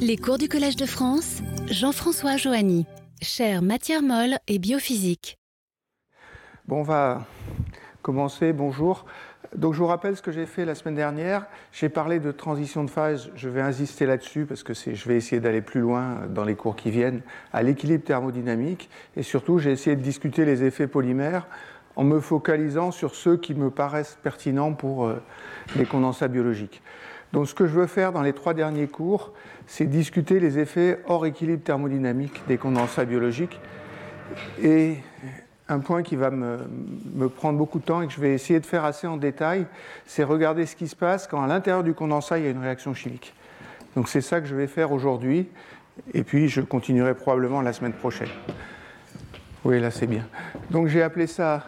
Les 0.00 0.16
cours 0.16 0.38
du 0.38 0.48
Collège 0.48 0.76
de 0.76 0.86
France, 0.86 1.42
Jean-François 1.70 2.36
Joanny, 2.36 2.86
chère 3.20 3.62
matière 3.62 4.02
molle 4.02 4.38
et 4.46 4.58
biophysique. 4.58 5.38
Bon, 6.66 6.80
on 6.80 6.82
va 6.82 7.26
commencer. 8.02 8.52
Bonjour. 8.52 9.04
Donc, 9.56 9.74
je 9.74 9.78
vous 9.78 9.86
rappelle 9.86 10.16
ce 10.16 10.22
que 10.22 10.32
j'ai 10.32 10.46
fait 10.46 10.64
la 10.64 10.74
semaine 10.74 10.94
dernière. 10.94 11.46
J'ai 11.72 11.88
parlé 11.88 12.20
de 12.20 12.30
transition 12.32 12.84
de 12.84 12.90
phase. 12.90 13.30
Je 13.34 13.48
vais 13.48 13.60
insister 13.60 14.06
là-dessus 14.06 14.44
parce 14.44 14.62
que 14.62 14.74
je 14.74 15.08
vais 15.08 15.16
essayer 15.16 15.40
d'aller 15.40 15.62
plus 15.62 15.80
loin 15.80 16.26
dans 16.28 16.44
les 16.44 16.54
cours 16.54 16.76
qui 16.76 16.90
viennent 16.90 17.22
à 17.52 17.62
l'équilibre 17.62 18.04
thermodynamique. 18.04 18.90
Et 19.16 19.22
surtout, 19.22 19.58
j'ai 19.58 19.72
essayé 19.72 19.96
de 19.96 20.02
discuter 20.02 20.44
les 20.44 20.64
effets 20.64 20.86
polymères 20.86 21.46
en 21.96 22.04
me 22.04 22.20
focalisant 22.20 22.92
sur 22.92 23.14
ceux 23.14 23.36
qui 23.36 23.54
me 23.54 23.70
paraissent 23.70 24.18
pertinents 24.22 24.72
pour 24.72 25.06
euh, 25.06 25.20
les 25.76 25.84
condensats 25.84 26.28
biologiques. 26.28 26.80
Donc 27.32 27.48
ce 27.48 27.54
que 27.54 27.66
je 27.66 27.72
veux 27.72 27.86
faire 27.86 28.12
dans 28.12 28.22
les 28.22 28.32
trois 28.32 28.54
derniers 28.54 28.86
cours, 28.86 29.32
c'est 29.66 29.86
discuter 29.86 30.40
les 30.40 30.58
effets 30.58 31.00
hors 31.06 31.26
équilibre 31.26 31.62
thermodynamique 31.62 32.42
des 32.48 32.56
condensats 32.56 33.04
biologiques. 33.04 33.60
Et 34.62 34.96
un 35.68 35.80
point 35.80 36.02
qui 36.02 36.16
va 36.16 36.30
me, 36.30 37.28
prendre 37.28 37.58
beaucoup 37.58 37.78
de 37.78 37.84
temps 37.84 38.00
et 38.00 38.06
que 38.06 38.12
je 38.12 38.20
vais 38.20 38.32
essayer 38.32 38.58
de 38.58 38.66
faire 38.66 38.84
assez 38.84 39.06
en 39.06 39.18
détail, 39.18 39.66
c'est 40.06 40.24
regarder 40.24 40.64
ce 40.64 40.74
qui 40.74 40.88
se 40.88 40.96
passe 40.96 41.26
quand 41.26 41.42
à 41.42 41.46
l'intérieur 41.46 41.84
du 41.84 41.92
condensat, 41.92 42.38
il 42.38 42.44
y 42.44 42.46
a 42.46 42.50
une 42.50 42.62
réaction 42.62 42.94
chimique. 42.94 43.34
Donc 43.94 44.08
c'est 44.08 44.22
ça 44.22 44.40
que 44.40 44.46
je 44.46 44.54
vais 44.54 44.66
faire 44.66 44.92
aujourd'hui, 44.92 45.48
et 46.14 46.22
puis 46.22 46.48
je 46.48 46.60
continuerai 46.60 47.14
probablement 47.14 47.60
la 47.60 47.72
semaine 47.72 47.92
prochaine. 47.92 48.28
Oui, 49.64 49.80
là 49.80 49.90
c'est 49.90 50.06
bien. 50.06 50.26
Donc 50.70 50.86
j'ai 50.88 51.02
appelé 51.02 51.26
ça 51.26 51.66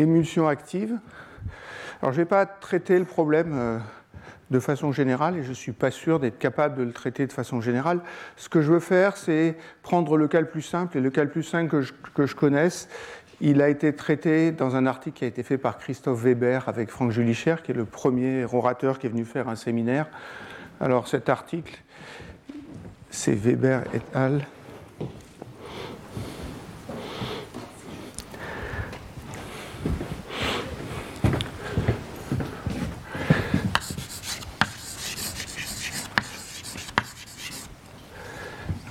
émulsion 0.00 0.48
active. 0.48 0.98
Alors, 2.02 2.12
je 2.12 2.18
ne 2.18 2.24
vais 2.24 2.28
pas 2.28 2.46
traiter 2.46 2.98
le 2.98 3.04
problème 3.04 3.52
euh, 3.54 3.78
de 4.50 4.58
façon 4.58 4.92
générale 4.92 5.36
et 5.36 5.42
je 5.42 5.50
ne 5.50 5.54
suis 5.54 5.72
pas 5.72 5.90
sûr 5.90 6.18
d'être 6.18 6.38
capable 6.38 6.76
de 6.76 6.82
le 6.82 6.92
traiter 6.92 7.26
de 7.26 7.32
façon 7.32 7.60
générale. 7.60 8.00
Ce 8.36 8.48
que 8.48 8.62
je 8.62 8.72
veux 8.72 8.80
faire, 8.80 9.16
c'est 9.16 9.56
prendre 9.82 10.16
le 10.16 10.28
cas 10.28 10.40
le 10.40 10.48
plus 10.48 10.62
simple 10.62 10.98
et 10.98 11.00
le 11.00 11.10
cas 11.10 11.24
le 11.24 11.30
plus 11.30 11.42
simple 11.42 11.70
que 11.70 11.82
je, 11.82 11.92
que 12.14 12.26
je 12.26 12.34
connaisse. 12.34 12.88
Il 13.42 13.62
a 13.62 13.68
été 13.68 13.94
traité 13.94 14.52
dans 14.52 14.76
un 14.76 14.86
article 14.86 15.18
qui 15.18 15.24
a 15.24 15.28
été 15.28 15.42
fait 15.42 15.56
par 15.56 15.78
Christophe 15.78 16.22
Weber 16.22 16.68
avec 16.68 16.90
Franck 16.90 17.10
Julicher, 17.10 17.56
qui 17.64 17.70
est 17.70 17.74
le 17.74 17.86
premier 17.86 18.44
orateur 18.44 18.98
qui 18.98 19.06
est 19.06 19.10
venu 19.10 19.24
faire 19.24 19.48
un 19.48 19.56
séminaire. 19.56 20.06
Alors 20.80 21.08
cet 21.08 21.28
article, 21.28 21.80
c'est 23.10 23.34
Weber 23.34 23.82
et 23.94 24.00
al. 24.14 24.46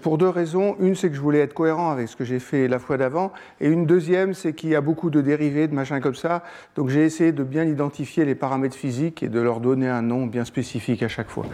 pour 0.00 0.18
deux 0.18 0.28
raisons. 0.28 0.76
Une, 0.80 0.94
c'est 0.94 1.08
que 1.08 1.16
je 1.16 1.20
voulais 1.20 1.40
être 1.40 1.54
cohérent 1.54 1.90
avec 1.90 2.08
ce 2.08 2.16
que 2.16 2.24
j'ai 2.24 2.38
fait 2.38 2.68
la 2.68 2.78
fois 2.78 2.96
d'avant. 2.96 3.32
Et 3.60 3.68
une 3.68 3.86
deuxième, 3.86 4.34
c'est 4.34 4.52
qu'il 4.52 4.70
y 4.70 4.74
a 4.74 4.80
beaucoup 4.80 5.10
de 5.10 5.20
dérivés, 5.20 5.68
de 5.68 5.74
machins 5.74 6.00
comme 6.00 6.14
ça. 6.14 6.42
Donc 6.76 6.88
j'ai 6.88 7.04
essayé 7.04 7.32
de 7.32 7.42
bien 7.42 7.64
identifier 7.64 8.24
les 8.24 8.34
paramètres 8.34 8.76
physiques 8.76 9.22
et 9.22 9.28
de 9.28 9.40
leur 9.40 9.60
donner 9.60 9.88
un 9.88 10.02
nom 10.02 10.26
bien 10.26 10.44
spécifique 10.44 11.02
à 11.02 11.08
chaque 11.08 11.28
fois. 11.28 11.46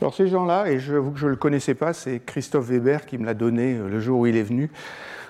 Alors 0.00 0.14
ces 0.14 0.28
gens-là, 0.28 0.70
et 0.70 0.78
je 0.78 0.96
vous 0.96 1.12
que 1.12 1.18
je 1.18 1.26
ne 1.26 1.30
le 1.30 1.36
connaissais 1.36 1.74
pas, 1.74 1.92
c'est 1.92 2.20
Christophe 2.24 2.66
Weber 2.66 3.06
qui 3.06 3.18
me 3.18 3.24
l'a 3.24 3.34
donné 3.34 3.74
euh, 3.74 3.88
le 3.88 4.00
jour 4.00 4.20
où 4.20 4.26
il 4.26 4.36
est 4.36 4.42
venu 4.42 4.70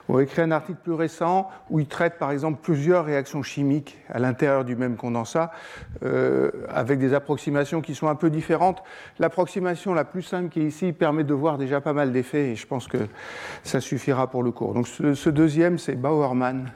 ont 0.09 0.19
écrit 0.19 0.42
un 0.42 0.50
article 0.50 0.78
plus 0.82 0.92
récent 0.92 1.50
où 1.70 1.81
il 1.81 1.87
traite 1.87 2.19
par 2.19 2.31
exemple 2.31 2.60
plusieurs 2.62 3.04
réactions 3.04 3.42
chimiques 3.42 3.98
à 4.09 4.19
l'intérieur 4.19 4.65
du 4.65 4.76
même 4.76 4.97
condensat 4.97 5.50
euh, 6.04 6.50
avec 6.69 6.98
des 6.98 7.15
approximations 7.15 7.81
qui 7.81 7.94
sont 7.94 8.09
un 8.09 8.15
peu 8.15 8.31
différentes. 8.31 8.82
L'approximation 9.19 9.94
la 9.94 10.04
plus 10.04 10.22
simple 10.22 10.48
qui 10.48 10.60
est 10.60 10.66
ici 10.66 10.92
permet 10.92 11.25
de 11.25 11.34
voir 11.34 11.59
déjà 11.59 11.81
pas 11.81 11.92
mal 11.92 12.12
d'effets 12.12 12.50
et 12.50 12.56
je 12.56 12.66
pense 12.66 12.87
que 12.87 12.98
ça 13.62 13.81
suffira 13.81 14.28
pour 14.28 14.42
le 14.42 14.50
cours. 14.50 14.75
Donc 14.75 14.88
ce, 14.88 15.31
deuxième, 15.31 15.78
c'est 15.78 15.94
Bauermann. 15.94 16.71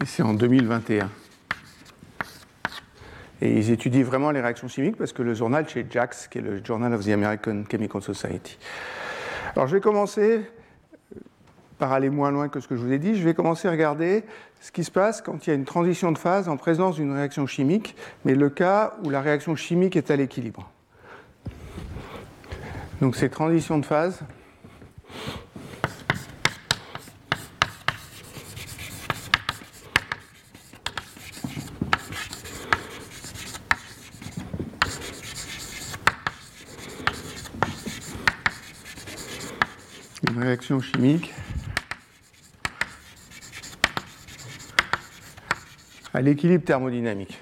Et 0.00 0.06
c'est 0.06 0.22
en 0.22 0.34
2021. 0.34 1.08
Et 3.42 3.52
ils 3.52 3.70
étudient 3.70 4.04
vraiment 4.04 4.30
les 4.30 4.40
réactions 4.40 4.68
chimiques 4.68 4.96
parce 4.96 5.12
que 5.12 5.22
le 5.22 5.34
journal 5.34 5.68
chez 5.68 5.86
JACS, 5.88 6.28
qui 6.28 6.38
est 6.38 6.42
le 6.42 6.64
Journal 6.64 6.92
of 6.94 7.04
the 7.04 7.10
American 7.10 7.64
Chemical 7.70 8.00
Society. 8.00 8.58
Alors 9.54 9.66
je 9.66 9.76
vais 9.76 9.80
commencer 9.80 10.40
par 11.78 11.92
aller 11.92 12.10
moins 12.10 12.30
loin 12.30 12.48
que 12.48 12.60
ce 12.60 12.68
que 12.68 12.76
je 12.76 12.80
vous 12.80 12.92
ai 12.92 12.98
dit. 12.98 13.16
Je 13.16 13.24
vais 13.24 13.34
commencer 13.34 13.68
à 13.68 13.70
regarder 13.70 14.24
ce 14.60 14.72
qui 14.72 14.84
se 14.84 14.90
passe 14.90 15.20
quand 15.20 15.46
il 15.46 15.50
y 15.50 15.52
a 15.52 15.56
une 15.56 15.64
transition 15.64 16.12
de 16.12 16.18
phase 16.18 16.48
en 16.48 16.56
présence 16.56 16.96
d'une 16.96 17.12
réaction 17.12 17.46
chimique, 17.46 17.96
mais 18.24 18.34
le 18.34 18.48
cas 18.48 18.94
où 19.04 19.10
la 19.10 19.20
réaction 19.20 19.56
chimique 19.56 19.96
est 19.96 20.10
à 20.10 20.16
l'équilibre. 20.16 20.70
Donc 23.00 23.16
ces 23.16 23.28
transitions 23.28 23.78
de 23.78 23.84
phase, 23.84 24.20
réaction 40.44 40.80
chimique 40.80 41.32
à 46.12 46.20
l'équilibre 46.20 46.64
thermodynamique. 46.64 47.38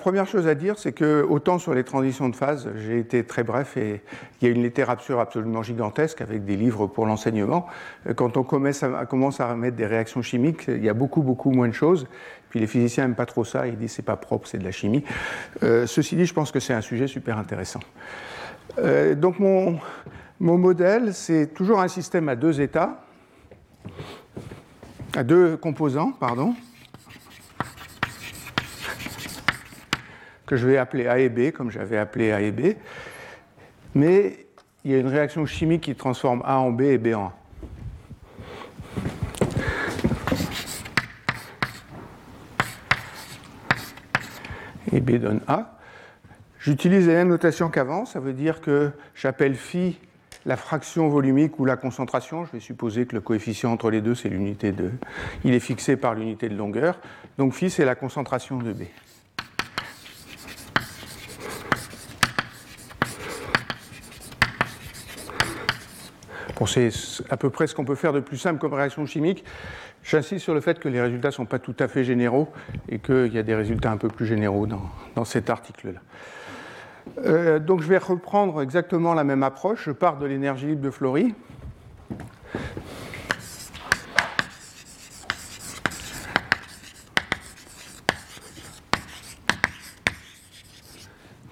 Première 0.00 0.26
chose 0.26 0.48
à 0.48 0.56
dire, 0.56 0.78
c'est 0.78 0.92
que 0.92 1.22
autant 1.22 1.58
sur 1.58 1.74
les 1.74 1.84
transitions 1.84 2.28
de 2.28 2.34
phase, 2.34 2.68
j'ai 2.76 2.98
été 2.98 3.24
très 3.24 3.44
bref 3.44 3.76
et 3.76 4.02
il 4.40 4.48
y 4.48 4.50
a 4.50 4.54
une 4.54 4.62
littérature 4.62 5.20
absolument 5.20 5.62
gigantesque 5.62 6.20
avec 6.20 6.44
des 6.44 6.56
livres 6.56 6.88
pour 6.88 7.06
l'enseignement. 7.06 7.66
Quand 8.16 8.36
on 8.36 8.42
commence 8.42 8.82
à, 8.82 9.54
mettre 9.54 9.76
des 9.76 9.86
réactions 9.86 10.22
chimiques, 10.22 10.64
il 10.66 10.84
y 10.84 10.88
a 10.88 10.94
beaucoup, 10.94 11.22
beaucoup 11.22 11.50
moins 11.50 11.68
de 11.68 11.74
choses. 11.74 12.06
Puis 12.48 12.58
les 12.58 12.66
physiciens 12.66 13.04
n'aiment 13.04 13.14
pas 13.14 13.26
trop 13.26 13.44
ça, 13.44 13.68
ils 13.68 13.76
disent 13.76 13.92
c'est 13.92 14.02
pas 14.02 14.16
propre, 14.16 14.48
c'est 14.48 14.58
de 14.58 14.64
la 14.64 14.72
chimie. 14.72 15.04
Euh, 15.62 15.86
ceci 15.86 16.16
dit, 16.16 16.26
je 16.26 16.34
pense 16.34 16.50
que 16.50 16.58
c'est 16.58 16.74
un 16.74 16.80
sujet 16.80 17.06
super 17.06 17.38
intéressant. 17.38 17.80
Euh, 18.78 19.14
donc 19.14 19.38
mon, 19.38 19.78
mon 20.40 20.58
modèle, 20.58 21.14
c'est 21.14 21.54
toujours 21.54 21.80
un 21.80 21.88
système 21.88 22.28
à 22.28 22.34
deux 22.34 22.60
états, 22.60 23.04
à 25.14 25.22
deux 25.22 25.56
composants, 25.56 26.12
pardon. 26.12 26.54
Que 30.50 30.56
je 30.56 30.66
vais 30.66 30.78
appeler 30.78 31.06
A 31.06 31.20
et 31.20 31.28
B, 31.28 31.52
comme 31.52 31.70
j'avais 31.70 31.96
appelé 31.96 32.32
A 32.32 32.40
et 32.40 32.50
B. 32.50 32.74
Mais 33.94 34.46
il 34.84 34.90
y 34.90 34.94
a 34.96 34.98
une 34.98 35.06
réaction 35.06 35.46
chimique 35.46 35.82
qui 35.82 35.94
transforme 35.94 36.42
A 36.44 36.58
en 36.58 36.72
B 36.72 36.80
et 36.80 36.98
B 36.98 37.14
en 37.14 37.26
A. 37.26 37.36
Et 44.92 44.98
B 44.98 45.18
donne 45.18 45.40
A. 45.46 45.78
J'utilise 46.58 47.06
la 47.06 47.14
même 47.14 47.28
notation 47.28 47.68
qu'avant, 47.68 48.04
ça 48.04 48.18
veut 48.18 48.32
dire 48.32 48.60
que 48.60 48.90
j'appelle 49.14 49.54
phi 49.54 50.00
la 50.46 50.56
fraction 50.56 51.08
volumique 51.08 51.60
ou 51.60 51.64
la 51.64 51.76
concentration. 51.76 52.44
Je 52.46 52.50
vais 52.50 52.60
supposer 52.60 53.06
que 53.06 53.14
le 53.14 53.20
coefficient 53.20 53.70
entre 53.70 53.88
les 53.88 54.00
deux, 54.00 54.16
c'est 54.16 54.28
l'unité 54.28 54.72
de. 54.72 54.90
Il 55.44 55.54
est 55.54 55.60
fixé 55.60 55.96
par 55.96 56.14
l'unité 56.14 56.48
de 56.48 56.56
longueur. 56.56 56.98
Donc 57.38 57.54
phi, 57.54 57.70
c'est 57.70 57.84
la 57.84 57.94
concentration 57.94 58.58
de 58.58 58.72
B. 58.72 58.82
c'est 66.66 66.90
à 67.30 67.36
peu 67.36 67.50
près 67.50 67.66
ce 67.66 67.74
qu'on 67.74 67.84
peut 67.84 67.94
faire 67.94 68.12
de 68.12 68.20
plus 68.20 68.36
simple 68.36 68.58
comme 68.58 68.74
réaction 68.74 69.06
chimique. 69.06 69.44
J'insiste 70.02 70.44
sur 70.44 70.54
le 70.54 70.60
fait 70.60 70.78
que 70.78 70.88
les 70.88 71.00
résultats 71.00 71.28
ne 71.28 71.32
sont 71.32 71.46
pas 71.46 71.58
tout 71.58 71.76
à 71.78 71.88
fait 71.88 72.04
généraux 72.04 72.48
et 72.88 72.98
qu'il 72.98 73.32
y 73.32 73.38
a 73.38 73.42
des 73.42 73.54
résultats 73.54 73.90
un 73.90 73.96
peu 73.96 74.08
plus 74.08 74.26
généraux 74.26 74.66
dans, 74.66 75.24
cet 75.24 75.50
article-là. 75.50 76.00
Euh, 77.24 77.58
donc 77.58 77.82
je 77.82 77.88
vais 77.88 77.98
reprendre 77.98 78.62
exactement 78.62 79.14
la 79.14 79.24
même 79.24 79.42
approche. 79.42 79.84
Je 79.86 79.90
pars 79.90 80.18
de 80.18 80.26
l'énergie 80.26 80.66
libre 80.66 80.82
de 80.82 80.90
Flory. 80.90 81.34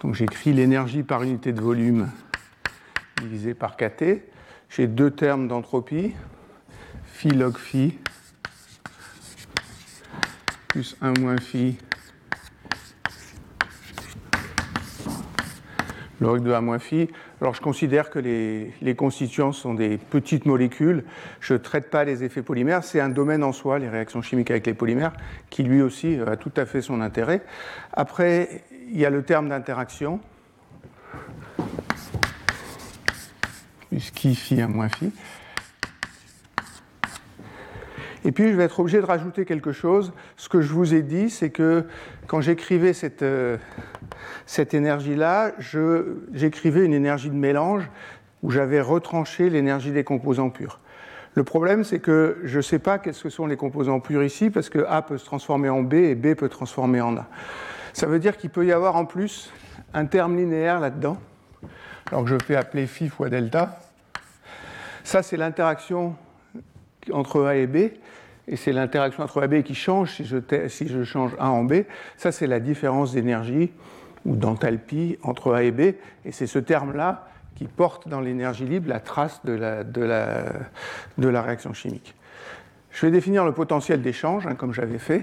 Donc 0.02 0.14
j'écris 0.14 0.52
l'énergie 0.52 1.02
par 1.02 1.22
unité 1.22 1.52
de 1.52 1.60
volume 1.60 2.08
divisé 3.20 3.52
par 3.52 3.76
kT. 3.76 4.22
J'ai 4.70 4.86
deux 4.86 5.10
termes 5.10 5.48
d'entropie, 5.48 6.14
phi 7.04 7.30
log 7.30 7.56
phi 7.56 7.98
plus 10.68 10.96
1 11.00 11.18
moins 11.18 11.38
phi 11.38 11.78
log 16.20 16.42
de 16.42 16.52
A 16.52 16.60
moins 16.60 16.78
phi. 16.78 17.08
Alors 17.40 17.54
je 17.54 17.60
considère 17.60 18.10
que 18.10 18.18
les, 18.18 18.72
les, 18.82 18.94
constituants 18.94 19.52
sont 19.52 19.74
des 19.74 19.98
petites 19.98 20.46
molécules. 20.46 21.04
Je 21.40 21.54
ne 21.54 21.58
traite 21.58 21.90
pas 21.90 22.04
les 22.04 22.24
effets 22.24 22.42
polymères. 22.42 22.84
C'est 22.84 23.00
un 23.00 23.08
domaine 23.08 23.44
en 23.44 23.52
soi, 23.52 23.78
les 23.78 23.88
réactions 23.88 24.22
chimiques 24.22 24.50
avec 24.50 24.66
les 24.66 24.74
polymères, 24.74 25.12
qui 25.50 25.62
lui 25.62 25.80
aussi 25.80 26.18
a 26.26 26.36
tout 26.36 26.52
à 26.56 26.66
fait 26.66 26.82
son 26.82 27.00
intérêt. 27.00 27.42
Après, 27.92 28.62
il 28.90 28.98
y 28.98 29.06
a 29.06 29.10
le 29.10 29.22
terme 29.22 29.48
d'interaction. 29.48 30.20
Plus 33.88 34.10
qui 34.10 34.34
phi 34.34 34.60
1 34.60 34.68
moins 34.68 34.88
phi. 34.88 35.12
Et 38.24 38.32
puis, 38.32 38.50
je 38.50 38.56
vais 38.56 38.64
être 38.64 38.80
obligé 38.80 39.00
de 39.00 39.06
rajouter 39.06 39.44
quelque 39.44 39.72
chose. 39.72 40.12
Ce 40.36 40.48
que 40.48 40.60
je 40.60 40.72
vous 40.72 40.92
ai 40.92 41.02
dit, 41.02 41.30
c'est 41.30 41.50
que 41.50 41.84
quand 42.26 42.40
j'écrivais 42.40 42.92
cette, 42.92 43.22
euh, 43.22 43.56
cette 44.44 44.74
énergie-là, 44.74 45.52
j'écrivais 46.32 46.84
une 46.84 46.94
énergie 46.94 47.30
de 47.30 47.34
mélange 47.34 47.88
où 48.42 48.50
j'avais 48.50 48.80
retranché 48.80 49.48
l'énergie 49.50 49.92
des 49.92 50.04
composants 50.04 50.50
purs. 50.50 50.80
Le 51.34 51.44
problème, 51.44 51.84
c'est 51.84 52.00
que 52.00 52.38
je 52.44 52.56
ne 52.56 52.62
sais 52.62 52.78
pas 52.78 52.98
qu'est-ce 52.98 53.22
que 53.22 53.30
sont 53.30 53.46
les 53.46 53.56
composants 53.56 54.00
purs 54.00 54.24
ici, 54.24 54.50
parce 54.50 54.68
que 54.68 54.84
A 54.88 55.02
peut 55.02 55.18
se 55.18 55.24
transformer 55.24 55.68
en 55.68 55.82
B 55.82 55.94
et 55.94 56.14
B 56.14 56.34
peut 56.34 56.48
transformer 56.48 57.00
en 57.00 57.16
A. 57.16 57.28
Ça 57.92 58.06
veut 58.06 58.18
dire 58.18 58.36
qu'il 58.36 58.50
peut 58.50 58.66
y 58.66 58.72
avoir 58.72 58.96
en 58.96 59.04
plus 59.04 59.52
un 59.94 60.06
terme 60.06 60.36
linéaire 60.36 60.80
là-dedans, 60.80 61.16
alors 62.10 62.24
que 62.24 62.30
je 62.30 62.36
fais 62.42 62.56
appeler 62.56 62.86
phi 62.86 63.08
fois 63.08 63.28
delta. 63.28 63.80
Ça, 65.04 65.22
c'est 65.22 65.36
l'interaction 65.36 66.16
entre 67.12 67.44
A 67.44 67.56
et 67.56 67.66
B, 67.66 67.76
et 68.46 68.56
c'est 68.56 68.72
l'interaction 68.72 69.22
entre 69.22 69.42
A 69.42 69.44
et 69.44 69.48
B 69.48 69.62
qui 69.62 69.74
change 69.74 70.12
si 70.12 70.24
je, 70.88 71.04
change 71.04 71.32
A 71.38 71.50
en 71.50 71.64
B. 71.64 71.84
Ça, 72.16 72.32
c'est 72.32 72.46
la 72.46 72.60
différence 72.60 73.12
d'énergie 73.12 73.72
ou 74.24 74.36
d'enthalpie 74.36 75.18
entre 75.22 75.54
A 75.54 75.62
et 75.62 75.70
B, 75.70 75.80
et 75.80 76.32
c'est 76.32 76.46
ce 76.46 76.58
terme-là 76.58 77.28
qui 77.56 77.66
porte 77.66 78.08
dans 78.08 78.20
l'énergie 78.20 78.64
libre 78.64 78.88
la 78.88 79.00
trace 79.00 79.40
de 79.44 79.52
la 79.54 81.42
réaction 81.42 81.72
chimique. 81.72 82.14
Je 82.90 83.06
vais 83.06 83.12
définir 83.12 83.44
le 83.44 83.52
potentiel 83.52 84.02
d'échange, 84.02 84.46
hein, 84.46 84.54
comme 84.54 84.72
j'avais 84.72 84.98
fait. 84.98 85.22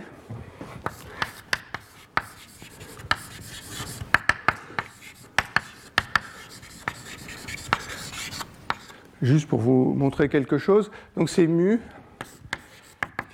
Juste 9.25 9.47
pour 9.47 9.59
vous 9.59 9.95
montrer 9.95 10.29
quelque 10.29 10.59
chose. 10.59 10.91
Donc 11.17 11.31
c'est 11.31 11.47
mu 11.47 11.79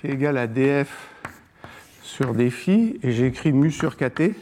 qui 0.00 0.06
est 0.06 0.12
égal 0.12 0.38
à 0.38 0.46
df 0.46 0.88
sur 2.02 2.32
dφ, 2.32 2.68
et 2.68 3.12
j'ai 3.12 3.26
écrit 3.26 3.52
mu 3.52 3.70
sur 3.70 3.98
kt. 3.98 4.34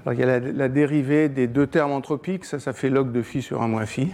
Alors 0.00 0.14
il 0.14 0.20
y 0.20 0.22
a 0.22 0.40
la, 0.40 0.68
dérivée 0.70 1.28
des 1.28 1.46
deux 1.46 1.66
termes 1.66 1.92
anthropiques, 1.92 2.46
ça, 2.46 2.58
ça 2.58 2.72
fait 2.72 2.88
log 2.88 3.12
de 3.12 3.20
phi 3.20 3.42
sur 3.42 3.60
1 3.60 3.68
moins 3.68 3.84
phi. 3.84 4.10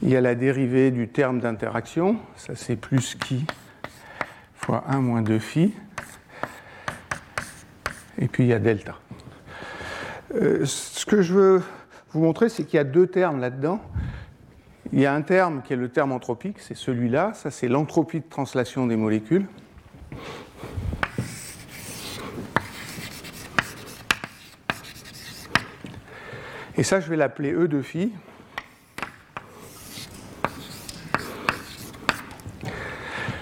Il 0.00 0.08
y 0.08 0.16
a 0.16 0.22
la 0.22 0.34
dérivée 0.34 0.90
du 0.90 1.06
terme 1.08 1.40
d'interaction, 1.40 2.16
ça 2.34 2.54
c'est 2.54 2.76
plus 2.76 3.14
qui 3.14 3.44
fois 4.54 4.84
1 4.88 5.00
moins 5.00 5.20
2 5.20 5.38
phi. 5.38 5.74
Et 8.18 8.28
puis 8.28 8.44
il 8.44 8.48
y 8.48 8.52
a 8.52 8.58
delta. 8.58 8.96
Euh, 10.34 10.64
ce 10.64 11.06
que 11.06 11.22
je 11.22 11.32
veux 11.32 11.62
vous 12.10 12.20
montrer, 12.20 12.48
c'est 12.48 12.64
qu'il 12.64 12.76
y 12.76 12.80
a 12.80 12.84
deux 12.84 13.06
termes 13.06 13.40
là-dedans. 13.40 13.80
Il 14.92 15.00
y 15.00 15.06
a 15.06 15.14
un 15.14 15.22
terme 15.22 15.62
qui 15.62 15.74
est 15.74 15.76
le 15.76 15.88
terme 15.88 16.12
anthropique, 16.12 16.58
c'est 16.60 16.76
celui-là, 16.76 17.32
ça 17.34 17.50
c'est 17.50 17.68
l'entropie 17.68 18.20
de 18.20 18.28
translation 18.28 18.86
des 18.86 18.96
molécules. 18.96 19.46
Et 26.78 26.84
ça, 26.84 27.00
je 27.00 27.10
vais 27.10 27.16
l'appeler 27.16 27.52
E 27.52 27.66
de 27.66 27.82
phi. 27.82 28.12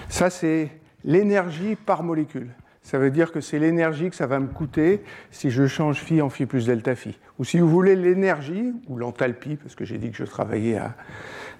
Ça, 0.09 0.31
c'est 0.31 0.71
l'énergie 1.03 1.75
par 1.75 2.01
molécule. 2.01 2.49
Ça 2.87 2.99
veut 2.99 3.11
dire 3.11 3.33
que 3.33 3.41
c'est 3.41 3.59
l'énergie 3.59 4.09
que 4.09 4.15
ça 4.15 4.27
va 4.27 4.39
me 4.39 4.47
coûter 4.47 5.03
si 5.29 5.51
je 5.51 5.67
change 5.67 5.99
phi 5.99 6.21
en 6.21 6.29
phi 6.29 6.45
plus 6.45 6.65
delta 6.65 6.95
phi. 6.95 7.19
Ou 7.37 7.43
si 7.43 7.59
vous 7.59 7.67
voulez 7.67 7.97
l'énergie, 7.97 8.71
ou 8.87 8.95
l'enthalpie, 8.95 9.57
parce 9.57 9.75
que 9.75 9.83
j'ai 9.83 9.97
dit 9.97 10.09
que 10.09 10.15
je 10.15 10.23
travaillais 10.23 10.79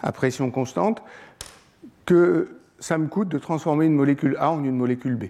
à, 0.01 0.11
pression 0.13 0.49
constante, 0.51 1.03
que 2.05 2.57
ça 2.79 2.97
me 2.97 3.07
coûte 3.07 3.27
de 3.27 3.39
transformer 3.39 3.87
une 3.87 3.93
molécule 3.93 4.37
A 4.39 4.51
en 4.51 4.63
une 4.63 4.77
molécule 4.77 5.17
B. 5.17 5.25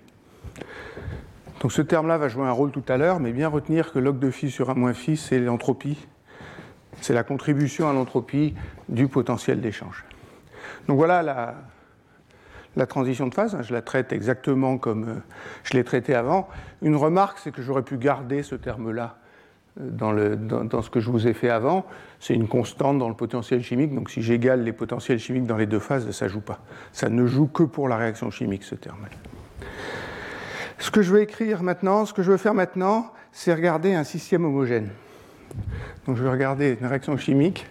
Donc 1.62 1.72
ce 1.72 1.82
terme-là 1.82 2.20
va 2.20 2.28
jouer 2.28 2.46
un 2.46 2.52
rôle 2.52 2.70
tout 2.70 2.86
à 2.90 2.98
l'heure, 2.98 3.20
mais 3.20 3.32
bien 3.32 3.48
retenir 3.48 3.92
que 3.92 3.98
log 3.98 4.20
de 4.20 4.30
phi 4.30 4.52
sur 4.52 4.70
A 4.70 4.76
moins 4.76 4.94
phi, 4.94 5.18
c'est 5.18 5.40
l'entropie, 5.40 6.08
c'est 7.02 7.16
la 7.16 7.24
contribution 7.24 7.90
à 7.90 7.94
l'entropie 7.94 8.54
du 8.88 9.08
potentiel 9.08 9.62
d'échange. 9.62 10.06
Donc 10.88 10.98
voilà 10.98 11.24
la, 11.24 11.56
la 12.78 12.86
transition 12.86 13.28
de 13.28 13.34
phase, 13.34 13.58
je 13.62 13.74
la 13.74 13.82
traite 13.82 14.14
exactement 14.14 14.78
comme 14.78 15.10
euh, 15.10 15.16
je 15.64 15.74
l'ai 15.74 15.84
traité 15.84 16.14
avant. 16.14 16.48
Une 16.82 16.96
remarque, 16.96 17.40
c'est 17.40 17.52
que 17.52 17.62
j'aurais 17.62 17.82
pu 17.82 17.98
garder 17.98 18.44
ce 18.44 18.56
terme-là 18.56 19.18
euh, 19.82 20.36
dans, 20.36 20.82
ce 20.82 20.90
que 20.90 21.00
je 21.00 21.10
vous 21.10 21.28
ai 21.28 21.34
fait 21.34 21.50
avant. 21.50 21.86
C'est 22.20 22.36
une 22.36 22.48
constante 22.48 23.00
dans 23.00 23.10
le 23.10 23.16
potentiel 23.16 23.64
chimique, 23.64 23.94
donc 23.94 24.12
si 24.12 24.22
j'égale 24.22 24.64
les 24.64 24.74
potentiels 24.74 25.18
chimiques 25.18 25.46
dans 25.46 25.58
les 25.58 25.66
deux 25.66 25.80
phases, 25.80 26.10
ça 26.12 26.26
ne 26.26 26.30
joue 26.30 26.42
pas. 26.42 26.60
Ça 26.92 27.10
ne 27.10 27.26
joue 27.26 27.48
que 27.48 27.64
pour 27.64 27.90
la 27.90 27.98
réaction 27.98 28.30
chimique, 28.30 28.64
ce 28.64 28.76
terme-là. 28.76 29.10
Ce 30.78 30.92
que 30.92 31.02
je 31.02 31.12
vais 31.12 31.24
écrire 31.24 31.64
maintenant, 31.64 32.06
ce 32.06 32.14
que 32.14 32.22
je 32.22 32.32
veux 32.32 32.38
faire 32.38 32.54
maintenant, 32.54 33.12
c'est 33.32 33.54
regarder 33.54 33.96
un 33.96 34.04
système 34.04 34.46
homogène. 34.46 34.90
Donc 36.06 36.16
je 36.16 36.24
vais 36.24 36.30
regarder 36.30 36.78
une 36.80 36.86
réaction 36.86 37.18
chimique 37.18 37.66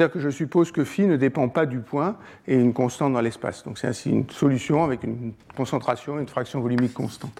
C'est-à-dire 0.00 0.14
que 0.14 0.20
je 0.20 0.30
suppose 0.30 0.72
que 0.72 0.82
phi 0.82 1.02
ne 1.06 1.18
dépend 1.18 1.50
pas 1.50 1.66
du 1.66 1.80
point 1.80 2.16
et 2.48 2.54
une 2.54 2.72
constante 2.72 3.12
dans 3.12 3.20
l'espace. 3.20 3.64
Donc 3.64 3.76
c'est 3.76 3.86
ainsi 3.86 4.08
une 4.08 4.30
solution 4.30 4.82
avec 4.82 5.04
une 5.04 5.34
concentration 5.54 6.18
une 6.18 6.26
fraction 6.26 6.58
volumique 6.58 6.94
constante. 6.94 7.38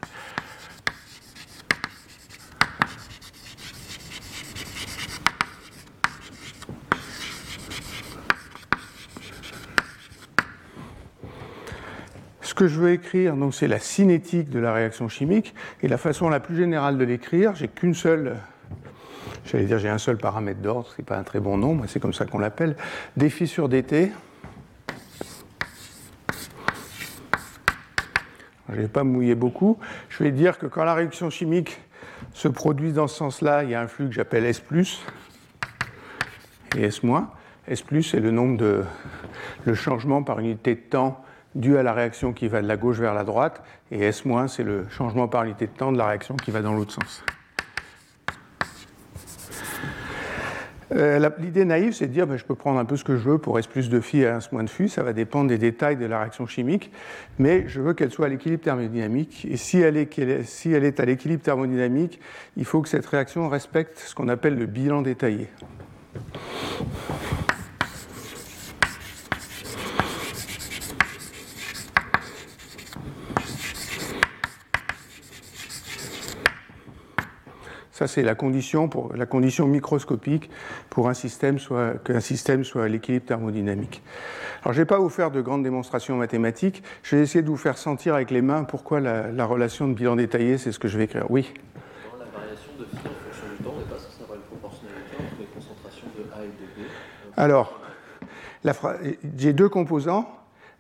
Ce 12.43 12.53
que 12.53 12.69
je 12.69 12.79
veux 12.79 12.91
écrire, 12.91 13.35
c'est 13.53 13.69
la 13.69 13.79
cinétique 13.79 14.51
de 14.51 14.59
la 14.59 14.75
réaction 14.75 15.09
chimique, 15.09 15.55
et 15.83 15.89
la 15.89 15.97
façon 15.97 16.29
la 16.29 16.41
plus 16.41 16.57
générale 16.57 16.99
de 16.99 17.05
l'écrire, 17.05 17.55
j'ai 17.55 17.69
qu'une 17.69 17.95
seule 17.95 18.37
j'allais 19.51 19.65
dire 19.65 19.79
j'ai 19.79 19.89
un 19.89 19.99
seul 19.99 20.17
paramètre 20.17 20.61
d'ordre, 20.61 20.89
ce 20.89 21.01
n'est 21.01 21.05
pas 21.05 21.17
un 21.17 21.23
très 21.23 21.41
bon 21.41 21.57
nom, 21.57 21.81
c'est 21.87 22.01
comme 22.01 22.15
ça 22.15 22.25
qu'on 22.25 22.39
l'appelle, 22.39 22.77
défi 23.17 23.47
sur 23.47 23.69
dt. 23.69 24.13
Je 28.69 28.77
ne 28.77 28.83
vais 28.83 28.89
pas 28.89 29.03
mouiller 29.03 29.35
beaucoup. 29.35 29.79
Je 30.09 30.23
vais 30.23 30.31
dire 30.31 30.57
que 30.59 30.67
quand 30.67 30.85
la 30.85 30.95
réaction 30.95 31.29
chimique 31.29 31.81
se 32.33 32.47
produit 32.47 32.93
dans 32.93 33.09
ce 33.09 33.17
sens-là, 33.17 33.65
il 33.65 33.71
y 33.71 33.75
a 33.75 33.81
un 33.81 33.89
flux 33.89 34.09
que 34.09 34.15
j'appelle 34.15 34.45
S 34.45 34.63
et 36.77 36.83
S-. 36.85 37.01
S 37.67 37.85
c'est 38.03 38.21
le 38.21 38.31
nombre 38.31 38.57
de 38.57 38.85
le 39.65 39.75
changement 39.75 40.23
par 40.23 40.39
unité 40.39 40.75
de 40.77 40.81
temps 40.81 41.23
dû 41.57 41.77
à 41.77 41.83
la 41.83 41.93
réaction 41.93 42.33
qui 42.33 42.47
va 42.47 42.63
de 42.63 42.69
la 42.69 42.77
gauche 42.77 42.99
vers 42.99 43.15
la 43.15 43.25
droite, 43.25 43.63
et 43.91 44.01
S-, 44.05 44.23
c'est 44.47 44.63
le 44.63 44.89
changement 44.89 45.27
par 45.27 45.43
unité 45.45 45.67
de 45.67 45.73
temps 45.73 45.91
de 45.91 45.99
la 45.99 46.07
réaction 46.07 46.37
qui 46.37 46.53
va 46.53 46.63
dans 46.63 46.75
l'autre 46.75 46.93
sens. 46.93 47.25
Euh, 50.93 51.31
l'idée 51.39 51.65
naïve, 51.65 51.93
c'est 51.93 52.09
de 52.09 52.13
dire 52.13 52.27
ben, 52.27 52.37
je 52.37 52.45
peux 52.45 52.55
prendre 52.55 52.79
un 52.79 52.85
peu 52.85 52.97
ce 52.97 53.05
que 53.05 53.17
je 53.17 53.29
veux 53.29 53.39
pour 53.39 53.59
S 53.59 53.67
plus 53.67 53.89
de 53.89 54.01
phi 54.01 54.19
et 54.19 54.23
S 54.23 54.51
moins 54.51 54.65
de 54.65 54.71
phi, 54.71 54.89
ça 54.89 55.03
va 55.03 55.13
dépendre 55.13 55.49
des 55.49 55.59
détails 55.59 55.97
de 55.97 56.07
la 56.07 56.21
réaction 56.21 56.47
chimique, 56.47 56.91
mais 57.39 57.65
je 57.69 57.81
veux 57.81 57.95
qu'elle 57.95 58.11
soit 58.11 58.27
à 58.27 58.29
l'équilibre 58.29 58.63
thermodynamique. 58.63 59.47
Et 59.49 59.57
si 59.57 59.79
elle, 59.81 59.97
est, 59.97 60.43
si 60.45 60.73
elle 60.73 60.85
est 60.85 60.99
à 60.99 61.05
l'équilibre 61.05 61.43
thermodynamique, 61.43 62.21
il 62.57 62.65
faut 62.65 62.83
que 62.83 62.89
cette 62.89 63.07
réaction 63.07 63.49
respecte 63.49 63.99
ce 63.99 64.15
qu'on 64.15 64.29
appelle 64.29 64.59
le 64.59 64.67
bilan 64.67 65.03
détaillé. 65.03 65.49
Ça, 78.01 78.09
c'est 78.09 78.23
la 78.23 78.35
condition, 78.35 78.89
pour, 78.89 79.15
la 79.15 79.27
condition 79.27 79.67
microscopique 79.67 80.49
pour 80.89 81.11
un 81.11 81.13
système 81.13 81.59
soit, 81.59 82.03
qu'un 82.03 82.21
système 82.21 82.65
soit 82.65 82.85
à 82.85 82.89
l'équilibre 82.89 83.27
thermodynamique. 83.27 84.03
Alors, 84.63 84.73
je 84.73 84.79
ne 84.79 84.85
vais 84.85 84.89
pas 84.89 84.99
vous 84.99 85.11
faire 85.11 85.31
de 85.31 85.43
grandes 85.43 85.65
démonstrations 85.65 86.17
mathématiques. 86.17 86.83
Je 87.03 87.17
vais 87.17 87.23
essayer 87.25 87.43
de 87.43 87.49
vous 87.49 87.59
faire 87.59 87.77
sentir 87.77 88.15
avec 88.15 88.31
les 88.31 88.41
mains 88.41 88.65
pourquoi 88.65 89.01
la, 89.01 89.45
relation 89.45 89.87
de 89.87 89.93
bilan 89.93 90.17
détaillé, 90.17 90.57
c'est 90.57 90.73
ce 90.73 90.79
que 90.79 90.89
je 90.89 90.97
vais 90.97 91.05
écrire. 91.05 91.27
Oui 91.31 91.53
La 92.19 92.25
variation 92.25 92.71
de 92.79 92.85
phi 92.87 92.97
en 92.97 93.11
fonction 93.11 93.47
du 93.55 93.65
temps 93.65 93.75
n'est 93.79 93.85
pas 93.85 93.99
censée 93.99 94.23
avoir 94.23 94.39
une 94.39 94.45
proportionnalité 94.45 95.17
entre 95.19 95.39
les 95.39 95.47
concentrations 95.55 96.07
de 96.17 96.41
A 96.41 96.43
et 96.43 96.47
de 96.47 96.83
B 96.83 96.87
Alors, 97.37 97.81
j'ai 99.37 99.53
deux 99.53 99.69
composants. 99.69 100.27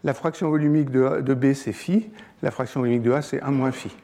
La 0.04 0.14
fraction 0.14 0.48
volumique 0.48 0.88
de, 0.88 1.20
de 1.20 1.34
B, 1.34 1.52
c'est 1.52 1.74
phi. 1.74 2.08
La 2.42 2.50
fraction 2.50 2.80
volumique 2.80 3.02
de 3.02 3.12
A, 3.12 3.20
c'est 3.20 3.42
1 3.42 3.50
moins 3.50 3.72
phi. 3.72 3.94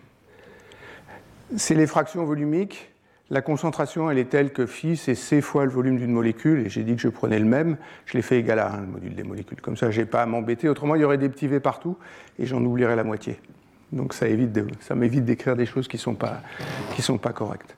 C'est 1.56 1.74
les 1.74 1.86
fractions 1.86 2.22
volumiques 2.22 2.92
la 3.30 3.42
concentration, 3.42 4.10
elle 4.10 4.18
est 4.18 4.30
telle 4.30 4.52
que 4.52 4.66
phi, 4.66 4.96
c'est 4.96 5.16
c 5.16 5.40
fois 5.40 5.64
le 5.64 5.70
volume 5.70 5.98
d'une 5.98 6.12
molécule, 6.12 6.64
et 6.64 6.68
j'ai 6.68 6.84
dit 6.84 6.94
que 6.94 7.00
je 7.00 7.08
prenais 7.08 7.38
le 7.38 7.44
même, 7.44 7.76
je 8.04 8.14
l'ai 8.16 8.22
fait 8.22 8.38
égal 8.38 8.60
à 8.60 8.72
1, 8.72 8.80
le 8.82 8.86
module 8.86 9.14
des 9.14 9.24
molécules. 9.24 9.60
Comme 9.60 9.76
ça, 9.76 9.90
je 9.90 10.00
n'ai 10.00 10.06
pas 10.06 10.22
à 10.22 10.26
m'embêter. 10.26 10.68
Autrement, 10.68 10.94
il 10.94 11.00
y 11.00 11.04
aurait 11.04 11.18
des 11.18 11.28
petits 11.28 11.48
v 11.48 11.58
partout, 11.58 11.96
et 12.38 12.46
j'en 12.46 12.64
oublierais 12.64 12.94
la 12.94 13.04
moitié. 13.04 13.40
Donc 13.92 14.14
ça, 14.14 14.28
évite 14.28 14.58
ça 14.80 14.94
m'évite 14.94 15.24
d'écrire 15.24 15.56
des 15.56 15.66
choses 15.66 15.88
qui 15.88 15.96
ne 15.96 16.00
sont, 16.00 16.14
pas, 16.14 17.32
correctes. 17.32 17.76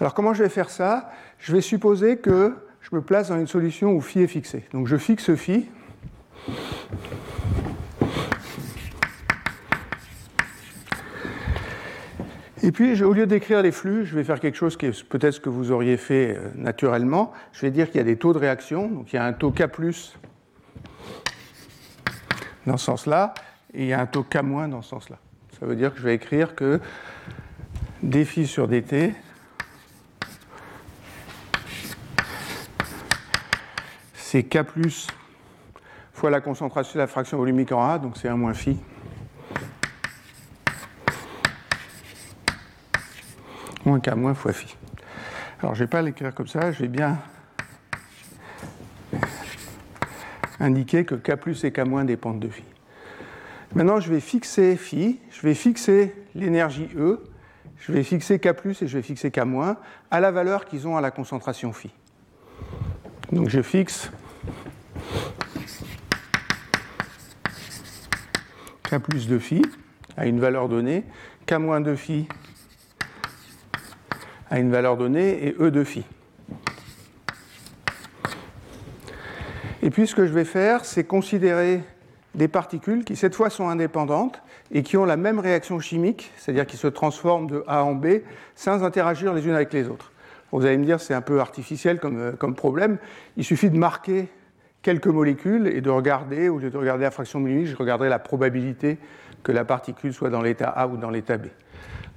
Alors 0.00 0.14
comment 0.14 0.34
je 0.34 0.42
vais 0.42 0.48
faire 0.48 0.70
ça? 0.70 1.12
Je 1.38 1.52
vais 1.52 1.60
supposer 1.60 2.16
que 2.18 2.54
je 2.80 2.94
me 2.94 3.00
place 3.00 3.28
dans 3.28 3.38
une 3.38 3.46
solution 3.46 3.92
où 3.92 4.00
phi 4.00 4.20
est 4.20 4.26
fixé. 4.26 4.64
Donc 4.72 4.86
je 4.86 4.96
fixe 4.96 5.34
phi. 5.34 5.68
Et 12.64 12.72
puis, 12.72 13.02
au 13.02 13.12
lieu 13.12 13.26
d'écrire 13.26 13.60
les 13.60 13.72
flux, 13.72 14.06
je 14.06 14.14
vais 14.16 14.24
faire 14.24 14.40
quelque 14.40 14.56
chose 14.56 14.78
qui 14.78 14.86
est 14.86 15.04
peut-être 15.04 15.34
ce 15.34 15.40
que 15.40 15.50
vous 15.50 15.70
auriez 15.70 15.98
fait 15.98 16.34
euh, 16.34 16.48
naturellement. 16.54 17.30
Je 17.52 17.60
vais 17.60 17.70
dire 17.70 17.88
qu'il 17.88 17.98
y 17.98 18.00
a 18.00 18.04
des 18.04 18.16
taux 18.16 18.32
de 18.32 18.38
réaction. 18.38 18.88
Donc, 18.88 19.12
il 19.12 19.16
y 19.16 19.18
a 19.18 19.24
un 19.26 19.34
taux 19.34 19.50
K 19.50 19.64
dans 22.66 22.78
ce 22.78 22.84
sens-là, 22.86 23.34
et 23.74 23.82
il 23.82 23.88
y 23.88 23.92
a 23.92 24.00
un 24.00 24.06
taux 24.06 24.22
K- 24.24 24.70
dans 24.70 24.80
ce 24.80 24.88
sens-là. 24.88 25.18
Ça 25.60 25.66
veut 25.66 25.76
dire 25.76 25.92
que 25.92 25.98
je 25.98 26.04
vais 26.04 26.14
écrire 26.14 26.54
que 26.54 26.80
dφ 28.02 28.46
sur 28.46 28.66
dt 28.66 29.12
c'est 34.14 34.42
K 34.42 34.60
fois 36.14 36.30
la 36.30 36.40
concentration 36.40 36.94
de 36.94 37.00
la 37.00 37.08
fraction 37.08 37.36
volumique 37.36 37.72
en 37.72 37.86
A, 37.86 37.98
donc 37.98 38.16
c'est 38.16 38.28
1 38.28 38.38
moins 38.38 38.54
phi. 38.54 38.78
Moins 43.84 44.00
K 44.00 44.14
moins 44.14 44.34
fois 44.34 44.52
phi. 44.52 44.76
Alors 45.60 45.74
je 45.74 45.82
ne 45.82 45.86
vais 45.86 45.90
pas 45.90 46.02
l'écrire 46.02 46.34
comme 46.34 46.46
ça, 46.46 46.72
je 46.72 46.80
vais 46.80 46.88
bien 46.88 47.18
indiquer 50.60 51.04
que 51.04 51.14
K 51.14 51.36
plus 51.36 51.64
et 51.64 51.72
K 51.72 51.80
moins 51.80 52.04
dépendent 52.04 52.40
de 52.40 52.48
phi. 52.48 52.64
Maintenant, 53.74 53.98
je 53.98 54.08
vais 54.08 54.20
fixer 54.20 54.76
phi, 54.76 55.18
je 55.30 55.42
vais 55.42 55.54
fixer 55.54 56.14
l'énergie 56.34 56.88
E, 56.96 57.20
je 57.78 57.92
vais 57.92 58.04
fixer 58.04 58.38
K 58.38 58.52
plus 58.52 58.80
et 58.82 58.86
je 58.86 58.96
vais 58.96 59.02
fixer 59.02 59.30
K 59.30 59.40
moins 59.40 59.76
à 60.10 60.20
la 60.20 60.30
valeur 60.30 60.64
qu'ils 60.64 60.86
ont 60.86 60.96
à 60.96 61.00
la 61.00 61.10
concentration 61.10 61.72
phi. 61.72 61.90
Donc 63.32 63.48
je 63.48 63.62
fixe 63.62 64.10
K 68.84 68.98
plus 68.98 69.26
de 69.26 69.38
phi 69.38 69.62
à 70.16 70.26
une 70.26 70.38
valeur 70.38 70.68
donnée, 70.68 71.04
K 71.46 71.54
moins 71.54 71.80
de 71.80 71.96
phi 71.96 72.28
à 74.50 74.58
une 74.58 74.70
valeur 74.70 74.96
donnée 74.96 75.46
et 75.46 75.56
E 75.60 75.70
de 75.70 75.84
phi. 75.84 76.04
Et 79.82 79.90
puis 79.90 80.06
ce 80.06 80.14
que 80.14 80.26
je 80.26 80.32
vais 80.32 80.44
faire, 80.44 80.84
c'est 80.84 81.04
considérer 81.04 81.82
des 82.34 82.48
particules 82.48 83.04
qui 83.04 83.16
cette 83.16 83.34
fois 83.34 83.50
sont 83.50 83.68
indépendantes 83.68 84.42
et 84.72 84.82
qui 84.82 84.96
ont 84.96 85.04
la 85.04 85.16
même 85.16 85.38
réaction 85.38 85.78
chimique, 85.78 86.32
c'est-à-dire 86.36 86.66
qui 86.66 86.76
se 86.76 86.86
transforment 86.86 87.46
de 87.46 87.64
A 87.66 87.84
en 87.84 87.94
B 87.94 88.06
sans 88.54 88.82
interagir 88.82 89.34
les 89.34 89.46
unes 89.46 89.54
avec 89.54 89.72
les 89.72 89.88
autres. 89.88 90.12
Vous 90.52 90.64
allez 90.64 90.78
me 90.78 90.84
dire 90.84 91.00
c'est 91.00 91.14
un 91.14 91.20
peu 91.20 91.40
artificiel 91.40 91.98
comme, 91.98 92.18
euh, 92.18 92.52
problème. 92.52 92.98
Il 93.36 93.44
suffit 93.44 93.70
de 93.70 93.76
marquer 93.76 94.28
quelques 94.82 95.08
molécules 95.08 95.66
et 95.66 95.80
de 95.80 95.90
regarder, 95.90 96.48
au 96.48 96.58
lieu 96.58 96.70
de 96.70 96.78
regarder 96.78 97.04
la 97.04 97.10
fraction 97.10 97.40
millimètre, 97.40 97.70
je 97.70 97.76
regarderai 97.76 98.08
la 98.08 98.18
probabilité 98.18 98.98
que 99.42 99.52
la 99.52 99.64
particule 99.64 100.12
soit 100.12 100.30
dans 100.30 100.42
l'état 100.42 100.68
A 100.68 100.86
ou 100.86 100.96
dans 100.96 101.10
l'état 101.10 101.38
B. 101.38 101.46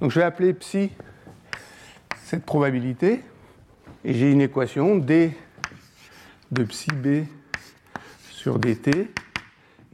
Donc 0.00 0.10
je 0.10 0.20
vais 0.20 0.24
appeler 0.24 0.54
psi 0.54 0.90
cette 2.28 2.44
probabilité 2.44 3.22
et 4.04 4.12
j'ai 4.12 4.30
une 4.30 4.42
équation 4.42 4.96
d 4.96 5.32
de 6.50 6.62
psi 6.64 6.90
b 6.90 7.24
sur 8.30 8.58
dt 8.58 9.08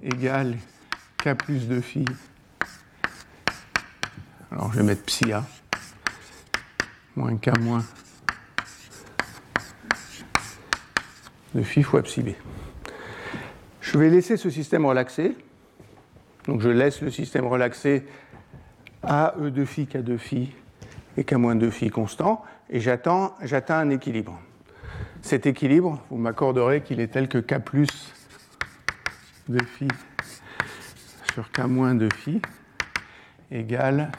égale 0.02 0.56
k 1.18 1.34
plus 1.34 1.68
de 1.68 1.80
phi. 1.80 2.04
Alors 4.50 4.72
je 4.72 4.78
vais 4.78 4.84
mettre 4.84 5.04
psi 5.04 5.32
a 5.32 5.46
moins 7.14 7.36
k 7.36 7.56
moins 7.60 7.84
de 11.54 11.62
phi 11.62 11.84
fois 11.84 12.02
psi 12.02 12.22
b. 12.22 12.30
Je 13.80 13.96
vais 13.96 14.10
laisser 14.10 14.36
ce 14.36 14.50
système 14.50 14.86
relaxé. 14.86 15.36
Donc 16.48 16.62
je 16.62 16.68
laisse 16.68 17.00
le 17.00 17.12
système 17.12 17.46
relaxé 17.46 18.04
à 19.04 19.36
e 19.40 19.50
de 19.50 19.64
phi 19.64 19.86
k 19.86 19.98
de 19.98 20.16
phi 20.16 20.52
et 21.16 21.24
qu'à 21.24 21.38
moins 21.38 21.54
2 21.54 21.70
phi 21.70 21.90
constant, 21.90 22.42
et 22.70 22.80
j'atteins 22.80 23.32
un 23.68 23.90
équilibre. 23.90 24.38
Cet 25.22 25.46
équilibre, 25.46 26.02
vous 26.10 26.16
m'accorderez 26.18 26.82
qu'il 26.82 27.00
est 27.00 27.08
tel 27.08 27.28
que 27.28 27.38
k 27.38 27.58
plus 27.58 27.88
de 29.48 29.62
phi 29.62 29.88
sur 31.32 31.50
k 31.50 31.60
moins 31.60 31.94
de 31.94 32.08
phi 32.12 32.40
égale 33.50 34.10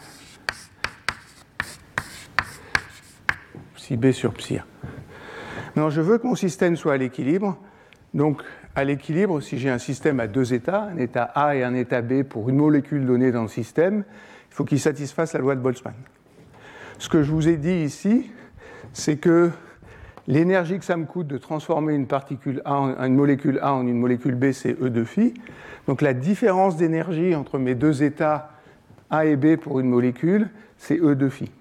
psi 3.75 3.97
b 3.97 4.11
sur 4.11 4.33
psi 4.33 4.57
a. 4.57 4.65
Maintenant, 5.75 5.89
je 5.89 6.01
veux 6.01 6.17
que 6.17 6.25
mon 6.25 6.35
système 6.35 6.75
soit 6.75 6.93
à 6.93 6.97
l'équilibre. 6.97 7.57
Donc, 8.13 8.41
à 8.75 8.83
l'équilibre, 8.83 9.41
si 9.41 9.57
j'ai 9.57 9.69
un 9.69 9.77
système 9.77 10.19
à 10.19 10.27
deux 10.27 10.53
états, 10.53 10.83
un 10.83 10.97
état 10.97 11.23
A 11.35 11.55
et 11.55 11.63
un 11.63 11.73
état 11.73 12.01
B 12.01 12.23
pour 12.23 12.49
une 12.49 12.55
molécule 12.55 13.05
donnée 13.05 13.31
dans 13.31 13.41
le 13.41 13.49
système, 13.49 14.05
il 14.49 14.55
faut 14.55 14.63
qu'il 14.63 14.79
satisfasse 14.79 15.33
la 15.33 15.39
loi 15.39 15.55
de 15.55 15.61
Boltzmann. 15.61 15.93
Ce 16.97 17.09
que 17.09 17.23
je 17.23 17.31
vous 17.31 17.47
ai 17.47 17.57
dit 17.57 17.83
ici, 17.83 18.31
c'est 18.93 19.17
que 19.17 19.51
l'énergie 20.27 20.79
que 20.79 20.85
ça 20.85 20.97
me 20.97 21.05
coûte 21.05 21.27
de 21.27 21.37
transformer 21.37 21.93
une 21.93 22.07
particule 22.07 22.61
A 22.65 22.75
en 22.75 23.03
une 23.03 23.15
molécule 23.15 23.59
A 23.61 23.73
en 23.73 23.85
une 23.85 23.99
molécule 23.99 24.35
B, 24.35 24.51
c'est 24.51 24.81
E 24.81 24.89
de 24.89 25.03
phi. 25.03 25.33
Donc 25.87 26.01
la 26.01 26.13
différence 26.13 26.77
d'énergie 26.77 27.35
entre 27.35 27.59
mes 27.59 27.75
deux 27.75 28.01
états 28.01 28.51
A 29.09 29.25
et 29.25 29.35
B 29.35 29.57
pour 29.57 29.79
une 29.79 29.89
molécule, 29.89 30.49
c'est 30.77 30.97
E 30.97 31.15
de 31.15 31.29
phi. 31.29 31.51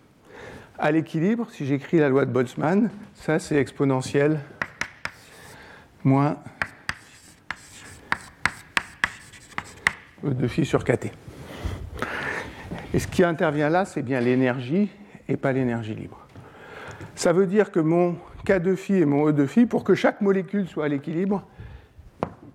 À 0.79 0.93
l'équilibre, 0.93 1.49
si 1.50 1.67
j'écris 1.67 1.99
la 1.99 2.09
loi 2.09 2.25
de 2.25 2.31
Boltzmann, 2.31 2.91
ça 3.14 3.38
c'est 3.38 3.57
exponentiel 3.57 4.41
moins 6.05 6.37
E 10.25 10.31
de 10.31 10.47
phi 10.47 10.64
sur 10.64 10.85
kT. 10.85 11.12
Et 12.95 12.99
ce 12.99 13.09
qui 13.09 13.25
intervient 13.25 13.69
là, 13.69 13.85
c'est 13.85 14.03
bien 14.03 14.21
l'énergie 14.21 14.88
et 15.28 15.37
pas 15.37 15.52
l'énergie 15.52 15.95
libre. 15.95 16.19
Ça 17.14 17.33
veut 17.33 17.47
dire 17.47 17.71
que 17.71 17.81
mon 17.81 18.16
K 18.45 18.59
de 18.59 18.75
phi 18.75 18.95
et 18.95 19.07
mon 19.07 19.28
E 19.28 19.33
de 19.33 19.47
phi, 19.47 19.66
pour 19.66 19.85
que 19.85 19.95
chaque 19.95 20.21
molécule 20.21 20.69
soit 20.69 20.85
à 20.85 20.88
l'équilibre, 20.88 21.47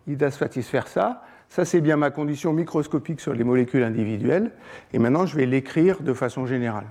il 0.08 0.18
doit 0.18 0.32
satisfaire 0.32 0.88
ça. 0.88 1.24
Ça, 1.50 1.66
c'est 1.66 1.82
bien 1.82 1.98
ma 1.98 2.12
condition 2.12 2.54
microscopique 2.54 3.22
sur 3.22 3.34
les 3.34 3.44
molécules 3.44 3.84
individuelles. 3.84 4.52
Et 4.94 5.00
maintenant, 5.00 5.26
je 5.26 5.36
vais 5.36 5.46
l'écrire 5.46 6.02
de 6.02 6.14
façon 6.14 6.46
générale. 6.46 6.86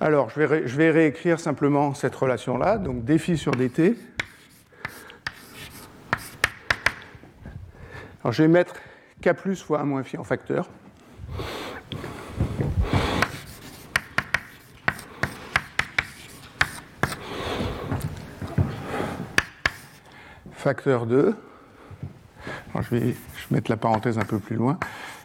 Alors, 0.00 0.30
je 0.30 0.40
vais, 0.40 0.90
réécrire 0.90 1.38
simplement 1.38 1.94
cette 1.94 2.14
relation-là. 2.14 2.78
Donc, 2.78 3.04
dφ 3.04 3.36
sur 3.36 3.52
dt. 3.52 3.94
Alors, 8.24 8.32
je 8.32 8.42
vais 8.42 8.48
mettre 8.48 8.74
K 9.20 9.32
plus 9.32 9.62
fois 9.62 9.80
1 9.80 9.84
moins 9.84 10.02
phi 10.02 10.16
en 10.16 10.24
facteur. 10.24 10.68
Facteur 20.62 21.06
2. 21.06 21.34
je 22.76 22.94
vais 22.94 23.16
mettre 23.50 23.68
la 23.68 23.76
parenthèse 23.76 24.16
un 24.16 24.24
peu 24.24 24.38
plus 24.38 24.54
loin. 24.54 24.78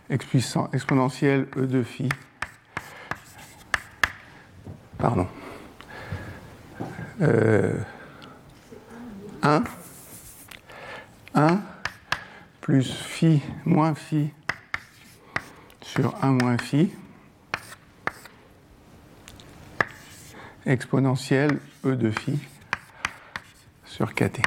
exponentielle 0.10 1.48
E 1.56 1.68
de 1.68 1.84
phi. 1.84 2.10
Pardon. 4.98 5.28
1. 7.22 7.24
1 11.36 11.62
plus 12.60 12.92
phi 12.92 13.44
moins 13.64 13.94
phi 13.94 14.32
sur 15.84 16.16
1 16.24 16.32
moins 16.32 16.58
phi 16.58 16.92
exponentielle 20.66 21.60
E 21.86 21.96
de 21.96 22.10
phi 22.10 22.40
sur 23.86 24.16
kt. 24.16 24.42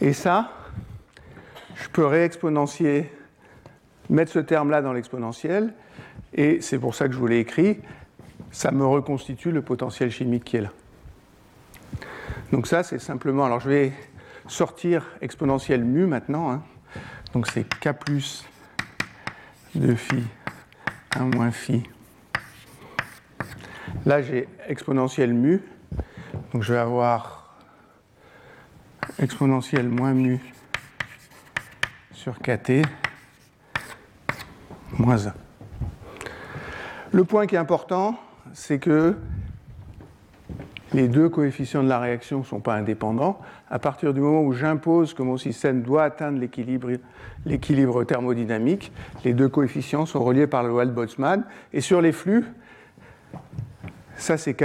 Et 0.00 0.12
ça, 0.12 0.52
je 1.76 1.88
peux 1.88 2.06
réexponentier, 2.06 3.10
mettre 4.10 4.32
ce 4.32 4.38
terme-là 4.38 4.82
dans 4.82 4.92
l'exponentielle, 4.92 5.72
et 6.32 6.60
c'est 6.60 6.78
pour 6.78 6.94
ça 6.94 7.06
que 7.06 7.14
je 7.14 7.18
vous 7.18 7.26
l'ai 7.26 7.38
écrit, 7.38 7.80
ça 8.50 8.70
me 8.70 8.84
reconstitue 8.84 9.50
le 9.50 9.62
potentiel 9.62 10.10
chimique 10.10 10.44
qui 10.44 10.56
est 10.56 10.62
là. 10.62 10.72
Donc 12.52 12.66
ça, 12.66 12.82
c'est 12.82 12.98
simplement, 12.98 13.44
alors 13.44 13.60
je 13.60 13.68
vais 13.68 13.92
sortir 14.46 15.04
exponentielle 15.20 15.84
mu 15.84 16.06
maintenant, 16.06 16.50
hein. 16.50 16.62
donc 17.32 17.46
c'est 17.46 17.64
k 17.64 17.92
plus 17.92 18.44
de 19.74 19.94
phi 19.94 20.22
1 21.16 21.24
moins 21.36 21.50
phi. 21.50 21.82
Là, 24.06 24.22
j'ai 24.22 24.48
exponentielle 24.68 25.32
mu, 25.32 25.62
donc 26.52 26.62
je 26.62 26.74
vais 26.74 26.78
avoir 26.78 27.43
exponentielle 29.18 29.88
moins 29.88 30.14
mu 30.14 30.40
sur 32.12 32.38
kt 32.38 32.82
moins 34.98 35.26
1. 35.26 35.34
Le 37.12 37.24
point 37.24 37.46
qui 37.46 37.54
est 37.54 37.58
important, 37.58 38.18
c'est 38.52 38.78
que 38.78 39.16
les 40.92 41.08
deux 41.08 41.28
coefficients 41.28 41.82
de 41.82 41.88
la 41.88 41.98
réaction 41.98 42.38
ne 42.40 42.44
sont 42.44 42.60
pas 42.60 42.74
indépendants. 42.74 43.40
À 43.68 43.78
partir 43.78 44.14
du 44.14 44.20
moment 44.20 44.42
où 44.42 44.52
j'impose 44.52 45.12
que 45.14 45.22
mon 45.22 45.36
système 45.36 45.82
doit 45.82 46.04
atteindre 46.04 46.38
l'équilibre 46.38 48.04
thermodynamique, 48.04 48.92
les 49.24 49.34
deux 49.34 49.48
coefficients 49.48 50.06
sont 50.06 50.22
reliés 50.22 50.46
par 50.46 50.62
la 50.62 50.68
loi 50.68 50.86
de 50.86 50.92
Boltzmann. 50.92 51.44
Et 51.72 51.80
sur 51.80 52.00
les 52.00 52.12
flux, 52.12 52.44
ça 54.16 54.38
c'est 54.38 54.54
K+, 54.54 54.64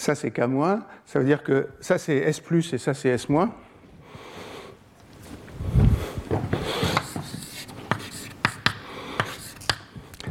ça 0.00 0.14
c'est 0.14 0.30
K-, 0.30 0.80
ça 1.04 1.18
veut 1.18 1.26
dire 1.26 1.42
que 1.42 1.68
ça 1.80 1.98
c'est 1.98 2.16
S+, 2.16 2.40
et 2.72 2.78
ça 2.78 2.94
c'est 2.94 3.10
S-. 3.10 3.26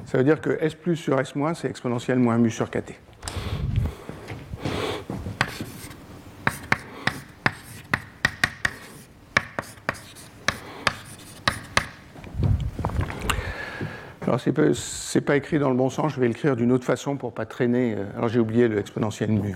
Ça 0.05 0.17
veut 0.17 0.23
dire 0.23 0.41
que 0.41 0.57
S 0.59 0.73
plus 0.73 0.95
sur 0.95 1.19
S 1.19 1.35
moins, 1.35 1.53
c'est 1.53 1.69
exponentielle 1.69 2.17
moins 2.17 2.39
mu 2.39 2.49
sur 2.49 2.71
KT. 2.71 2.93
Alors, 14.29 14.39
ce 14.39 15.17
n'est 15.17 15.25
pas, 15.25 15.37
écrit 15.37 15.57
dans 15.57 15.71
le 15.71 15.75
bon 15.75 15.89
sens, 15.89 16.13
je 16.13 16.19
vais 16.19 16.27
l'écrire 16.27 16.55
d'une 16.55 16.71
autre 16.71 16.85
façon 16.85 17.17
pour 17.17 17.31
ne 17.31 17.35
pas 17.35 17.47
traîner. 17.47 17.95
Euh, 17.97 18.05
alors, 18.15 18.27
j'ai 18.27 18.39
oublié 18.39 18.67
le 18.67 18.77
exponentiel 18.77 19.31
mu. 19.31 19.55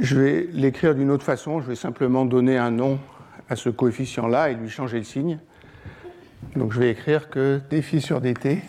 Je 0.00 0.18
vais 0.18 0.48
l'écrire 0.50 0.94
d'une 0.94 1.10
autre 1.10 1.24
façon, 1.24 1.60
je 1.60 1.66
vais 1.66 1.74
simplement 1.74 2.24
donner 2.24 2.56
un 2.56 2.70
nom 2.70 2.98
à 3.50 3.56
ce 3.56 3.68
coefficient-là 3.68 4.48
et 4.48 4.54
lui 4.54 4.70
changer 4.70 4.96
le 4.96 5.04
signe. 5.04 5.38
Donc 6.56 6.72
je 6.72 6.80
vais 6.80 6.88
écrire 6.88 7.28
que 7.28 7.60
dφ 7.70 7.98
sur 7.98 8.22
dt, 8.22 8.62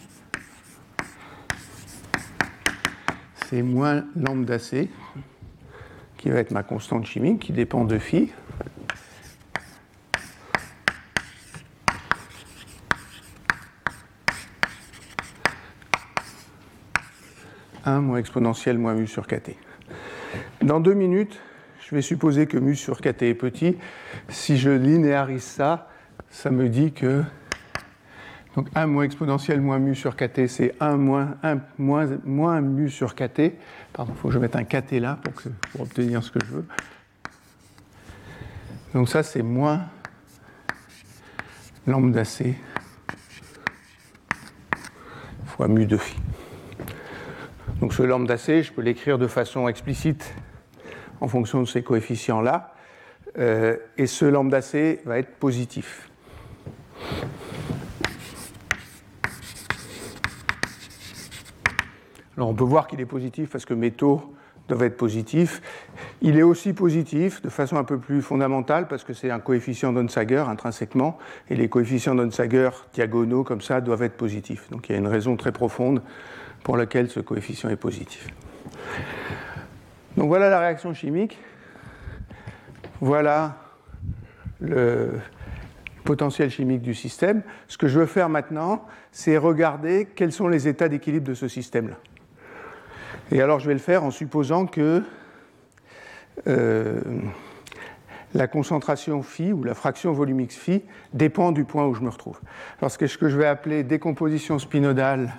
c'est 3.45 3.61
moins 3.61 4.03
lambda 4.17 4.59
c, 4.59 4.89
qui 6.17 6.29
va 6.29 6.39
être 6.39 6.51
ma 6.51 6.63
constante 6.63 7.05
chimique, 7.05 7.43
qui 7.43 7.53
dépend 7.53 7.85
de 7.85 7.97
phi. 7.97 8.29
«1 17.85 18.01
moins 18.01 18.17
exponentielle 18.17 18.77
moins 18.77 18.95
mu 18.95 19.07
sur 19.07 19.27
kt. 19.27 19.55
Dans 20.61 20.79
deux 20.79 20.93
minutes, 20.93 21.39
je 21.87 21.95
vais 21.95 22.01
supposer 22.01 22.47
que 22.47 22.57
mu 22.57 22.75
sur 22.75 22.99
kt 22.99 23.21
est 23.21 23.35
petit. 23.35 23.77
Si 24.29 24.57
je 24.57 24.71
linéarise 24.71 25.43
ça, 25.43 25.89
ça 26.29 26.49
me 26.49 26.67
dit 26.67 26.91
que 26.91 27.23
donc 28.55 28.69
1 28.73 28.87
moins 28.87 29.03
exponentielle 29.03 29.61
moins 29.61 29.79
mu 29.79 29.95
sur 29.95 30.15
kt, 30.15 30.47
c'est 30.47 30.75
1 30.79 30.97
moins, 30.97 31.35
1 31.43 31.57
moins, 31.77 32.07
moins 32.23 32.61
mu 32.61 32.89
sur 32.89 33.13
kt. 33.13 33.53
Pardon, 33.93 34.13
il 34.15 34.19
faut 34.19 34.29
que 34.29 34.33
je 34.33 34.39
mette 34.39 34.55
un 34.55 34.63
kt 34.63 34.93
là 34.93 35.19
pour, 35.21 35.33
pour 35.71 35.81
obtenir 35.81 36.23
ce 36.23 36.31
que 36.31 36.39
je 36.45 36.51
veux. 36.51 36.65
Donc 38.93 39.09
ça, 39.09 39.23
c'est 39.23 39.43
moins 39.43 39.81
lambda 41.85 42.23
c 42.23 42.55
fois 45.45 45.67
mu 45.67 45.85
de 45.85 45.97
phi. 45.97 46.24
Donc 47.85 47.93
ce 47.93 48.01
lambda 48.01 48.35
c, 48.35 48.63
je 48.63 48.73
peux 48.73 48.81
l'écrire 48.81 49.19
de 49.19 49.27
façon 49.27 49.67
explicite 49.67 50.33
en 51.21 51.27
fonction 51.27 51.61
de 51.61 51.67
ces 51.67 51.83
coefficients-là. 51.83 52.73
Euh, 53.37 53.77
et 53.95 54.07
ce 54.07 54.25
lambda 54.25 54.63
c 54.63 55.01
va 55.05 55.19
être 55.19 55.35
positif. 55.35 56.09
Alors 62.35 62.49
on 62.49 62.55
peut 62.55 62.63
voir 62.63 62.87
qu'il 62.87 63.01
est 63.01 63.05
positif 63.05 63.51
parce 63.51 63.65
que 63.65 63.75
mes 63.75 63.91
taux 63.91 64.33
doivent 64.67 64.81
être 64.81 64.97
positifs. 64.97 65.61
Il 66.23 66.39
est 66.39 66.43
aussi 66.43 66.73
positif 66.73 67.39
de 67.43 67.49
façon 67.49 67.77
un 67.77 67.83
peu 67.83 67.99
plus 67.99 68.23
fondamentale 68.23 68.87
parce 68.87 69.03
que 69.03 69.13
c'est 69.13 69.29
un 69.29 69.39
coefficient 69.39 69.93
d'Onsager 69.93 70.43
intrinsèquement 70.47 71.19
et 71.51 71.55
les 71.55 71.69
coefficients 71.69 72.15
d'Onsager 72.15 72.71
diagonaux 72.93 73.43
comme 73.43 73.61
ça 73.61 73.79
doivent 73.79 74.01
être 74.01 74.17
positifs. 74.17 74.71
Donc 74.71 74.89
il 74.89 74.93
y 74.93 74.95
a 74.95 74.97
une 74.97 75.07
raison 75.07 75.35
très 75.35 75.51
profonde 75.51 76.01
pour 76.65 76.77
laquelle 76.77 77.11
ce 77.11 77.19
coefficient 77.19 77.69
est 77.69 77.75
positif. 77.75 78.27
Donc 80.17 80.29
voilà 80.29 80.49
la 80.49 80.59
réaction 80.59 80.95
chimique. 80.95 81.37
Voilà 83.01 83.57
le 84.59 85.11
potentiel 86.05 86.49
chimique 86.49 86.81
du 86.81 86.95
système. 86.95 87.43
Ce 87.67 87.77
que 87.77 87.87
je 87.87 87.99
veux 87.99 88.07
faire 88.07 88.29
maintenant, 88.29 88.83
c'est 89.11 89.37
regarder 89.37 90.07
quels 90.15 90.31
sont 90.31 90.47
les 90.47 90.67
états 90.67 90.89
d'équilibre 90.89 91.27
de 91.27 91.35
ce 91.35 91.47
système-là. 91.47 91.97
Et 93.31 93.43
alors 93.43 93.59
je 93.59 93.67
vais 93.67 93.73
le 93.73 93.79
faire 93.79 94.03
en 94.03 94.09
supposant 94.09 94.65
que 94.65 95.03
euh, 96.47 96.99
la 98.33 98.47
concentration 98.47 99.21
phi 99.21 99.53
ou 99.53 99.63
la 99.63 99.75
fraction 99.75 100.13
volumique 100.13 100.51
phi 100.51 100.81
dépend 101.13 101.51
du 101.51 101.63
point 101.63 101.85
où 101.85 101.93
je 101.93 102.01
me 102.01 102.09
retrouve. 102.09 102.39
Alors 102.79 102.89
ce 102.89 102.97
que 102.97 103.29
je 103.29 103.37
vais 103.37 103.45
appeler 103.45 103.83
décomposition 103.83 104.57
spinodale 104.57 105.31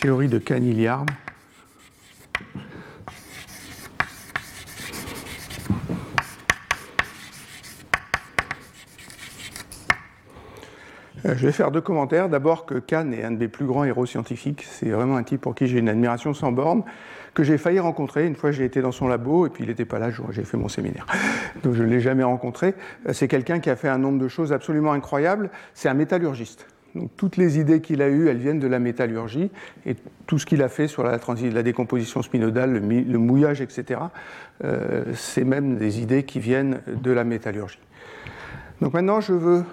théorie 0.00 0.28
de 0.28 0.38
Caniliard. 0.38 1.04
Euh, 11.26 11.34
je 11.36 11.44
vais 11.44 11.52
faire 11.52 11.70
deux 11.70 11.82
commentaires. 11.82 12.30
D'abord 12.30 12.64
que 12.64 12.76
Kahn 12.76 13.12
est 13.12 13.22
un 13.22 13.30
de 13.30 13.36
mes 13.36 13.48
plus 13.48 13.66
grands 13.66 13.84
héros 13.84 14.06
scientifiques. 14.06 14.66
C'est 14.70 14.88
vraiment 14.88 15.16
un 15.16 15.22
type 15.22 15.42
pour 15.42 15.54
qui 15.54 15.66
j'ai 15.66 15.78
une 15.78 15.90
admiration 15.90 16.32
sans 16.32 16.50
borne, 16.50 16.82
que 17.34 17.44
j'ai 17.44 17.58
failli 17.58 17.78
rencontrer. 17.78 18.26
Une 18.26 18.36
fois, 18.36 18.52
j'ai 18.52 18.64
été 18.64 18.80
dans 18.80 18.92
son 18.92 19.06
labo 19.06 19.46
et 19.46 19.50
puis 19.50 19.64
il 19.64 19.68
n'était 19.68 19.84
pas 19.84 19.98
là, 19.98 20.08
j'ai 20.30 20.44
fait 20.44 20.56
mon 20.56 20.68
séminaire. 20.68 21.04
Donc 21.62 21.74
je 21.74 21.82
ne 21.82 21.88
l'ai 21.88 22.00
jamais 22.00 22.24
rencontré. 22.24 22.74
Euh, 23.06 23.12
c'est 23.12 23.28
quelqu'un 23.28 23.60
qui 23.60 23.68
a 23.68 23.76
fait 23.76 23.88
un 23.88 23.98
nombre 23.98 24.18
de 24.18 24.28
choses 24.28 24.54
absolument 24.54 24.92
incroyables. 24.92 25.50
C'est 25.74 25.90
un 25.90 25.94
métallurgiste. 25.94 26.66
Toutes 27.16 27.36
les 27.36 27.58
idées 27.58 27.80
qu'il 27.80 28.02
a 28.02 28.08
eues, 28.08 28.28
elles 28.28 28.38
viennent 28.38 28.58
de 28.58 28.66
la 28.66 28.80
métallurgie, 28.80 29.50
et 29.86 29.94
tout 30.26 30.38
ce 30.38 30.46
qu'il 30.46 30.62
a 30.62 30.68
fait 30.68 30.88
sur 30.88 31.04
la, 31.04 31.18
la 31.18 31.62
décomposition 31.62 32.22
spinodale, 32.22 32.72
le, 32.72 33.18
mouillage, 33.18 33.60
etc., 33.60 34.00
euh, 34.64 35.04
c'est 35.14 35.44
même 35.44 35.76
des 35.76 36.00
idées 36.00 36.24
qui 36.24 36.40
viennent 36.40 36.80
de 36.86 37.12
la 37.12 37.22
métallurgie. 37.24 37.78
Donc 38.80 38.94
maintenant, 38.94 39.20
je 39.20 39.32
veux 39.32 39.64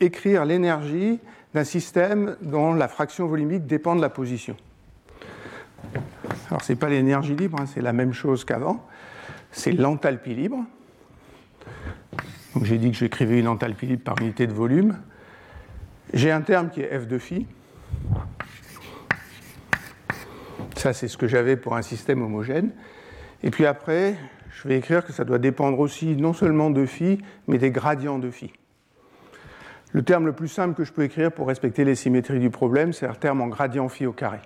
écrire 0.00 0.44
l'énergie 0.44 1.18
d'un 1.54 1.64
système 1.64 2.36
dont 2.42 2.72
la 2.72 2.88
fraction 2.88 3.26
volumique 3.26 3.66
dépend 3.66 3.96
de 3.96 4.00
la 4.00 4.10
position. 4.10 4.56
Alors, 6.48 6.62
ce 6.62 6.72
n'est 6.72 6.78
pas 6.78 6.88
l'énergie 6.88 7.34
libre, 7.34 7.58
hein, 7.60 7.66
c'est 7.66 7.82
la 7.82 7.92
même 7.92 8.12
chose 8.12 8.44
qu'avant. 8.44 8.86
C'est 9.50 9.72
l'enthalpie 9.72 10.34
libre. 10.34 10.64
Donc, 12.54 12.64
j'ai 12.64 12.78
dit 12.78 12.90
que 12.90 12.96
j'écrivais 12.96 13.38
une 13.38 13.48
enthalpie 13.48 13.86
libre 13.86 14.02
par 14.02 14.20
unité 14.20 14.46
de 14.46 14.52
volume. 14.52 14.96
J'ai 16.12 16.32
un 16.32 16.40
terme 16.40 16.70
qui 16.70 16.80
est 16.80 16.98
F 16.98 17.06
de 17.06 17.18
phi. 17.18 17.46
Ça, 20.76 20.92
c'est 20.92 21.08
ce 21.08 21.16
que 21.16 21.28
j'avais 21.28 21.56
pour 21.56 21.76
un 21.76 21.82
système 21.82 22.22
homogène. 22.22 22.72
Et 23.42 23.50
puis 23.50 23.64
après, 23.64 24.16
je 24.50 24.66
vais 24.66 24.76
écrire 24.76 25.04
que 25.04 25.12
ça 25.12 25.24
doit 25.24 25.38
dépendre 25.38 25.78
aussi 25.78 26.16
non 26.16 26.32
seulement 26.32 26.70
de 26.70 26.84
phi, 26.84 27.20
mais 27.46 27.58
des 27.58 27.70
gradients 27.70 28.18
de 28.18 28.30
phi. 28.30 28.52
Le 29.92 30.02
terme 30.02 30.26
le 30.26 30.32
plus 30.32 30.48
simple 30.48 30.74
que 30.74 30.84
je 30.84 30.92
peux 30.92 31.02
écrire 31.02 31.32
pour 31.32 31.48
respecter 31.48 31.84
les 31.84 31.94
symétries 31.94 32.40
du 32.40 32.50
problème, 32.50 32.92
c'est 32.92 33.06
un 33.06 33.14
terme 33.14 33.40
en 33.40 33.48
gradient 33.48 33.88
phi 33.88 34.06
au 34.06 34.12
carré. 34.12 34.38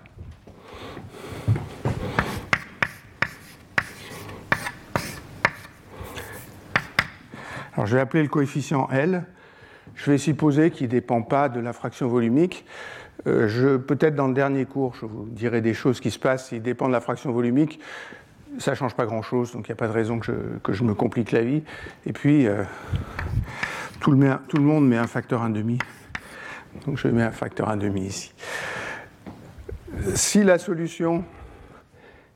Alors 7.75 7.87
je 7.87 7.97
vais 7.97 8.01
appeler 8.01 8.23
le 8.23 8.29
coefficient 8.29 8.89
L. 8.91 9.25
Je 9.95 10.11
vais 10.11 10.19
supposer 10.19 10.71
qu'il 10.71 10.87
ne 10.87 10.93
dépend 10.93 11.23
pas 11.23 11.49
de 11.49 11.61
la 11.61 11.73
fraction 11.73 12.09
volumique. 12.09 12.65
Euh, 13.27 13.79
peut-être 13.79 14.15
dans 14.15 14.29
le 14.29 14.35
dernier 14.35 14.65
cours, 14.65 14.95
je 15.01 15.07
vous 15.07 15.27
dirai 15.31 15.61
des 15.61 15.75
choses 15.75 16.01
qui 16.01 16.11
se 16.11 16.19
passent. 16.19 16.49
S'il 16.49 16.63
dépend 16.63 16.89
de 16.89 16.93
la 16.93 17.01
fraction 17.01 17.33
volumique, 17.33 17.81
ça 18.59 18.73
ne 18.73 18.77
change 18.77 18.95
pas 18.95 19.07
grand-chose, 19.07 19.53
donc 19.53 19.69
il 19.69 19.71
n'y 19.71 19.75
a 19.75 19.77
pas 19.77 19.89
de 19.89 19.93
raison 19.93 20.19
que 20.19 20.73
je, 20.73 20.85
me 20.85 20.95
complique 20.95 21.33
la 21.33 21.43
vie. 21.43 21.63
Et 22.07 22.13
puis, 22.13 22.47
euh, 22.47 22.63
tout, 24.01 24.13
le, 24.13 24.37
tout, 24.49 24.57
le, 24.59 24.63
monde 24.63 24.87
met 24.87 24.99
un 24.99 25.07
facteur 25.07 25.49
1,5. 25.49 25.81
Donc 26.87 26.99
je 26.99 27.09
mets 27.09 27.23
un 27.23 27.31
facteur 27.31 27.75
1,5 27.75 27.99
ici. 27.99 28.35
Si 30.15 30.43
la 30.43 30.59
solution 30.59 31.25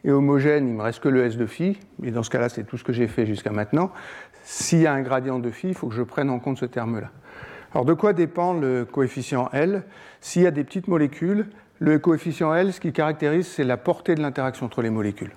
est 0.04 0.10
homogène, 0.10 0.68
il 0.68 0.74
me 0.74 0.82
reste 0.82 1.00
que 1.00 1.08
le 1.08 1.24
S 1.24 1.36
de 1.36 1.46
phi, 1.46 1.78
mais 1.98 2.10
dans 2.10 2.22
ce 2.22 2.30
cas-là, 2.30 2.48
c'est 2.48 2.64
tout 2.64 2.76
ce 2.76 2.84
que 2.84 2.92
j'ai 2.92 3.08
fait 3.08 3.26
jusqu'à 3.26 3.50
maintenant. 3.50 3.90
S'il 4.50 4.80
y 4.80 4.87
a 4.87 4.94
un 4.94 5.02
gradient 5.02 5.38
de 5.38 5.50
phi, 5.50 5.68
il 5.68 5.74
faut 5.74 5.88
que 5.88 5.94
je 5.94 6.02
prenne 6.02 6.30
en 6.30 6.38
compte 6.38 6.56
ce 6.56 6.64
terme-là. 6.64 7.11
Alors 7.74 7.84
de 7.84 7.92
quoi 7.92 8.14
dépend 8.14 8.54
le 8.54 8.87
coefficient 8.87 9.50
L? 9.52 9.82
S'il 10.22 10.40
y 10.40 10.46
a 10.46 10.50
des 10.50 10.64
petites 10.64 10.88
molécules, 10.88 11.50
le 11.80 11.98
coefficient 11.98 12.54
L, 12.54 12.72
ce 12.72 12.80
qui 12.80 12.94
caractérise, 12.94 13.46
c'est 13.46 13.62
la 13.62 13.76
portée 13.76 14.14
de 14.14 14.22
l'interaction 14.22 14.64
entre 14.64 14.80
les 14.80 14.88
molécules. 14.88 15.32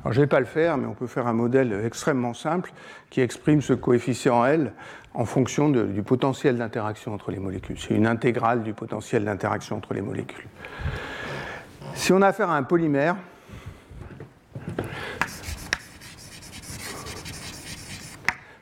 Alors, 0.00 0.14
je 0.14 0.18
ne 0.18 0.24
vais 0.24 0.28
pas 0.28 0.40
le 0.40 0.46
faire, 0.46 0.78
mais 0.78 0.86
on 0.86 0.94
peut 0.94 1.06
faire 1.06 1.26
un 1.26 1.32
modèle 1.32 1.82
extrêmement 1.84 2.34
simple 2.34 2.72
qui 3.08 3.20
exprime 3.20 3.60
ce 3.60 3.72
coefficient 3.72 4.44
L 4.44 4.72
en 5.14 5.24
fonction 5.24 5.68
du 5.68 6.02
potentiel 6.02 6.56
d'interaction 6.56 7.12
entre 7.12 7.30
les 7.30 7.38
molécules. 7.38 7.78
C'est 7.78 7.94
une 7.94 8.06
intégrale 8.06 8.62
du 8.62 8.72
potentiel 8.72 9.24
d'interaction 9.24 9.76
entre 9.76 9.94
les 9.94 10.00
molécules. 10.00 10.46
Si 11.94 12.12
on 12.12 12.22
a 12.22 12.28
affaire 12.28 12.50
à 12.50 12.56
un 12.56 12.62
polymère, 12.62 13.16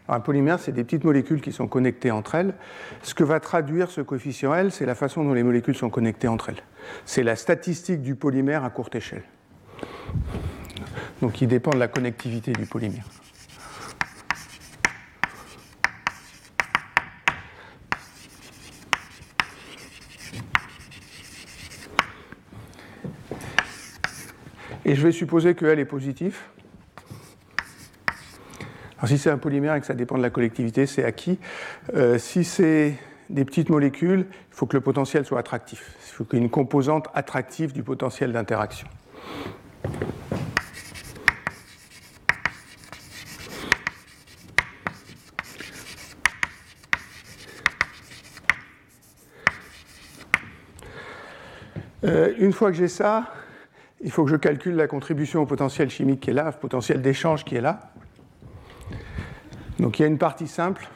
un 0.08 0.20
polymère, 0.20 0.58
c'est 0.58 0.72
des 0.72 0.82
petites 0.82 1.04
molécules 1.04 1.40
qui 1.40 1.52
sont 1.52 1.68
connectées 1.68 2.10
entre 2.10 2.34
elles. 2.34 2.54
Ce 3.02 3.14
que 3.14 3.22
va 3.22 3.38
traduire 3.38 3.90
ce 3.90 4.00
coefficient 4.00 4.52
L, 4.52 4.72
c'est 4.72 4.86
la 4.86 4.96
façon 4.96 5.22
dont 5.22 5.34
les 5.34 5.44
molécules 5.44 5.76
sont 5.76 5.90
connectées 5.90 6.26
entre 6.26 6.48
elles. 6.48 6.62
C'est 7.04 7.22
la 7.22 7.36
statistique 7.36 8.02
du 8.02 8.16
polymère 8.16 8.64
à 8.64 8.70
courte 8.70 8.96
échelle. 8.96 9.22
Donc, 11.22 11.40
il 11.40 11.48
dépend 11.48 11.70
de 11.70 11.78
la 11.78 11.88
connectivité 11.88 12.52
du 12.52 12.66
polymère. 12.66 13.04
Et 24.84 24.94
je 24.94 25.02
vais 25.02 25.12
supposer 25.12 25.54
que 25.54 25.66
L 25.66 25.78
est 25.78 25.84
positif. 25.84 26.50
Alors 28.98 29.08
si 29.08 29.18
c'est 29.18 29.30
un 29.30 29.38
polymère 29.38 29.74
et 29.74 29.80
que 29.80 29.86
ça 29.86 29.94
dépend 29.94 30.16
de 30.16 30.22
la 30.22 30.30
collectivité, 30.30 30.86
c'est 30.86 31.04
acquis. 31.04 31.38
Euh, 31.94 32.18
si 32.18 32.44
c'est 32.44 32.96
des 33.30 33.44
petites 33.44 33.70
molécules, 33.70 34.26
il 34.30 34.54
faut 34.54 34.66
que 34.66 34.76
le 34.76 34.80
potentiel 34.80 35.24
soit 35.24 35.38
attractif. 35.38 35.94
Il 36.06 36.12
faut 36.12 36.24
qu'il 36.24 36.38
y 36.38 36.42
ait 36.42 36.44
une 36.44 36.50
composante 36.50 37.08
attractive 37.14 37.72
du 37.72 37.82
potentiel 37.82 38.32
d'interaction. 38.32 38.88
Euh, 52.04 52.32
une 52.38 52.52
fois 52.52 52.70
que 52.70 52.76
j'ai 52.76 52.88
ça, 52.88 53.32
il 54.02 54.10
faut 54.10 54.24
que 54.24 54.30
je 54.30 54.36
calcule 54.36 54.76
la 54.76 54.86
contribution 54.86 55.42
au 55.42 55.46
potentiel 55.46 55.90
chimique 55.90 56.20
qui 56.20 56.30
est 56.30 56.34
là, 56.34 56.48
au 56.48 56.52
potentiel 56.52 57.02
d'échange 57.02 57.44
qui 57.44 57.56
est 57.56 57.60
là. 57.60 57.92
Donc 59.78 59.98
il 59.98 60.02
y 60.02 60.04
a 60.04 60.08
une 60.08 60.18
partie 60.18 60.48
simple, 60.48 60.88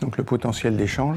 donc 0.00 0.16
le 0.16 0.24
potentiel 0.24 0.76
d'échange. 0.76 1.16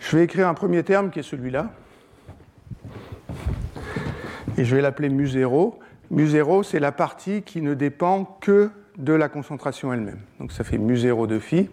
Je 0.00 0.18
vais 0.18 0.24
écrire 0.24 0.46
un 0.46 0.52
premier 0.52 0.82
terme 0.82 1.10
qui 1.10 1.20
est 1.20 1.22
celui-là. 1.22 1.72
Et 4.58 4.64
je 4.66 4.76
vais 4.76 4.82
l'appeler 4.82 5.08
mu0 5.08 5.78
mu0, 6.12 6.62
c'est 6.62 6.80
la 6.80 6.92
partie 6.92 7.42
qui 7.42 7.62
ne 7.62 7.74
dépend 7.74 8.24
que 8.40 8.70
de 8.98 9.12
la 9.14 9.28
concentration 9.28 9.92
elle-même. 9.92 10.20
Donc 10.38 10.52
ça 10.52 10.64
fait 10.64 10.76
mu0 10.78 11.26
de 11.26 11.38
phi. 11.38 11.70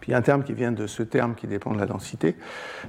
Puis 0.00 0.05
il 0.05 0.05
y 0.05 0.05
a 0.05 0.05
un 0.16 0.22
terme 0.22 0.42
qui 0.42 0.54
vient 0.54 0.72
de 0.72 0.86
ce 0.86 1.02
terme 1.02 1.34
qui 1.34 1.46
dépend 1.46 1.72
de 1.72 1.78
la 1.78 1.86
densité. 1.86 2.36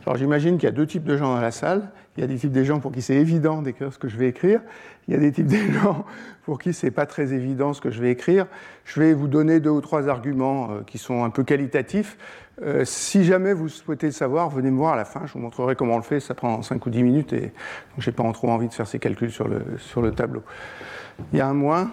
Alors 0.05 0.17
j'imagine 0.17 0.57
qu'il 0.57 0.65
y 0.65 0.71
a 0.71 0.75
deux 0.75 0.87
types 0.87 1.03
de 1.03 1.17
gens 1.17 1.35
dans 1.35 1.41
la 1.41 1.51
salle. 1.51 1.89
Il 2.15 2.21
y 2.21 2.23
a 2.23 2.27
des 2.27 2.37
types 2.37 2.51
de 2.51 2.63
gens 2.63 2.79
pour 2.79 2.91
qui 2.91 3.01
c'est 3.01 3.15
évident 3.15 3.61
d'écrire 3.61 3.93
ce 3.93 3.99
que 3.99 4.07
je 4.07 4.17
vais 4.17 4.27
écrire. 4.27 4.61
Il 5.07 5.13
y 5.13 5.17
a 5.17 5.19
des 5.19 5.31
types 5.31 5.47
de 5.47 5.71
gens 5.73 6.05
pour 6.43 6.59
qui 6.59 6.73
c'est 6.73 6.91
pas 6.91 7.05
très 7.05 7.33
évident 7.33 7.73
ce 7.73 7.81
que 7.81 7.91
je 7.91 8.01
vais 8.01 8.11
écrire. 8.11 8.47
Je 8.85 8.99
vais 8.99 9.13
vous 9.13 9.27
donner 9.27 9.59
deux 9.59 9.69
ou 9.69 9.81
trois 9.81 10.07
arguments 10.07 10.71
euh, 10.71 10.81
qui 10.85 10.97
sont 10.97 11.23
un 11.23 11.29
peu 11.29 11.43
qualitatifs. 11.43 12.17
Euh, 12.63 12.85
si 12.85 13.23
jamais 13.23 13.53
vous 13.53 13.69
souhaitez 13.69 14.07
le 14.07 14.13
savoir, 14.13 14.49
venez 14.49 14.71
me 14.71 14.77
voir 14.77 14.93
à 14.93 14.95
la 14.95 15.05
fin, 15.05 15.27
je 15.27 15.33
vous 15.33 15.39
montrerai 15.39 15.75
comment 15.75 15.93
on 15.93 15.97
le 15.97 16.03
fait, 16.03 16.19
ça 16.19 16.33
prend 16.33 16.63
5 16.63 16.83
ou 16.83 16.89
10 16.89 17.03
minutes 17.03 17.33
et 17.33 17.53
je 17.99 18.09
n'ai 18.09 18.15
pas 18.15 18.23
trop 18.31 18.49
envie 18.49 18.67
de 18.67 18.73
faire 18.73 18.87
ces 18.87 18.97
calculs 18.97 19.31
sur 19.31 19.47
le, 19.47 19.61
sur 19.77 20.01
le 20.01 20.11
tableau. 20.11 20.41
Il 21.33 21.37
y 21.37 21.41
a 21.41 21.47
un 21.47 21.53
moins 21.53 21.91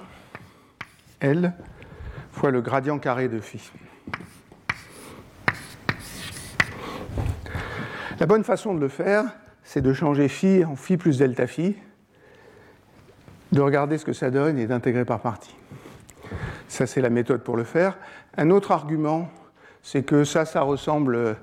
L 1.21 1.53
fois 2.33 2.51
le 2.51 2.63
gradient 2.63 2.99
carré 2.99 3.29
de 3.29 3.41
phi. 3.41 3.61
La 8.21 8.27
bonne 8.27 8.45
façon 8.45 8.75
de 8.75 8.81
le 8.81 8.89
faire, 8.89 9.25
c'est 9.63 9.81
de 9.81 9.93
changer 9.93 10.29
phi 10.29 10.65
en 10.65 10.77
phi 10.77 10.97
plus 10.97 11.19
delta 11.19 11.47
phi, 11.47 11.77
de 13.53 13.61
regarder 13.61 13.99
ce 13.99 14.05
que 14.05 14.13
ça 14.13 14.31
donne 14.31 14.59
et 14.59 14.67
d'intégrer 14.67 15.05
par 15.05 15.21
partie. 15.21 15.55
Ça, 16.69 16.87
c'est 16.87 17.01
la 17.01 17.11
méthode 17.11 17.43
pour 17.43 17.57
le 17.57 17.65
faire. 17.65 17.99
Un 18.37 18.51
autre 18.51 18.73
argument 18.73 19.29
c'est 19.85 20.03
que 20.03 20.25
ça, 20.25 20.45
ça 20.47 20.63
ressemble 20.63 21.37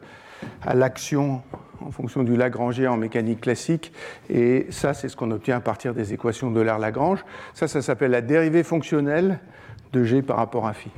à 0.63 0.73
l'action 0.73 1.41
en 1.79 1.91
fonction 1.91 2.23
du 2.23 2.36
Lagrangien 2.36 2.91
en 2.91 2.97
mécanique 2.97 3.41
classique. 3.41 3.93
Et 4.29 4.67
ça, 4.71 4.93
c'est 4.93 5.07
ce 5.07 5.15
qu'on 5.15 5.31
obtient 5.31 5.57
à 5.57 5.62
partir 5.62 5.93
des 5.93 6.12
équations 6.12 6.51
de 6.51 6.60
l'air 6.60 6.79
Lagrange. 6.79 7.23
Ça, 7.53 7.67
ça 7.67 7.81
s'appelle 7.81 8.12
la 8.12 8.21
dérivée 8.21 8.63
fonctionnelle 8.63 9.39
de 9.93 10.03
G 10.03 10.21
par 10.21 10.38
rapport 10.38 10.67
à 10.67 10.73
phi. 10.73 10.89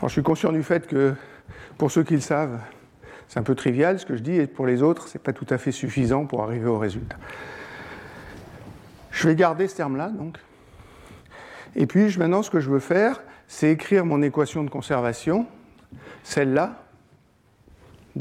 Alors, 0.00 0.08
je 0.08 0.14
suis 0.14 0.22
conscient 0.22 0.50
du 0.50 0.62
fait 0.62 0.86
que, 0.86 1.14
pour 1.76 1.90
ceux 1.90 2.04
qui 2.04 2.14
le 2.14 2.20
savent, 2.20 2.58
c'est 3.28 3.38
un 3.38 3.42
peu 3.42 3.54
trivial 3.54 3.98
ce 3.98 4.06
que 4.06 4.16
je 4.16 4.22
dis, 4.22 4.34
et 4.34 4.46
pour 4.46 4.66
les 4.66 4.82
autres, 4.82 5.08
ce 5.08 5.18
n'est 5.18 5.22
pas 5.22 5.34
tout 5.34 5.46
à 5.50 5.58
fait 5.58 5.72
suffisant 5.72 6.24
pour 6.24 6.42
arriver 6.42 6.66
au 6.68 6.78
résultat. 6.78 7.18
Je 9.10 9.28
vais 9.28 9.34
garder 9.34 9.68
ce 9.68 9.76
terme-là, 9.76 10.08
donc. 10.08 10.38
Et 11.76 11.86
puis 11.86 12.16
maintenant, 12.16 12.42
ce 12.42 12.50
que 12.50 12.60
je 12.60 12.70
veux 12.70 12.78
faire, 12.78 13.20
c'est 13.46 13.70
écrire 13.70 14.06
mon 14.06 14.22
équation 14.22 14.64
de 14.64 14.70
conservation, 14.70 15.46
celle-là, 16.22 16.82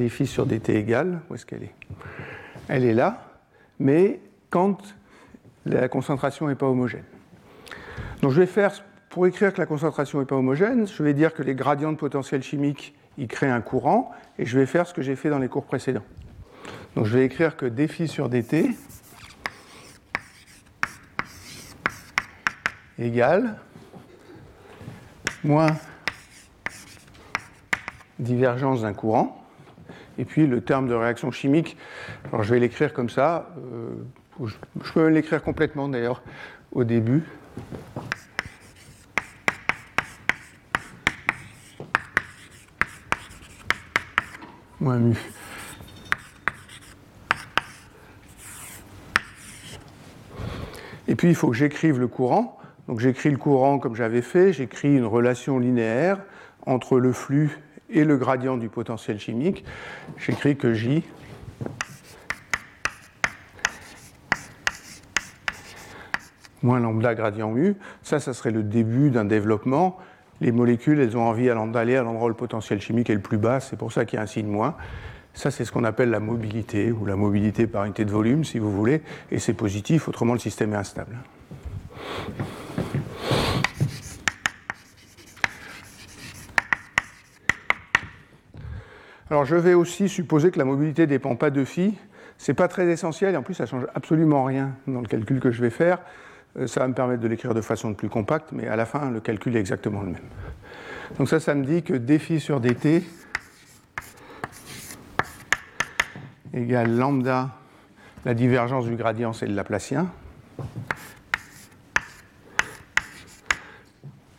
phi 0.10 0.28
sur 0.28 0.46
dt 0.46 0.76
égale, 0.76 1.22
où 1.30 1.36
est-ce 1.36 1.46
qu'elle 1.46 1.63
est? 1.63 1.76
Elle 2.68 2.84
est 2.84 2.94
là, 2.94 3.24
mais 3.80 4.20
quand 4.50 4.96
la 5.65 5.88
concentration 5.88 6.50
n'est 6.50 6.56
pas 6.56 6.68
homogène. 6.68 7.06
Donc 8.22 8.32
je 8.32 8.42
vais 8.42 8.48
faire 8.48 8.74
pour 9.10 9.26
écrire 9.26 9.54
que 9.54 9.60
la 9.60 9.65
concentration 9.65 10.19
n'est 10.19 10.26
pas 10.26 10.36
homogène, 10.36 10.88
je 10.88 11.04
vais 11.04 11.13
dire 11.13 11.34
que 11.34 11.41
les 11.41 11.56
gradients 11.56 11.91
de 11.91 11.98
potentiel 11.98 12.43
chimique, 12.43 12.95
ils 13.17 13.28
créent 13.28 13.50
un 13.50 13.62
courant, 13.62 14.12
et 14.38 14.45
je 14.45 14.58
vais 14.58 14.65
faire 14.65 14.88
ce 14.88 14.93
que 14.93 15.02
j'ai 15.02 15.15
fait 15.15 15.30
dans 15.30 15.39
les 15.39 15.48
cours 15.48 15.65
précédents. 15.65 16.06
Donc 16.95 17.06
je 17.06 17.17
vais 17.17 17.26
écrire 17.26 17.58
que 17.58 17.65
dφ 17.65 18.06
sur 18.06 18.30
dt 18.30 18.76
égale 22.98 23.56
moins 25.43 25.69
divergence 28.19 28.82
d'un 28.82 28.93
courant, 28.93 29.43
et 30.17 30.26
puis 30.26 30.45
le 30.45 30.62
terme 30.62 30.88
de 30.88 30.93
réaction 30.93 31.32
chimique, 31.32 31.78
alors 32.32 32.43
je 32.43 32.54
vais 32.54 32.60
l'écrire 32.60 32.93
comme 32.93 33.10
ça, 33.10 33.50
euh, 33.58 34.45
je 34.84 34.91
peux 34.93 35.08
l'écrire 35.08 35.41
complètement 35.41 35.88
d'ailleurs 35.88 36.22
au 36.74 36.84
début. 36.84 37.24
Moins 44.80 44.98
mu. 44.98 45.18
Et 51.08 51.15
puis 51.15 51.30
il 51.30 51.36
faut 51.36 51.50
que 51.50 51.56
j'écrive 51.56 52.00
le 52.00 52.08
courant. 52.08 52.58
Donc 52.88 53.00
j'écris 53.00 53.30
le 53.30 53.38
courant 53.38 53.80
comme 53.80 53.96
j'avais 53.96 54.22
fait, 54.22 54.54
j'écris 54.54 54.96
une 54.96 55.06
relation 55.06 55.60
linéaire 55.60 56.20
entre 56.65 57.00
le 57.00 57.13
flux 57.13 57.60
et 57.89 58.04
le 58.04 58.18
gradient 58.18 58.58
du 58.58 58.70
potentiel 58.70 59.20
chimique. 59.20 59.63
J'écris 60.18 60.56
que 60.56 60.74
J 60.74 61.04
moins 66.63 66.80
lambda 66.80 67.15
gradient 67.15 67.52
mu. 67.52 67.76
Ça, 68.04 68.20
ça 68.20 68.34
serait 68.34 68.52
le 68.52 68.63
début 68.63 69.12
d'un 69.12 69.26
développement. 69.26 69.98
Les 70.41 70.52
molécules, 70.52 70.99
elles 70.99 71.17
ont 71.17 71.28
envie 71.28 71.47
d'aller 71.47 71.95
à 71.97 72.04
l'endroit 72.04 72.25
où 72.25 72.30
le 72.30 72.36
potentiel 72.36 72.80
chimique 72.82 73.10
est 73.10 73.15
le 73.15 73.21
plus 73.21 73.38
bas, 73.38 73.60
c'est 73.60 73.78
pour 73.78 73.91
ça 73.91 74.06
qu'il 74.06 74.17
y 74.17 74.19
a 74.19 74.23
un 74.23 74.28
signe 74.28 74.47
moins. 74.47 74.75
Ça, 75.34 75.52
c'est 75.52 75.65
ce 75.65 75.71
qu'on 75.71 75.84
appelle 75.84 76.10
la 76.10 76.19
mobilité, 76.19 76.91
ou 76.91 77.06
la 77.06 77.15
mobilité 77.15 77.67
par 77.67 77.86
unité 77.86 78.06
de 78.06 78.12
volume, 78.12 78.43
si 78.43 78.58
vous 78.60 78.71
voulez, 78.71 79.02
et 79.32 79.39
c'est 79.39 79.54
positif, 79.54 80.08
autrement 80.08 80.34
le 80.34 80.39
système 80.39 80.73
est 80.73 80.78
instable. 80.78 81.17
Alors 89.32 89.45
je 89.45 89.56
vais 89.56 89.75
aussi 89.75 90.10
supposer 90.10 90.49
que 90.49 90.58
la 90.58 90.65
mobilité 90.65 91.04
ne 91.04 91.08
dépend 91.08 91.36
pas 91.36 91.52
de 91.52 91.63
phi. 91.63 91.95
Ce 92.39 92.52
n'est 92.52 92.56
pas 92.56 92.67
très 92.67 92.88
essentiel 92.88 93.36
et 93.36 93.38
en 93.38 93.43
plus 93.43 93.54
ça 93.54 93.65
ne 93.65 93.69
change 93.69 93.86
absolument 93.93 94.43
rien 94.43 94.71
dans 94.88 95.02
le 95.02 95.08
calcul 95.08 95.39
que 95.39 95.52
je 95.52 95.62
vais 95.62 95.69
faire. 95.69 95.99
Euh, 96.57 96.67
ça 96.67 96.79
va 96.81 96.88
me 96.88 96.93
permettre 96.93 97.21
de 97.21 97.27
l'écrire 97.27 97.53
de 97.53 97.62
façon 97.62 97.93
plus 97.93 98.09
compacte, 98.09 98.51
mais 98.51 98.67
à 98.67 98.75
la 98.75 98.85
fin 98.85 99.12
le 99.12 99.19
calcul 99.19 99.55
est 99.55 99.59
exactement 99.59 100.01
le 100.01 100.12
même. 100.12 100.27
Donc 101.17 101.29
ça, 101.29 101.39
ça 101.39 101.53
me 101.55 101.63
dit 101.63 101.83
que 101.83 101.93
dφ 101.93 102.39
sur 102.39 102.59
dt 102.59 103.03
égale 106.53 106.95
lambda, 106.95 107.51
la 108.25 108.33
divergence 108.33 108.85
du 108.85 108.95
gradient 108.95 109.33
c'est 109.33 109.47
le 109.47 109.53
Laplacien. 109.53 110.09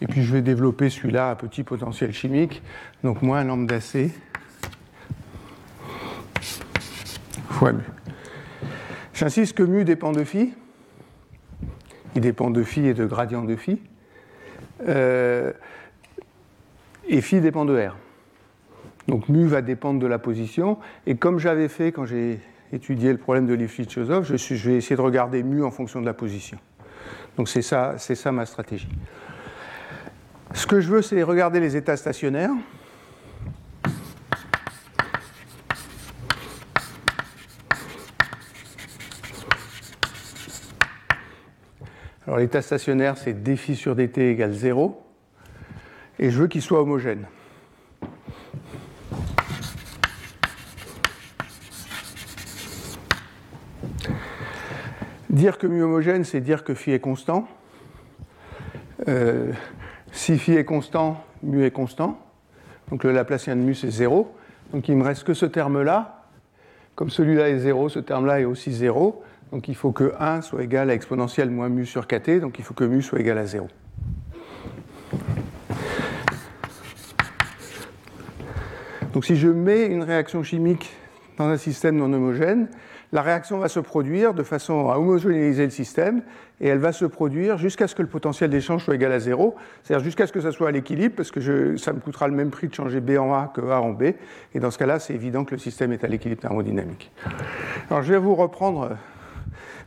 Et 0.01 0.07
puis 0.07 0.25
je 0.25 0.33
vais 0.33 0.43
développer 0.43 0.91
celui-là 0.91 1.31
à 1.31 1.37
petit 1.37 1.63
potentiel 1.63 2.13
chimique, 2.13 2.63
donc 3.05 3.23
moins 3.23 3.45
lambda 3.45 3.81
c 3.81 4.13
fois 7.51 7.73
mu. 7.73 7.83
J'insiste 9.13 9.55
que 9.55 9.63
mu 9.63 9.85
dépend 9.85 10.13
de 10.13 10.25
phi. 10.25 10.55
Il 12.15 12.21
dépend 12.21 12.51
de 12.51 12.63
phi 12.63 12.87
et 12.87 12.95
de 12.95 13.07
gradient 13.07 13.45
de 13.45 13.57
phi. 13.57 13.81
Euh, 14.89 15.53
et 17.09 17.21
phi 17.21 17.41
dépend 17.41 17.65
de 17.65 17.79
r. 17.79 17.97
Donc 19.09 19.29
mu 19.29 19.47
va 19.47 19.63
dépendre 19.63 20.01
de 20.01 20.07
la 20.07 20.19
position. 20.19 20.79
Et 21.07 21.17
comme 21.17 21.39
j'avais 21.39 21.69
fait 21.69 21.93
quand 21.93 22.07
j'ai 22.07 22.41
étudié 22.73 23.13
le 23.13 23.19
problème 23.19 23.47
de 23.47 23.55
Lifshitz-Joseph, 23.55 24.25
je, 24.25 24.37
je, 24.37 24.71
vais 24.71 24.77
essayer 24.77 24.97
de 24.97 25.01
regarder 25.01 25.43
mu 25.43 25.65
en 25.65 25.71
fonction 25.71 26.01
de 26.01 26.07
la 26.07 26.15
position. 26.15 26.59
Donc 27.37 27.49
c'est 27.49 27.63
ça, 27.63 27.95
c'est 27.99 28.15
ça 28.15 28.33
ma 28.33 28.47
stratégie. 28.47 28.89
Ce 30.53 30.67
que 30.67 30.81
je 30.81 30.89
veux, 30.89 31.03
c'est 31.03 31.23
regarder 31.23 31.61
les 31.61 31.77
états 31.77 31.97
stationnaires. 31.97 32.51
Alors 42.31 42.39
l'état 42.39 42.63
stationnaire, 42.63 43.19
c'est 43.19 43.43
dφ 43.43 43.75
sur 43.75 43.97
dt 43.97 44.31
égale 44.31 44.53
0. 44.53 45.03
Et 46.21 46.31
je 46.31 46.41
veux 46.41 46.47
qu'il 46.47 46.63
soit 46.63 46.81
homogène. 46.81 47.27
Dire 55.29 55.59
que 55.59 55.67
mu 55.67 55.83
homogène, 55.83 56.23
c'est 56.23 56.41
dire 56.41 56.63
que 56.63 56.73
phi 56.73 56.93
est 56.93 57.01
constant. 57.01 57.49
Euh, 59.09 59.51
si 60.13 60.39
phi 60.39 60.53
est 60.53 60.65
constant, 60.65 61.25
mu 61.43 61.65
est 61.65 61.73
constant. 61.73 62.17
Donc 62.93 63.03
le 63.03 63.11
Laplacien 63.11 63.57
de 63.57 63.61
mu, 63.63 63.75
c'est 63.75 63.91
0. 63.91 64.33
Donc 64.73 64.87
il 64.87 64.95
ne 64.95 65.01
me 65.01 65.05
reste 65.05 65.25
que 65.25 65.35
ce 65.35 65.47
terme-là. 65.47 66.29
Comme 66.95 67.11
celui-là 67.11 67.49
est 67.49 67.59
0, 67.59 67.89
ce 67.89 67.99
terme-là 67.99 68.39
est 68.39 68.45
aussi 68.45 68.73
0. 68.73 69.21
Donc 69.53 69.69
il 69.69 69.75
faut 69.75 69.93
que 69.93 70.13
1 70.19 70.43
soit 70.43 70.63
égal 70.63 70.91
à 70.91 70.95
exponentielle 70.95 71.51
moins 71.51 71.69
mu 71.69 71.85
sur 71.85 72.07
kt, 72.07 72.41
donc 72.41 72.59
il 72.59 72.65
faut 72.65 72.75
que 72.75 72.85
mu 72.85 73.03
soit 73.03 73.21
égal 73.21 73.39
à 73.39 73.47
0. 73.47 73.67
Donc 79.13 79.25
si 79.25 79.35
je 79.35 79.49
mets 79.49 79.87
une 79.87 80.05
réaction 80.05 80.45
chimique 80.45 80.95
dans 81.37 81.49
un 81.49 81.57
système 81.57 81.97
non 81.97 82.13
homogène, 82.13 82.69
la 83.13 83.23
réaction 83.23 83.59
va 83.59 83.69
se 83.69 83.81
produire 83.81 84.35
de 84.35 84.45
façon 84.45 84.89
à 84.89 84.97
homogénéiser 84.97 85.65
le 85.65 85.71
système, 85.71 86.23
et 86.61 86.69
elle 86.69 86.79
va 86.79 86.93
se 86.93 87.05
produire 87.05 87.59
jusqu'à 87.59 87.89
ce 87.89 87.97
que 87.97 88.03
le 88.03 88.09
potentiel 88.09 88.51
d'échange 88.51 88.85
soit 88.85 88.95
égal 88.95 89.11
à 89.11 89.19
0, 89.19 89.57
c'est-à-dire 89.83 90.05
jusqu'à 90.05 90.29
ce 90.29 90.33
que 90.33 90.41
ça 90.41 90.53
soit 90.53 90.69
à 90.69 90.71
l'équilibre, 90.71 91.17
parce 91.17 91.33
que 91.33 91.77
ça 91.77 91.93
me 91.93 91.99
coûtera 91.99 92.29
le 92.29 92.35
même 92.35 92.51
prix 92.51 92.69
de 92.69 92.75
changer 92.75 93.01
B 93.01 93.19
en 93.19 93.35
A 93.35 93.51
que 93.53 93.63
A 93.63 93.81
en 93.81 93.91
B, 93.91 94.13
et 94.55 94.61
dans 94.61 94.71
ce 94.71 94.79
cas-là, 94.79 95.01
c'est 95.01 95.15
évident 95.15 95.45
que 95.45 95.57
le 95.57 95.59
système 95.59 95.91
est 95.91 96.05
à 96.05 96.07
l'équilibre 96.07 96.43
thermodynamique. 96.43 97.11
Alors 97.91 98.05
je 98.05 98.13
vais 98.13 98.19
vous 98.19 98.37
reprendre 98.37 98.91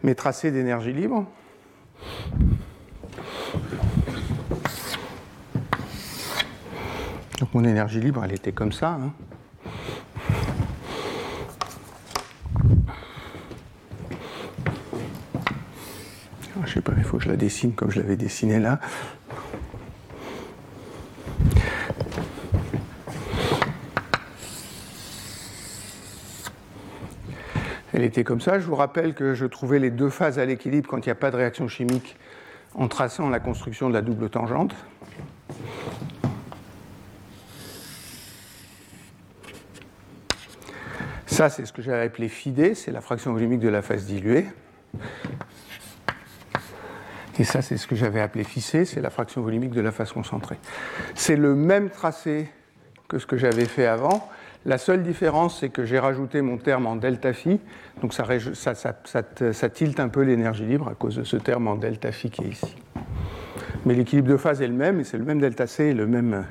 mes 0.04 0.16
tracés 0.16 0.52
d'énergie 0.52 0.94
libre. 0.94 1.26
Donc 7.40 7.54
mon 7.54 7.64
énergie 7.64 8.00
libre, 8.00 8.24
elle 8.24 8.34
était 8.34 8.52
comme 8.52 8.72
ça. 8.72 9.00
Hein. 9.02 9.14
Ah, 16.56 16.66
je 16.66 16.74
sais 16.74 16.82
pas, 16.82 16.94
il 16.98 17.04
faut 17.04 17.18
que 17.18 17.24
je 17.24 17.30
la 17.30 17.38
dessine 17.38 17.74
comme 17.74 17.90
je 17.90 18.00
l'avais 18.00 18.18
dessinée 18.18 18.60
là. 18.60 18.80
Elle 27.94 28.04
était 28.04 28.24
comme 28.24 28.42
ça. 28.42 28.60
Je 28.60 28.66
vous 28.66 28.76
rappelle 28.76 29.14
que 29.14 29.36
je 29.36 29.46
trouvais 29.46 29.78
les 29.78 29.92
deux 29.92 30.10
phases 30.10 30.40
à 30.40 30.46
l'équilibre 30.46 30.90
quand 30.90 31.06
il 31.06 31.10
n'y 31.10 31.12
a 31.12 31.16
pas 31.16 31.30
de 31.30 31.36
réaction 31.36 31.68
chimique 31.68 32.18
en 32.74 32.88
traçant 32.88 33.30
la 33.30 33.40
construction 33.40 33.88
de 33.88 33.94
la 33.94 34.02
double 34.02 34.30
tangente. 34.30 34.76
Ça, 41.28 41.50
c'est 41.50 41.66
ce 41.66 41.74
que 41.74 41.82
j'avais 41.82 42.06
appelé 42.06 42.30
phi 42.30 42.54
c'est 42.76 42.92
la 42.92 43.02
fraction 43.02 43.34
volumique 43.34 43.60
de 43.60 43.70
la 43.70 43.82
phase 43.82 44.06
diluée. 44.06 44.46
Et 47.40 47.44
ça, 47.44 47.64
c'est 47.64 47.78
ce 47.78 47.88
que 47.88 47.96
j'avais 47.96 48.22
appelé 48.22 48.44
phi 48.44 48.62
c'est 48.62 49.02
la 49.02 49.10
fraction 49.10 49.42
volumique 49.42 49.72
de 49.72 49.82
la 49.82 49.92
phase 49.92 50.12
concentrée. 50.12 50.58
C'est 51.16 51.36
le 51.36 51.56
même 51.56 51.90
tracé 51.90 52.50
que 53.08 53.20
ce 53.20 53.26
que 53.26 53.38
j'avais 53.38 53.66
fait 53.66 53.86
avant. 53.86 54.30
La 54.66 54.78
seule 54.78 55.04
différence, 55.04 55.60
c'est 55.60 55.70
que 55.70 55.84
j'ai 55.84 56.00
rajouté 56.00 56.42
mon 56.42 56.58
terme 56.58 56.86
en 56.86 56.96
delta 56.96 57.34
phi, 57.34 57.60
donc 58.02 58.14
ça, 58.14 59.70
tilte 59.70 60.00
un 60.00 60.08
peu 60.08 60.22
l'énergie 60.22 60.66
libre 60.66 60.88
à 60.88 60.96
cause 60.96 61.18
de 61.18 61.24
ce 61.24 61.36
terme 61.36 61.68
en 61.68 61.76
delta 61.76 62.14
phi 62.14 62.30
qui 62.30 62.44
est 62.44 62.50
ici. 62.50 62.76
Mais 63.86 63.94
l'équilibre 63.94 64.30
de 64.30 64.38
phase 64.38 64.62
est 64.62 64.68
le 64.68 64.74
même, 64.74 65.02
et 65.02 65.04
c'est 65.04 65.18
le 65.18 65.26
même 65.26 65.42
delta 65.42 65.68
C 65.68 65.88
et 65.88 65.94
le 65.94 66.08
même 66.08 66.34
euh, 66.34 66.42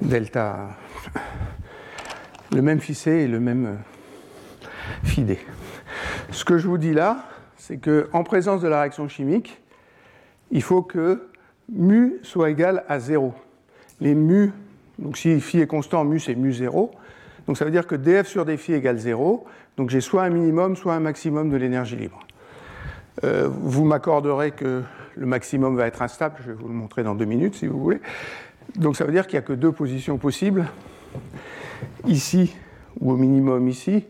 delta. 0.00 0.70
le 2.52 2.62
même 2.62 2.80
phi 2.80 2.94
C 2.94 3.12
et 3.12 3.28
le 3.28 3.38
même 3.38 3.66
euh, 3.66 4.68
phi 5.04 5.22
D. 5.22 5.38
Ce 6.32 6.44
que 6.44 6.58
je 6.58 6.66
vous 6.66 6.78
dis 6.78 6.92
là, 6.92 7.24
c'est 7.56 7.78
qu'en 7.78 8.24
présence 8.24 8.62
de 8.62 8.68
la 8.68 8.80
réaction 8.80 9.06
chimique, 9.06 9.62
il 10.50 10.62
faut 10.62 10.82
que 10.82 11.28
mu 11.68 12.14
soit 12.22 12.50
égal 12.50 12.84
à 12.88 12.98
0. 12.98 13.32
Les 14.00 14.14
mu 14.14 14.52
donc 14.98 15.16
si 15.16 15.40
phi 15.40 15.60
est 15.60 15.66
constant, 15.66 16.04
mu 16.04 16.18
c'est 16.20 16.34
mu 16.34 16.52
0. 16.52 16.90
Donc 17.46 17.56
ça 17.56 17.64
veut 17.64 17.70
dire 17.70 17.86
que 17.86 17.94
df 17.94 18.26
sur 18.26 18.44
dφ 18.44 18.70
égale 18.70 18.98
0. 18.98 19.44
Donc 19.76 19.90
j'ai 19.90 20.00
soit 20.00 20.24
un 20.24 20.30
minimum, 20.30 20.76
soit 20.76 20.94
un 20.94 21.00
maximum 21.00 21.50
de 21.50 21.56
l'énergie 21.56 21.96
libre. 21.96 22.20
Euh, 23.24 23.48
vous 23.50 23.84
m'accorderez 23.84 24.50
que 24.50 24.82
le 25.16 25.26
maximum 25.26 25.76
va 25.76 25.86
être 25.86 26.02
instable, 26.02 26.36
je 26.40 26.48
vais 26.48 26.52
vous 26.52 26.68
le 26.68 26.74
montrer 26.74 27.02
dans 27.02 27.14
deux 27.14 27.24
minutes 27.24 27.54
si 27.54 27.66
vous 27.66 27.80
voulez. 27.80 28.00
Donc 28.76 28.96
ça 28.96 29.04
veut 29.04 29.12
dire 29.12 29.26
qu'il 29.26 29.38
n'y 29.38 29.44
a 29.44 29.46
que 29.46 29.52
deux 29.52 29.72
positions 29.72 30.18
possibles, 30.18 30.66
ici 32.06 32.54
ou 33.00 33.12
au 33.12 33.16
minimum 33.16 33.68
ici. 33.68 34.04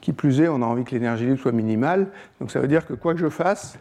Qui 0.00 0.14
plus 0.14 0.40
est, 0.40 0.48
on 0.48 0.62
a 0.62 0.64
envie 0.64 0.84
que 0.84 0.92
l'énergie 0.92 1.26
libre 1.26 1.38
soit 1.38 1.52
minimale. 1.52 2.08
Donc 2.40 2.50
ça 2.50 2.60
veut 2.60 2.68
dire 2.68 2.86
que 2.86 2.94
quoi 2.94 3.12
que 3.12 3.20
je 3.20 3.28
fasse, 3.28 3.78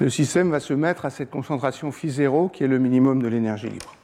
le 0.00 0.10
système 0.10 0.50
va 0.50 0.60
se 0.60 0.74
mettre 0.74 1.04
à 1.04 1.10
cette 1.10 1.30
concentration 1.30 1.90
phi0 1.90 2.50
qui 2.50 2.64
est 2.64 2.68
le 2.68 2.78
minimum 2.78 3.22
de 3.22 3.28
l'énergie 3.28 3.68
libre. 3.68 3.94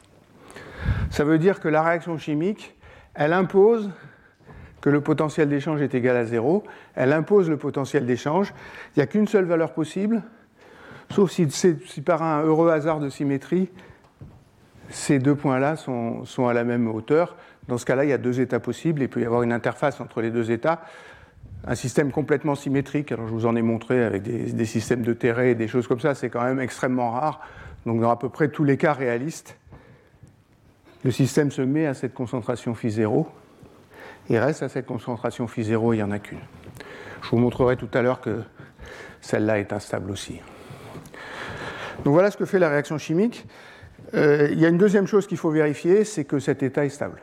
Ça 1.10 1.24
veut 1.24 1.38
dire 1.38 1.60
que 1.60 1.68
la 1.68 1.82
réaction 1.82 2.16
chimique, 2.18 2.76
elle 3.14 3.32
impose 3.32 3.90
que 4.80 4.88
le 4.88 5.00
potentiel 5.00 5.48
d'échange 5.48 5.82
est 5.82 5.94
égal 5.94 6.16
à 6.16 6.24
zéro, 6.24 6.64
elle 6.94 7.12
impose 7.12 7.50
le 7.50 7.56
potentiel 7.56 8.06
d'échange, 8.06 8.54
il 8.94 9.00
n'y 9.00 9.02
a 9.02 9.06
qu'une 9.06 9.28
seule 9.28 9.44
valeur 9.44 9.72
possible, 9.72 10.22
sauf 11.10 11.30
si, 11.30 11.46
par 12.04 12.22
un 12.22 12.42
heureux 12.42 12.70
hasard 12.70 13.00
de 13.00 13.08
symétrie, 13.08 13.68
ces 14.88 15.18
deux 15.18 15.34
points-là 15.34 15.76
sont, 15.76 16.48
à 16.48 16.52
la 16.52 16.64
même 16.64 16.88
hauteur. 16.88 17.36
Dans 17.68 17.78
ce 17.78 17.84
cas-là, 17.84 18.04
il 18.04 18.10
y 18.10 18.12
a 18.12 18.18
deux 18.18 18.40
états 18.40 18.58
possibles, 18.58 19.02
et 19.02 19.04
il 19.04 19.08
peut 19.08 19.20
y 19.20 19.24
avoir 19.24 19.42
une 19.42 19.52
interface 19.52 20.00
entre 20.00 20.20
les 20.20 20.30
deux 20.30 20.50
états. 20.50 20.82
Un 21.66 21.74
système 21.74 22.10
complètement 22.10 22.54
symétrique, 22.54 23.12
alors 23.12 23.26
je 23.26 23.32
vous 23.32 23.46
en 23.46 23.54
ai 23.54 23.62
montré 23.62 24.02
avec 24.02 24.22
des, 24.22 24.64
systèmes 24.64 25.02
de 25.02 25.12
terré 25.12 25.50
et 25.50 25.54
des 25.54 25.68
choses 25.68 25.86
comme 25.86 26.00
ça, 26.00 26.14
c'est 26.14 26.30
quand 26.30 26.42
même 26.42 26.58
extrêmement 26.58 27.10
rare. 27.10 27.40
Donc 27.84 28.00
dans 28.00 28.10
à 28.10 28.16
peu 28.16 28.28
près 28.28 28.48
tous 28.48 28.64
les 28.64 28.78
cas 28.78 28.94
réalistes, 28.94 29.56
le 31.04 31.10
système 31.10 31.50
se 31.50 31.62
met 31.62 31.86
à 31.86 31.94
cette 31.94 32.14
concentration 32.14 32.74
phi 32.74 32.90
0 32.90 33.28
et 34.30 34.38
reste 34.38 34.62
à 34.62 34.68
cette 34.68 34.86
concentration 34.86 35.46
phi 35.46 35.64
0, 35.64 35.92
il 35.92 35.96
n'y 35.96 36.02
en 36.02 36.10
a 36.10 36.18
qu'une. 36.18 36.38
Je 37.22 37.28
vous 37.30 37.38
montrerai 37.38 37.76
tout 37.76 37.88
à 37.92 38.00
l'heure 38.00 38.20
que 38.20 38.42
celle-là 39.20 39.58
est 39.58 39.72
instable 39.72 40.10
aussi. 40.10 40.40
Donc 42.04 42.14
voilà 42.14 42.30
ce 42.30 42.38
que 42.38 42.46
fait 42.46 42.58
la 42.58 42.70
réaction 42.70 42.96
chimique. 42.96 43.46
Euh, 44.14 44.48
il 44.50 44.58
y 44.58 44.64
a 44.64 44.68
une 44.68 44.78
deuxième 44.78 45.06
chose 45.06 45.26
qu'il 45.26 45.36
faut 45.36 45.50
vérifier, 45.50 46.04
c'est 46.04 46.24
que 46.24 46.38
cet 46.38 46.62
état 46.62 46.86
est 46.86 46.90
stable. 46.90 47.20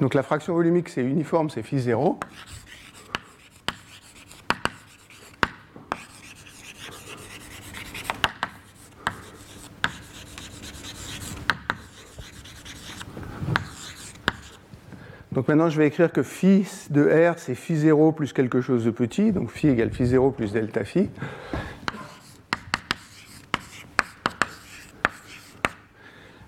Donc 0.00 0.12
la 0.12 0.22
fraction 0.22 0.54
volumique, 0.54 0.90
c'est 0.90 1.02
uniforme, 1.02 1.48
c'est 1.48 1.62
phi 1.62 1.78
0. 1.78 2.20
Donc 15.36 15.48
maintenant, 15.48 15.68
je 15.68 15.76
vais 15.76 15.86
écrire 15.86 16.10
que 16.10 16.22
phi 16.22 16.66
de 16.88 17.02
R, 17.02 17.38
c'est 17.38 17.54
phi 17.54 17.76
0 17.76 18.12
plus 18.12 18.32
quelque 18.32 18.62
chose 18.62 18.86
de 18.86 18.90
petit, 18.90 19.32
donc 19.32 19.50
phi 19.50 19.68
égale 19.68 19.90
phi 19.90 20.06
0 20.06 20.30
plus 20.30 20.50
delta 20.50 20.82
phi. 20.82 21.10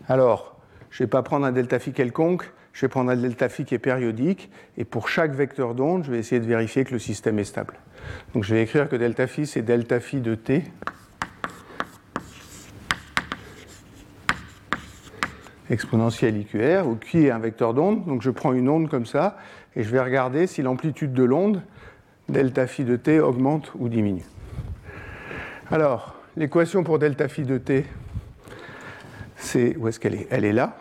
Alors, 0.09 0.59
je 0.89 1.03
ne 1.03 1.07
vais 1.07 1.11
pas 1.11 1.23
prendre 1.23 1.45
un 1.45 1.53
delta 1.53 1.79
phi 1.79 1.93
quelconque, 1.93 2.51
je 2.73 2.81
vais 2.81 2.89
prendre 2.89 3.11
un 3.11 3.17
delta 3.17 3.51
phi 3.51 3.67
qui 3.67 3.75
est 3.75 3.79
périodique, 3.79 4.51
et 4.79 4.87
pour 4.87 5.11
chaque 5.11 5.33
vecteur 5.35 5.75
d'onde, 5.75 6.05
je 6.05 6.11
vais 6.11 6.19
essayer 6.19 6.41
de 6.41 6.47
vérifier 6.47 6.87
que 6.87 6.95
le 6.95 6.99
système 6.99 7.39
est 7.39 7.45
stable. 7.45 7.75
Donc 8.33 8.45
je 8.45 8.55
vais 8.55 8.63
écrire 8.63 8.89
que 8.89 8.97
delta 8.97 9.27
phi, 9.27 9.47
c'est 9.47 9.61
delta 9.61 10.01
phi 10.01 10.23
de 10.23 10.35
t 10.35 10.65
exponentielle 15.71 16.37
IQR, 16.37 16.87
où 16.87 16.97
qui 16.97 17.27
est 17.27 17.31
un 17.31 17.39
vecteur 17.39 17.75
d'onde. 17.75 18.05
Donc 18.07 18.23
je 18.23 18.31
prends 18.31 18.53
une 18.53 18.69
onde 18.69 18.89
comme 18.89 19.07
ça, 19.07 19.37
et 19.77 19.83
je 19.83 19.91
vais 19.91 20.01
regarder 20.01 20.47
si 20.47 20.63
l'amplitude 20.63 21.13
de 21.13 21.25
l'onde, 21.25 21.63
delta 22.29 22.67
phi 22.67 22.85
de 22.85 22.97
t, 22.97 23.21
augmente 23.21 23.73
ou 23.79 23.89
diminue. 23.89 24.25
Alors, 25.71 26.15
l'équation 26.37 26.85
pour 26.85 26.99
delta 26.99 27.29
phi 27.29 27.43
de 27.43 27.59
t, 27.59 27.87
c'est. 29.37 29.77
Où 29.77 29.89
est-ce 29.89 30.01
qu'elle 30.01 30.15
est? 30.15 30.27
Elle 30.31 30.45
est 30.45 30.53
là. 30.53 30.79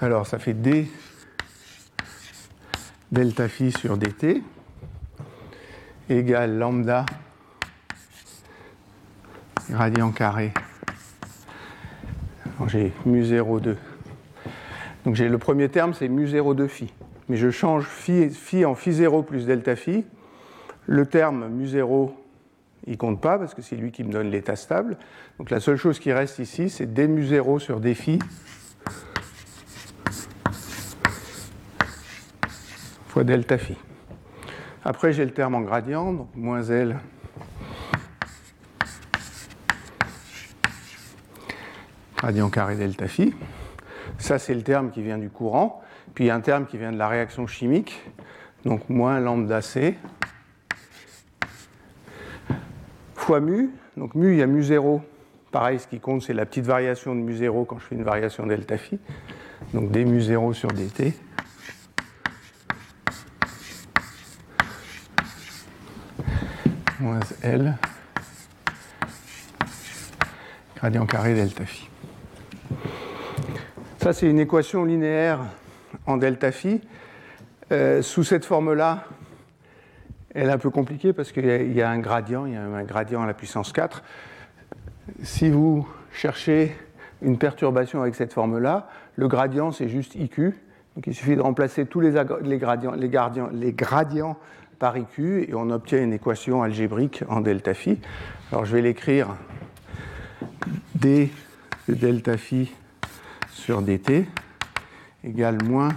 Alors, 0.00 0.26
ça 0.26 0.38
fait 0.38 0.54
d 0.54 0.88
delta 3.12 3.48
phi 3.48 3.70
sur 3.70 3.96
dt 3.96 4.42
égale 6.08 6.58
lambda 6.58 7.06
gradient 9.70 10.10
carré 10.10 10.52
j'ai 12.66 12.92
mu02. 13.06 13.76
Donc 15.04 15.14
j'ai 15.14 15.28
le 15.28 15.38
premier 15.38 15.68
terme, 15.68 15.94
c'est 15.94 16.08
mu02 16.08 16.68
phi. 16.68 16.92
Mais 17.28 17.36
je 17.36 17.50
change 17.50 17.86
phi, 17.86 18.30
phi 18.30 18.64
en 18.64 18.74
phi 18.74 18.92
0 18.92 19.22
plus 19.22 19.46
delta 19.46 19.76
phi. 19.76 20.04
Le 20.86 21.06
terme 21.06 21.48
mu0, 21.48 22.10
il 22.86 22.98
compte 22.98 23.20
pas 23.20 23.38
parce 23.38 23.54
que 23.54 23.62
c'est 23.62 23.76
lui 23.76 23.92
qui 23.92 24.04
me 24.04 24.12
donne 24.12 24.30
l'état 24.30 24.56
stable. 24.56 24.96
Donc 25.38 25.50
la 25.50 25.60
seule 25.60 25.76
chose 25.76 25.98
qui 25.98 26.12
reste 26.12 26.38
ici, 26.38 26.70
c'est 26.70 26.92
d 26.92 27.08
mu0 27.08 27.58
sur 27.58 27.80
d 27.80 27.94
phi 27.94 28.18
fois 33.08 33.24
delta 33.24 33.58
phi. 33.58 33.76
Après, 34.84 35.12
j'ai 35.12 35.24
le 35.24 35.30
terme 35.30 35.54
en 35.54 35.60
gradient, 35.62 36.12
donc 36.12 36.28
moins 36.34 36.62
L 36.62 36.98
gradient 42.24 42.48
carré 42.48 42.74
delta 42.74 43.06
phi. 43.06 43.34
Ça, 44.16 44.38
c'est 44.38 44.54
le 44.54 44.62
terme 44.62 44.90
qui 44.90 45.02
vient 45.02 45.18
du 45.18 45.28
courant. 45.28 45.82
Puis 46.14 46.24
il 46.24 46.26
y 46.28 46.30
a 46.30 46.34
un 46.34 46.40
terme 46.40 46.64
qui 46.64 46.78
vient 46.78 46.90
de 46.90 46.96
la 46.96 47.06
réaction 47.06 47.46
chimique, 47.46 48.00
donc 48.64 48.88
moins 48.88 49.20
lambda 49.20 49.60
c 49.60 49.98
fois 53.14 53.40
mu. 53.40 53.70
Donc 53.98 54.14
mu, 54.14 54.32
il 54.32 54.38
y 54.38 54.42
a 54.42 54.46
mu 54.46 54.62
0. 54.62 55.02
Pareil, 55.50 55.78
ce 55.78 55.86
qui 55.86 56.00
compte, 56.00 56.22
c'est 56.22 56.32
la 56.32 56.46
petite 56.46 56.64
variation 56.64 57.14
de 57.14 57.20
mu 57.20 57.34
0 57.34 57.66
quand 57.66 57.78
je 57.78 57.84
fais 57.84 57.94
une 57.94 58.04
variation 58.04 58.46
delta 58.46 58.78
phi. 58.78 58.98
Donc 59.74 59.90
d 59.90 60.06
mu 60.06 60.22
0 60.22 60.54
sur 60.54 60.72
dt. 60.72 61.12
Moins 67.00 67.20
L 67.42 67.76
gradient 70.76 71.04
carré 71.04 71.34
delta 71.34 71.66
phi. 71.66 71.90
Ça, 74.04 74.12
c'est 74.12 74.28
une 74.28 74.38
équation 74.38 74.84
linéaire 74.84 75.40
en 76.04 76.18
delta 76.18 76.52
phi. 76.52 76.82
Euh, 77.72 78.02
sous 78.02 78.22
cette 78.22 78.44
forme-là, 78.44 79.06
elle 80.34 80.50
est 80.50 80.52
un 80.52 80.58
peu 80.58 80.68
compliquée 80.68 81.14
parce 81.14 81.32
qu'il 81.32 81.72
y, 81.72 81.80
a 81.80 81.88
un 81.88 81.98
gradient, 82.00 82.44
il 82.44 82.52
y 82.52 82.56
a 82.56 82.62
un 82.62 82.84
gradient 82.84 83.22
à 83.22 83.26
la 83.26 83.32
puissance 83.32 83.72
4. 83.72 84.04
Si 85.22 85.48
vous 85.48 85.88
cherchez 86.12 86.76
une 87.22 87.38
perturbation 87.38 88.02
avec 88.02 88.14
cette 88.14 88.34
forme-là, 88.34 88.90
le 89.16 89.26
gradient, 89.26 89.72
c'est 89.72 89.88
juste 89.88 90.16
IQ. 90.16 90.54
Donc 90.96 91.06
il 91.06 91.14
suffit 91.14 91.34
de 91.34 91.40
remplacer 91.40 91.86
tous 91.86 92.00
les, 92.00 92.10
gradients, 92.58 92.92
les, 92.92 93.10
les 93.54 93.72
gradients 93.72 94.36
par 94.78 94.98
IQ 94.98 95.48
et 95.48 95.54
on 95.54 95.70
obtient 95.70 96.02
une 96.02 96.12
équation 96.12 96.62
algébrique 96.62 97.24
en 97.30 97.40
delta 97.40 97.72
phi. 97.72 97.98
Alors 98.52 98.66
je 98.66 98.76
vais 98.76 98.82
l'écrire 98.82 99.34
d 100.94 101.30
de 101.88 101.94
delta 101.94 102.36
phi 102.36 102.70
sur 103.64 103.80
dt 103.80 104.26
égale 105.24 105.56
moins 105.64 105.88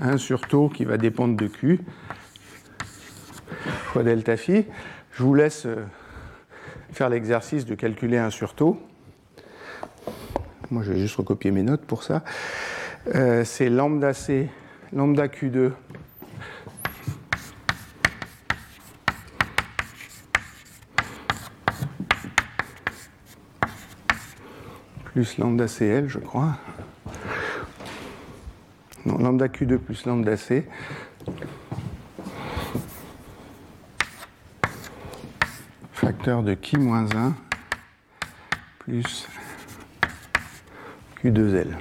1 0.00 0.16
sur 0.16 0.48
taux 0.48 0.68
qui 0.68 0.84
va 0.84 0.96
dépendre 0.96 1.36
de 1.36 1.46
Q 1.46 1.78
fois 3.84 4.02
delta 4.02 4.36
phi. 4.36 4.64
Je 5.12 5.22
vous 5.22 5.34
laisse 5.34 5.64
euh, 5.66 5.84
faire 6.90 7.08
l'exercice 7.08 7.66
de 7.66 7.76
calculer 7.76 8.18
1 8.18 8.30
sur 8.30 8.54
taux. 8.54 8.82
Moi, 10.72 10.82
je 10.82 10.92
vais 10.92 10.98
juste 10.98 11.14
recopier 11.14 11.52
mes 11.52 11.62
notes 11.62 11.86
pour 11.86 12.02
ça. 12.02 12.24
Euh, 13.14 13.44
c'est 13.44 13.70
lambda 13.70 14.12
C, 14.12 14.48
lambda 14.92 15.28
Q2 15.28 15.70
plus 25.18 25.36
lambda 25.38 25.66
CL, 25.66 26.08
je 26.08 26.20
crois. 26.20 26.56
Non, 29.04 29.18
lambda 29.18 29.48
Q2 29.48 29.78
plus 29.78 30.06
lambda 30.06 30.36
C. 30.36 30.64
Facteur 35.90 36.44
de 36.44 36.54
Q 36.54 36.78
moins 36.78 37.08
1 37.16 37.34
plus 38.78 39.26
Q2L. 41.24 41.76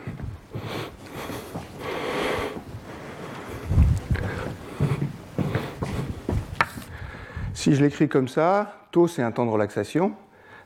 Si 7.54 7.76
je 7.76 7.84
l'écris 7.84 8.10
comme 8.10 8.28
ça, 8.28 8.88
taux 8.90 9.08
c'est 9.08 9.22
un 9.22 9.32
temps 9.32 9.46
de 9.46 9.52
relaxation. 9.52 10.16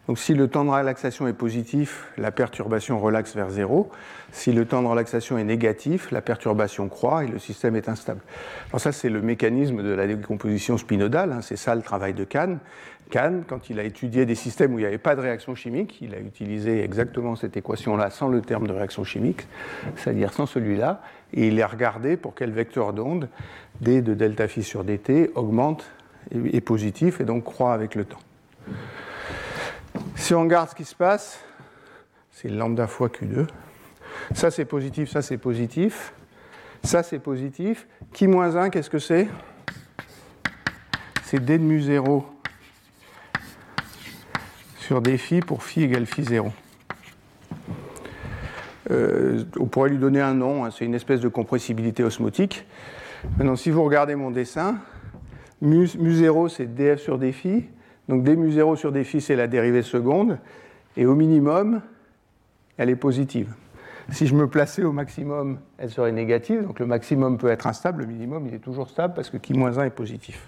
Donc 0.07 0.17
si 0.17 0.33
le 0.33 0.47
temps 0.47 0.65
de 0.65 0.69
relaxation 0.69 1.27
est 1.27 1.33
positif, 1.33 2.07
la 2.17 2.31
perturbation 2.31 2.99
relaxe 2.99 3.35
vers 3.35 3.49
zéro. 3.49 3.91
Si 4.31 4.51
le 4.51 4.65
temps 4.65 4.81
de 4.81 4.87
relaxation 4.87 5.37
est 5.37 5.43
négatif, 5.43 6.11
la 6.11 6.21
perturbation 6.21 6.89
croît 6.89 7.23
et 7.23 7.27
le 7.27 7.37
système 7.37 7.75
est 7.75 7.87
instable. 7.87 8.21
Alors 8.69 8.81
ça, 8.81 8.91
c'est 8.91 9.09
le 9.09 9.21
mécanisme 9.21 9.83
de 9.83 9.91
la 9.91 10.07
décomposition 10.07 10.77
spinodale. 10.77 11.31
Hein. 11.31 11.41
c'est 11.41 11.55
ça 11.55 11.75
le 11.75 11.81
travail 11.81 12.13
de 12.13 12.23
Kahn. 12.23 12.57
Kahn, 13.11 13.43
quand 13.45 13.69
il 13.69 13.79
a 13.79 13.83
étudié 13.83 14.25
des 14.25 14.35
systèmes 14.35 14.73
où 14.73 14.79
il 14.79 14.81
n'y 14.81 14.87
avait 14.87 14.97
pas 14.97 15.15
de 15.15 15.21
réaction 15.21 15.53
chimique, 15.53 16.01
il 16.01 16.15
a 16.15 16.19
utilisé 16.19 16.83
exactement 16.83 17.35
cette 17.35 17.55
équation-là 17.57 18.09
sans 18.09 18.29
le 18.29 18.41
terme 18.41 18.67
de 18.67 18.73
réaction 18.73 19.03
chimique, 19.03 19.47
c'est-à-dire 19.97 20.33
sans 20.33 20.45
celui-là, 20.45 21.01
et 21.33 21.47
il 21.47 21.61
a 21.61 21.67
regardé 21.67 22.15
pour 22.15 22.33
quel 22.33 22.51
vecteur 22.51 22.93
d'onde 22.93 23.27
d 23.81 24.01
de 24.01 24.13
delta 24.13 24.47
sur 24.47 24.83
dt 24.83 25.29
augmente 25.35 25.91
et 26.31 26.57
est 26.57 26.61
positif 26.61 27.19
et 27.19 27.25
donc 27.25 27.43
croît 27.43 27.73
avec 27.73 27.95
le 27.95 28.05
temps. 28.05 28.19
Si 30.15 30.33
on 30.33 30.41
regarde 30.41 30.69
ce 30.69 30.75
qui 30.75 30.85
se 30.85 30.95
passe, 30.95 31.39
c'est 32.31 32.49
lambda 32.49 32.87
fois 32.87 33.07
Q2. 33.07 33.47
Ça 34.33 34.51
c'est 34.51 34.65
positif, 34.65 35.09
ça 35.09 35.21
c'est 35.21 35.37
positif. 35.37 36.13
Ça 36.83 37.03
c'est 37.03 37.19
positif. 37.19 37.87
Qui 38.13 38.27
moins 38.27 38.55
1, 38.55 38.69
qu'est-ce 38.69 38.89
que 38.89 38.99
c'est? 38.99 39.27
C'est 41.23 41.43
d 41.43 41.57
de 41.57 41.63
mu 41.63 41.79
0 41.79 42.25
sur 44.79 45.01
d 45.01 45.17
phi 45.17 45.39
pour 45.39 45.63
phi 45.63 45.83
égale 45.83 46.05
phi 46.05 46.23
0. 46.23 46.51
Euh, 48.89 49.43
on 49.57 49.67
pourrait 49.67 49.89
lui 49.89 49.97
donner 49.97 50.19
un 50.19 50.33
nom, 50.33 50.65
hein, 50.65 50.71
c'est 50.71 50.83
une 50.83 50.95
espèce 50.95 51.21
de 51.21 51.29
compressibilité 51.29 52.03
osmotique. 52.03 52.65
Maintenant, 53.37 53.55
si 53.55 53.69
vous 53.69 53.83
regardez 53.83 54.15
mon 54.15 54.31
dessin, 54.31 54.79
mu, 55.61 55.87
mu 55.97 56.13
0 56.13 56.49
c'est 56.49 56.65
df 56.65 56.99
sur 56.99 57.17
d 57.17 57.31
phi, 57.31 57.69
donc 58.11 58.23
d 58.23 58.35
mu 58.35 58.51
0 58.51 58.75
sur 58.75 58.91
d 58.91 59.05
phi, 59.05 59.21
c'est 59.21 59.37
la 59.37 59.47
dérivée 59.47 59.83
seconde, 59.83 60.37
et 60.97 61.05
au 61.05 61.15
minimum, 61.15 61.81
elle 62.77 62.89
est 62.89 62.97
positive. 62.97 63.53
Si 64.09 64.27
je 64.27 64.35
me 64.35 64.47
plaçais 64.47 64.83
au 64.83 64.91
maximum, 64.91 65.59
elle 65.77 65.89
serait 65.89 66.11
négative, 66.11 66.67
donc 66.67 66.81
le 66.81 66.85
maximum 66.85 67.37
peut 67.37 67.47
être 67.47 67.67
instable, 67.67 68.01
le 68.01 68.07
minimum 68.07 68.47
il 68.47 68.53
est 68.53 68.59
toujours 68.59 68.89
stable 68.89 69.13
parce 69.13 69.29
que 69.29 69.37
qui 69.37 69.53
moins 69.53 69.77
1 69.77 69.85
est 69.85 69.91
positif. 69.91 70.45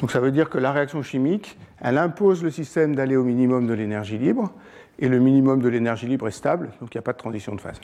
Donc 0.00 0.10
ça 0.10 0.20
veut 0.20 0.30
dire 0.30 0.48
que 0.48 0.56
la 0.56 0.72
réaction 0.72 1.02
chimique, 1.02 1.58
elle 1.82 1.98
impose 1.98 2.42
le 2.42 2.50
système 2.50 2.94
d'aller 2.94 3.16
au 3.16 3.24
minimum 3.24 3.66
de 3.66 3.74
l'énergie 3.74 4.16
libre, 4.16 4.54
et 4.98 5.08
le 5.08 5.18
minimum 5.18 5.60
de 5.60 5.68
l'énergie 5.68 6.06
libre 6.06 6.28
est 6.28 6.30
stable, 6.30 6.70
donc 6.80 6.94
il 6.94 6.96
n'y 6.96 7.00
a 7.00 7.02
pas 7.02 7.12
de 7.12 7.18
transition 7.18 7.54
de 7.54 7.60
phase. 7.60 7.78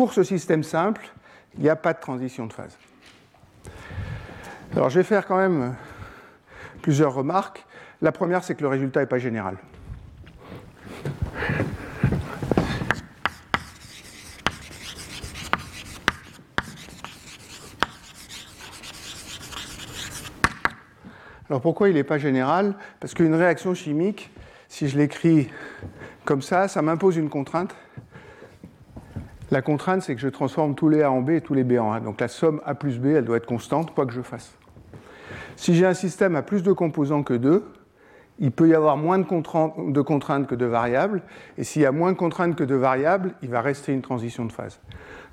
Pour 0.00 0.14
ce 0.14 0.22
système 0.22 0.62
simple, 0.62 1.02
il 1.58 1.62
n'y 1.62 1.68
a 1.68 1.76
pas 1.76 1.92
de 1.92 2.00
transition 2.00 2.46
de 2.46 2.54
phase. 2.54 2.78
Alors 4.74 4.88
je 4.88 4.98
vais 4.98 5.04
faire 5.04 5.26
quand 5.26 5.36
même 5.36 5.76
plusieurs 6.80 7.12
remarques. 7.12 7.66
La 8.00 8.10
première, 8.10 8.42
c'est 8.42 8.54
que 8.54 8.62
le 8.62 8.68
résultat 8.68 9.00
n'est 9.00 9.06
pas 9.06 9.18
général. 9.18 9.58
Alors 21.50 21.60
pourquoi 21.60 21.90
il 21.90 21.94
n'est 21.96 22.04
pas 22.04 22.16
général? 22.16 22.72
Parce 23.00 23.12
qu'une 23.12 23.34
réaction 23.34 23.74
chimique, 23.74 24.30
si 24.66 24.88
je 24.88 24.96
l'écris 24.96 25.50
comme 26.24 26.40
ça, 26.40 26.68
ça 26.68 26.80
m'impose 26.80 27.18
une 27.18 27.28
contrainte 27.28 27.76
la 29.50 29.62
contrainte, 29.62 30.02
c'est 30.02 30.14
que 30.14 30.20
je 30.20 30.28
transforme 30.28 30.74
tous 30.74 30.88
les 30.88 31.02
A 31.02 31.10
en 31.10 31.20
B 31.20 31.30
et 31.30 31.40
tous 31.40 31.54
les 31.54 31.64
B 31.64 31.78
en 31.78 31.92
A. 31.92 32.00
Donc 32.00 32.20
la 32.20 32.28
somme 32.28 32.60
A 32.64 32.74
plus 32.74 32.98
B, 32.98 33.06
elle 33.06 33.24
doit 33.24 33.36
être 33.36 33.46
constante, 33.46 33.94
quoi 33.94 34.06
que 34.06 34.12
je 34.12 34.22
fasse. 34.22 34.56
Si 35.56 35.74
j'ai 35.74 35.86
un 35.86 35.94
système 35.94 36.36
à 36.36 36.42
plus 36.42 36.62
de 36.62 36.72
composants 36.72 37.22
que 37.22 37.34
2, 37.34 37.64
il 38.38 38.52
peut 38.52 38.68
y 38.68 38.74
avoir 38.74 38.96
moins 38.96 39.18
de 39.18 39.24
contraintes 40.02 40.46
que 40.46 40.54
de 40.54 40.64
variables. 40.64 41.22
Et 41.58 41.64
s'il 41.64 41.82
y 41.82 41.86
a 41.86 41.92
moins 41.92 42.12
de 42.12 42.16
contraintes 42.16 42.56
que 42.56 42.64
de 42.64 42.74
variables, 42.74 43.34
il 43.42 43.50
va 43.50 43.60
rester 43.60 43.92
une 43.92 44.00
transition 44.00 44.46
de 44.46 44.52
phase. 44.52 44.80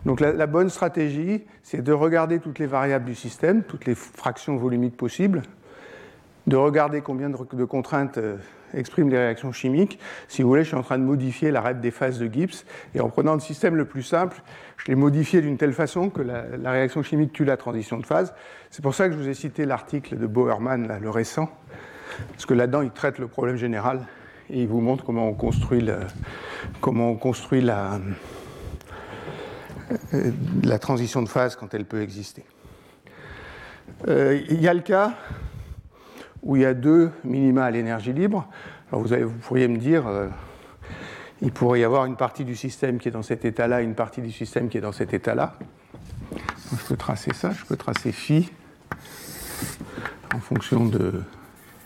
Donc 0.05 0.20
la, 0.20 0.34
la 0.34 0.47
bonne 0.47 0.70
stratégie, 0.70 1.45
c'est 1.63 1.82
de 1.82 1.93
regarder 1.93 2.39
toutes 2.39 2.59
les 2.59 2.65
variables 2.65 3.05
du 3.05 3.15
système, 3.15 3.63
toutes 3.63 3.86
les 3.86 3.95
fractions 3.95 4.57
volumiques 4.57 4.97
possibles, 4.97 5.43
de 6.47 6.55
regarder 6.55 7.01
combien 7.01 7.29
de, 7.29 7.65
contraintes 7.65 8.17
euh, 8.17 8.37
expriment 8.73 9.09
les 9.09 9.17
réactions 9.17 9.51
chimiques. 9.51 9.99
Si 10.29 10.41
vous 10.41 10.47
voulez, 10.49 10.63
je 10.63 10.69
suis 10.69 10.77
en 10.77 10.81
train 10.81 10.97
de 10.97 11.03
modifier 11.03 11.51
la 11.51 11.61
règle 11.61 11.81
des 11.81 11.91
phases 11.91 12.19
de 12.19 12.31
Gibbs, 12.31 12.63
et 12.95 13.01
en 13.01 13.09
prenant 13.09 13.33
le 13.33 13.41
système 13.41 13.75
le 13.75 13.85
plus 13.85 14.03
simple, 14.03 14.41
je 14.77 14.85
l'ai 14.87 14.95
modifié 14.95 15.41
d'une 15.41 15.57
telle 15.57 15.73
façon 15.73 16.09
que 16.09 16.21
la, 16.21 16.71
réaction 16.71 17.03
chimique 17.03 17.33
tue 17.33 17.43
la 17.43 17.57
transition 17.57 17.97
de 17.97 18.05
phase. 18.05 18.33
C'est 18.71 18.81
pour 18.81 18.95
ça 18.95 19.07
que 19.07 19.13
je 19.13 19.19
vous 19.19 19.27
ai 19.27 19.33
cité 19.33 19.65
l'article 19.65 20.17
de 20.17 20.25
Boerman, 20.25 20.99
le 21.01 21.09
récent, 21.09 21.49
parce 22.31 22.45
que 22.45 22.53
là-dedans, 22.53 22.81
il 22.81 22.91
traite 22.91 23.19
le 23.19 23.27
problème 23.27 23.57
général, 23.57 24.05
et 24.49 24.61
il 24.61 24.67
vous 24.67 24.79
montre 24.79 25.03
comment 25.03 25.27
on 25.27 25.33
construit, 25.33 25.85
euh, 25.89 25.99
la 30.63 30.79
transition 30.79 31.21
de 31.21 31.29
phase 31.29 31.57
quand 31.57 31.73
elle 31.73 31.85
peut 31.85 32.01
exister. 32.01 32.45
Euh, 34.07 34.39
il 34.49 34.61
y 34.61 34.67
a 34.67 34.73
le 34.73 34.81
cas 34.81 35.13
où 36.47 36.55
il 36.55 36.61
y 36.61 36.65
a 36.65 36.73
deux 36.73 37.11
minima 37.25 37.65
à 37.65 37.71
l'énergie 37.71 38.13
libre. 38.13 38.47
Alors 38.89 39.05
vous, 39.05 39.09
vous, 39.09 39.37
pourriez 39.41 39.67
me 39.67 39.77
dire, 39.77 40.07
euh, 40.07 40.29
il 41.41 41.51
pourrait 41.51 41.81
y 41.81 41.83
avoir 41.83 42.05
une 42.05 42.15
partie 42.15 42.45
du 42.45 42.55
système 42.55 42.99
qui 42.99 43.09
est 43.09 43.11
dans 43.11 43.21
cet 43.21 43.43
état-là 43.43 43.81
et 43.81 43.83
une 43.83 43.95
partie 43.95 44.21
du 44.21 44.31
système 44.31 44.69
qui 44.69 44.77
est 44.77 44.81
dans 44.81 44.93
cet 44.93 45.13
état-là. 45.13 45.55
Je 46.71 46.87
peux 46.87 46.95
tracer 46.95 47.33
ça, 47.33 47.51
je 47.51 47.65
peux 47.65 47.75
tracer 47.75 48.13
phi 48.13 48.49
en 50.33 50.39
fonction 50.39 50.85
de 50.85 51.21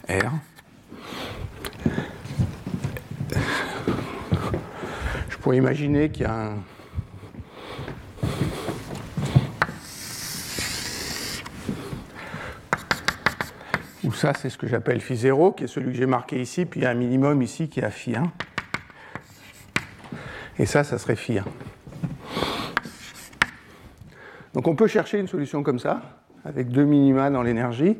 R. 0.08 0.32
Je 5.30 5.38
pourrais 5.38 5.58
imaginer 5.58 6.12
qu'il 6.12 6.24
y 6.24 6.26
a 6.26 6.50
un, 6.50 6.58
ça, 14.10 14.34
c'est 14.34 14.50
ce 14.50 14.58
que 14.58 14.66
j'appelle 14.66 15.00
phi 15.00 15.16
0, 15.16 15.52
qui 15.52 15.66
est 15.66 15.68
celui 15.68 15.92
que 15.92 15.98
j'ai 15.98 16.08
marqué 16.08 16.42
ici, 16.42 16.66
puis 16.66 16.80
il 16.80 16.84
y 16.84 16.86
a 16.88 16.90
un 16.90 16.96
minimum 16.96 17.42
ici 17.42 17.70
qui 17.70 17.82
est 17.82 17.84
à 17.84 17.92
phi 17.92 18.16
1. 18.16 18.24
Et 20.58 20.66
ça, 20.66 20.84
ça 20.84 20.98
serait 20.98 21.16
phi 21.16 21.38
1. 21.38 21.46
Donc 24.54 24.68
on 24.68 24.76
peut 24.76 24.88
chercher 24.88 25.20
une 25.20 25.28
solution 25.28 25.64
comme 25.64 25.80
ça, 25.80 26.02
avec 26.46 26.70
deux 26.70 26.84
minima 26.84 27.30
dans 27.30 27.44
l'énergie. 27.44 27.98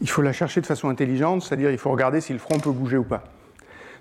Il 0.00 0.08
faut 0.08 0.22
la 0.22 0.32
chercher 0.32 0.60
de 0.60 0.66
façon 0.66 0.88
intelligente, 0.88 1.42
c'est-à-dire 1.42 1.70
il 1.70 1.78
faut 1.78 1.90
regarder 1.90 2.20
si 2.20 2.32
le 2.32 2.38
front 2.38 2.58
peut 2.58 2.70
bouger 2.70 2.96
ou 2.96 3.04
pas. 3.04 3.24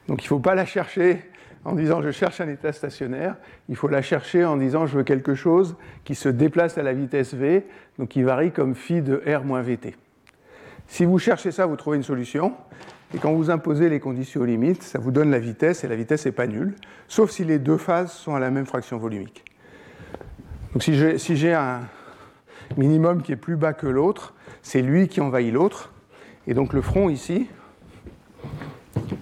Donc 0.08 0.22
il 0.24 0.26
ne 0.26 0.30
faut 0.30 0.40
pas 0.40 0.56
la 0.56 0.66
chercher 0.66 1.22
en 1.66 1.74
disant 1.74 2.02
je 2.02 2.12
cherche 2.12 2.42
un 2.42 2.48
état 2.48 2.72
stationnaire, 2.72 3.36
il 3.68 3.76
faut 3.76 3.88
la 3.88 4.02
chercher 4.02 4.46
en 4.46 4.58
disant 4.58 4.86
je 4.86 4.98
veux 4.98 5.04
quelque 5.04 5.36
chose 5.36 5.76
qui 6.04 6.16
se 6.16 6.30
déplace 6.30 6.78
à 6.78 6.84
la 6.84 6.94
vitesse 6.94 7.34
v, 7.34 7.66
donc 7.98 8.10
qui 8.10 8.24
varie 8.24 8.52
comme 8.52 8.76
phi 8.76 9.02
de 9.02 9.22
r 9.26 9.44
moins 9.44 9.62
vt. 9.62 9.96
Si 10.90 11.06
vous 11.06 11.20
cherchez 11.20 11.52
ça, 11.52 11.66
vous 11.66 11.78
trouvez 11.78 11.98
une 11.98 12.04
solution. 12.04 12.54
Et 13.14 13.18
quand 13.20 13.32
vous 13.34 13.50
imposez 13.50 13.90
les 13.90 14.00
conditions 14.00 14.44
limites, 14.44 14.84
ça 14.84 15.00
vous 15.00 15.12
donne 15.12 15.32
la 15.32 15.40
vitesse, 15.40 15.84
et 15.84 15.88
la 15.88 15.96
vitesse 15.96 16.26
n'est 16.26 16.32
pas 16.32 16.46
nulle, 16.46 16.76
sauf 17.08 17.32
si 17.32 17.44
les 17.46 17.58
deux 17.58 17.78
phases 17.78 18.12
sont 18.12 18.36
à 18.36 18.40
la 18.40 18.52
même 18.52 18.66
fraction 18.66 18.98
volumique. 18.98 19.46
Donc 20.74 20.84
si 20.84 21.36
j'ai 21.38 21.54
un 21.54 21.82
minimum 22.78 23.24
qui 23.24 23.32
est 23.32 23.38
plus 23.38 23.56
bas 23.56 23.74
que 23.74 23.88
l'autre, 23.88 24.36
c'est 24.62 24.82
lui 24.82 25.08
qui 25.08 25.22
envahit 25.22 25.52
l'autre. 25.52 25.92
Et 26.46 26.54
donc 26.54 26.74
le 26.74 26.82
front 26.82 27.10
ici, 27.10 27.48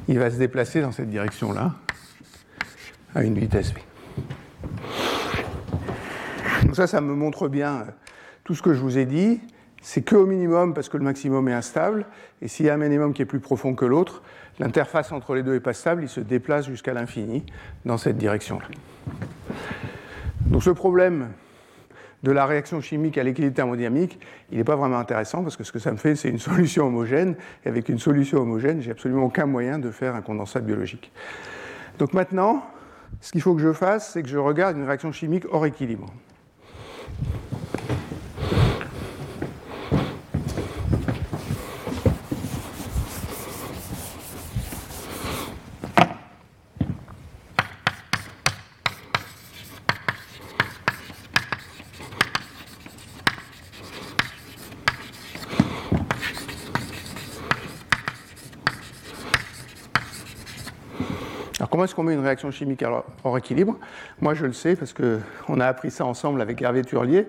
il 0.09 0.19
va 0.19 0.31
se 0.31 0.37
déplacer 0.37 0.81
dans 0.81 0.91
cette 0.91 1.09
direction-là, 1.09 1.75
à 3.15 3.23
une 3.23 3.37
vitesse 3.37 3.73
v. 3.73 3.81
Donc 6.63 6.75
ça, 6.75 6.87
ça 6.87 6.99
me 6.99 7.13
montre 7.13 7.47
bien 7.47 7.85
tout 8.43 8.55
ce 8.55 8.61
que 8.61 8.73
je 8.73 8.81
vous 8.81 8.97
ai 8.97 9.05
dit 9.05 9.39
c'est 9.87 10.01
qu'au 10.01 10.25
minimum 10.25 10.73
parce 10.73 10.89
que 10.89 10.97
le 10.97 11.05
maximum 11.05 11.47
est 11.47 11.53
instable, 11.53 12.07
et 12.41 12.49
s'il 12.49 12.65
y 12.65 12.69
a 12.69 12.73
un 12.73 12.77
minimum 12.77 13.13
qui 13.13 13.21
est 13.21 13.25
plus 13.25 13.39
profond 13.39 13.73
que 13.73 13.85
l'autre, 13.85 14.21
l'interface 14.59 15.13
entre 15.13 15.33
les 15.33 15.43
deux 15.43 15.53
n'est 15.53 15.61
pas 15.61 15.71
stable, 15.71 16.03
il 16.03 16.09
se 16.09 16.19
déplace 16.19 16.67
jusqu'à 16.67 16.93
l'infini 16.93 17.45
dans 17.85 17.97
cette 17.97 18.17
direction-là. 18.17 18.65
Donc 20.41 20.61
ce 20.61 20.71
problème 20.71 21.29
de 22.21 22.31
la 22.31 22.45
réaction 22.45 22.81
chimique 22.81 23.17
à 23.17 23.23
l'équilibre 23.23 23.55
thermodynamique, 23.55 24.19
il 24.51 24.57
n'est 24.57 24.65
pas 24.65 24.75
vraiment 24.75 24.97
intéressant 24.97 25.41
parce 25.41 25.55
que 25.55 25.63
ce 25.63 25.71
que 25.71 25.79
ça 25.79 25.93
me 25.93 25.97
fait, 25.97 26.17
c'est 26.17 26.27
une 26.27 26.39
solution 26.51 26.87
homogène, 26.87 27.37
et 27.63 27.69
avec 27.69 27.87
une 27.87 27.99
solution 27.99 28.39
homogène, 28.39 28.81
j'ai 28.81 28.91
absolument 28.91 29.23
aucun 29.23 29.45
moyen 29.45 29.79
de 29.79 29.89
faire 29.89 30.15
un 30.15 30.21
condensat 30.21 30.59
biologique. 30.59 31.13
Donc 31.97 32.11
maintenant, 32.11 32.61
ce 33.21 33.31
qu'il 33.31 33.41
faut 33.41 33.55
que 33.55 33.61
je 33.61 33.71
fasse, 33.71 34.11
c'est 34.11 34.21
que 34.21 34.27
je 34.27 34.37
regarde 34.37 34.75
une 34.75 34.83
réaction 34.85 35.13
chimique 35.13 35.45
hors 35.49 35.65
équilibre. 35.65 36.07
Met 62.03 62.13
une 62.13 62.21
réaction 62.21 62.51
chimique 62.51 62.83
hors 63.23 63.37
équilibre 63.37 63.77
Moi, 64.21 64.33
je 64.33 64.45
le 64.45 64.53
sais 64.53 64.75
parce 64.75 64.93
qu'on 64.93 65.59
a 65.59 65.65
appris 65.65 65.91
ça 65.91 66.05
ensemble 66.05 66.41
avec 66.41 66.61
Hervé 66.61 66.83
Turlier. 66.83 67.27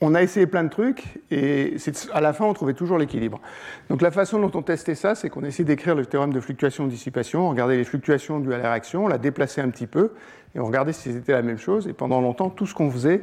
On 0.00 0.14
a 0.14 0.22
essayé 0.22 0.46
plein 0.46 0.64
de 0.64 0.68
trucs 0.68 1.20
et 1.30 1.76
à 2.12 2.20
la 2.20 2.32
fin, 2.32 2.44
on 2.44 2.52
trouvait 2.52 2.74
toujours 2.74 2.98
l'équilibre. 2.98 3.40
Donc 3.88 4.02
la 4.02 4.10
façon 4.10 4.38
dont 4.38 4.50
on 4.54 4.62
testait 4.62 4.94
ça, 4.96 5.14
c'est 5.14 5.30
qu'on 5.30 5.44
essayait 5.44 5.64
d'écrire 5.64 5.94
le 5.94 6.04
théorème 6.04 6.32
de 6.32 6.40
fluctuation-dissipation, 6.40 7.46
on 7.46 7.50
regardait 7.50 7.76
les 7.76 7.84
fluctuations 7.84 8.40
dues 8.40 8.52
à 8.52 8.58
la 8.58 8.70
réaction, 8.70 9.04
on 9.04 9.08
la 9.08 9.18
déplaçait 9.18 9.60
un 9.60 9.70
petit 9.70 9.86
peu 9.86 10.12
et 10.54 10.60
on 10.60 10.66
regardait 10.66 10.92
si 10.92 11.12
c'était 11.12 11.32
la 11.32 11.42
même 11.42 11.58
chose. 11.58 11.88
Et 11.88 11.92
pendant 11.92 12.20
longtemps, 12.20 12.50
tout 12.50 12.66
ce 12.66 12.74
qu'on 12.74 12.90
faisait 12.90 13.22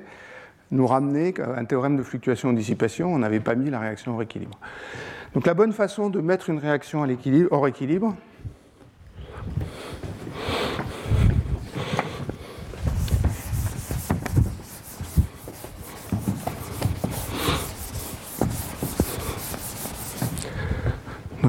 nous 0.71 0.87
ramenait 0.87 1.33
un 1.39 1.65
théorème 1.65 1.97
de 1.97 2.03
fluctuation-dissipation. 2.03 3.13
On 3.13 3.19
n'avait 3.19 3.41
pas 3.41 3.55
mis 3.55 3.69
la 3.69 3.79
réaction 3.79 4.13
hors 4.13 4.21
équilibre. 4.21 4.57
Donc 5.33 5.45
la 5.45 5.53
bonne 5.53 5.73
façon 5.73 6.09
de 6.09 6.19
mettre 6.19 6.49
une 6.49 6.59
réaction 6.59 7.03
à 7.03 7.07
l'équilibre, 7.07 7.49
hors 7.51 7.67
équilibre, 7.67 8.15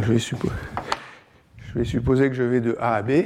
je, 0.03 0.12
vais 1.74 1.84
supposer 1.84 2.28
que 2.28 2.34
je 2.34 2.42
vais 2.42 2.61
de 2.61 2.76
A 2.80 2.96
à 2.96 3.03
B. 3.03 3.24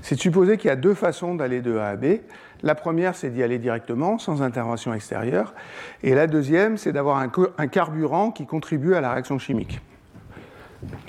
C'est 0.00 0.16
de 0.16 0.20
supposer 0.20 0.58
qu'il 0.58 0.68
y 0.68 0.72
a 0.72 0.76
deux 0.76 0.94
façons 0.94 1.34
d'aller 1.34 1.62
de 1.62 1.76
A 1.76 1.88
à 1.88 1.96
B. 1.96 2.20
La 2.62 2.74
première, 2.74 3.14
c'est 3.14 3.30
d'y 3.30 3.42
aller 3.42 3.58
directement, 3.58 4.18
sans 4.18 4.42
intervention 4.42 4.92
extérieure. 4.92 5.54
Et 6.02 6.14
la 6.14 6.26
deuxième, 6.26 6.76
c'est 6.76 6.92
d'avoir 6.92 7.18
un, 7.18 7.66
carburant 7.68 8.30
qui 8.30 8.46
contribue 8.46 8.94
à 8.94 9.00
la 9.00 9.12
réaction 9.12 9.38
chimique. 9.38 9.80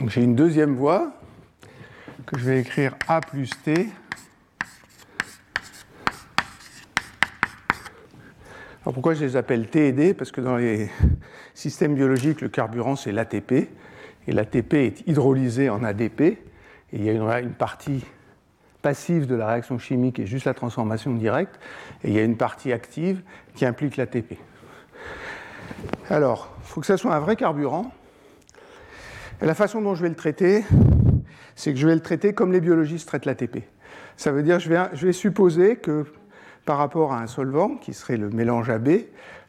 J'ai 0.08 0.24
une 0.24 0.36
deuxième 0.36 0.76
voie 0.76 1.14
que 2.26 2.38
je 2.38 2.46
vais 2.46 2.60
écrire 2.60 2.96
A 3.08 3.22
plus 3.22 3.50
T. 3.64 3.90
Alors 8.84 8.94
pourquoi 8.94 9.14
je 9.14 9.24
les 9.24 9.38
appelle 9.38 9.68
T 9.68 9.88
et 9.88 9.92
D? 9.94 10.14
Parce 10.14 10.32
que 10.32 10.42
dans 10.42 10.58
les 10.58 10.90
systèmes 11.54 11.96
biologiques, 11.96 12.42
le 12.42 12.50
carburant, 12.50 12.98
c'est 12.98 13.14
l'ATP. 13.14 13.70
Et 14.28 14.32
l'ATP 14.34 14.74
est 14.74 15.08
hydrolysé 15.08 15.70
en 15.70 15.86
ADP. 15.86 16.22
Et 16.22 16.38
il 16.92 17.04
y 17.04 17.10
a 17.10 17.40
une, 17.40 17.54
partie 17.54 18.04
passive 18.82 19.26
de 19.26 19.36
la 19.36 19.48
réaction 19.48 19.80
chimique 19.80 20.20
et 20.20 20.26
juste 20.26 20.46
la 20.46 20.54
transformation 20.54 21.14
directe, 21.14 21.58
et 22.04 22.10
il 22.10 22.14
y 22.14 22.20
a 22.20 22.24
une 22.24 22.36
partie 22.36 22.74
active 22.74 23.22
qui 23.56 23.66
implique 23.66 23.96
l'ATP. 23.96 24.34
Alors, 26.10 26.54
il 26.60 26.68
faut 26.68 26.82
que 26.82 26.86
ça 26.86 26.98
soit 26.98 27.16
un 27.16 27.20
vrai 27.20 27.38
carburant. 27.38 27.90
Et 29.42 29.46
la 29.46 29.56
façon 29.56 29.82
dont 29.82 29.96
je 29.96 30.04
vais 30.04 30.10
le 30.10 30.16
traiter, 30.16 30.66
c'est 31.56 31.72
que 31.72 31.80
je 31.80 31.88
vais 31.88 31.96
le 31.96 32.02
traiter 32.02 32.34
comme 32.34 32.52
les 32.52 32.60
biologistes 32.60 33.08
traitent 33.08 33.26
l'ATP. 33.26 33.60
Ça 34.18 34.34
veut 34.34 34.44
dire 34.44 34.58
que 34.58 34.64
je 34.64 35.06
vais 35.06 35.14
supposer 35.14 35.78
que 35.78 36.06
par 36.66 36.78
rapport 36.78 37.14
à 37.14 37.22
un 37.22 37.28
solvant, 37.28 37.76
qui 37.76 37.94
serait 37.94 38.18
le 38.18 38.30
mélange 38.30 38.70
AB, 38.70 38.90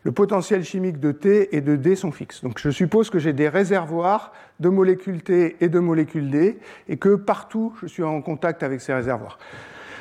le 0.04 0.12
potentiel 0.12 0.64
chimique 0.64 1.00
de 1.00 1.12
T 1.12 1.56
et 1.56 1.60
de 1.62 1.76
D 1.76 1.96
sont 1.96 2.12
fixes. 2.12 2.42
Donc 2.42 2.58
je 2.58 2.70
suppose 2.70 3.08
que 3.08 3.18
j'ai 3.18 3.32
des 3.32 3.48
réservoirs 3.48 4.32
de 4.60 4.68
molécules 4.68 5.22
T 5.22 5.56
et 5.60 5.68
de 5.68 5.78
molécules 5.78 6.30
D, 6.30 6.58
et 6.88 6.96
que 6.98 7.14
partout 7.14 7.72
je 7.80 7.86
suis 7.86 8.02
en 8.02 8.20
contact 8.20 8.62
avec 8.62 8.80
ces 8.80 8.92
réservoirs. 8.92 9.38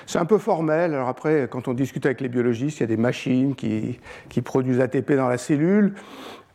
C'est 0.05 0.19
un 0.19 0.25
peu 0.25 0.37
formel. 0.37 0.93
Alors 0.93 1.07
après, 1.07 1.47
quand 1.49 1.69
on 1.69 1.73
discute 1.73 2.05
avec 2.05 2.19
les 2.19 2.27
biologistes, 2.27 2.79
il 2.79 2.81
y 2.81 2.83
a 2.83 2.87
des 2.87 2.97
machines 2.97 3.55
qui, 3.55 3.99
produisent 4.43 4.81
ATP 4.81 5.13
dans 5.13 5.29
la 5.29 5.37
cellule. 5.37 5.93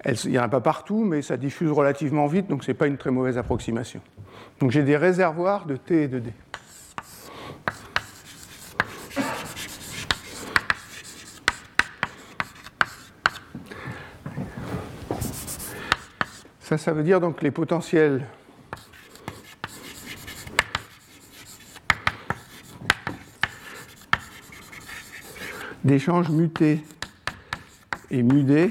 il 0.05 0.31
n'y 0.31 0.39
en 0.39 0.43
a 0.43 0.49
pas 0.49 0.61
partout, 0.61 1.05
mais 1.05 1.23
ça 1.23 1.39
diffuse 1.39 1.71
relativement 1.71 2.27
vite, 2.27 2.49
donc 2.49 2.65
ce 2.65 2.71
n'est 2.71 2.77
pas 2.77 2.87
une 2.87 2.99
très 2.99 3.11
mauvaise 3.11 3.39
approximation. 3.39 4.01
Donc 4.61 4.71
j'ai 4.71 4.83
des 4.83 4.97
réservoirs 4.97 5.65
de 5.65 5.77
T 5.77 6.03
et 6.03 6.09
de 6.09 6.19
D. 6.19 6.33
Ça, 16.69 16.77
ça 16.77 16.93
veut 16.93 17.03
dire 17.03 17.19
donc 17.19 17.41
les 17.41 17.51
potentiels 17.51 18.27
d'échange 25.83 26.29
muté 26.29 26.85
et 28.11 28.23
mudé 28.23 28.71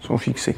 sont 0.00 0.18
fixés. 0.18 0.56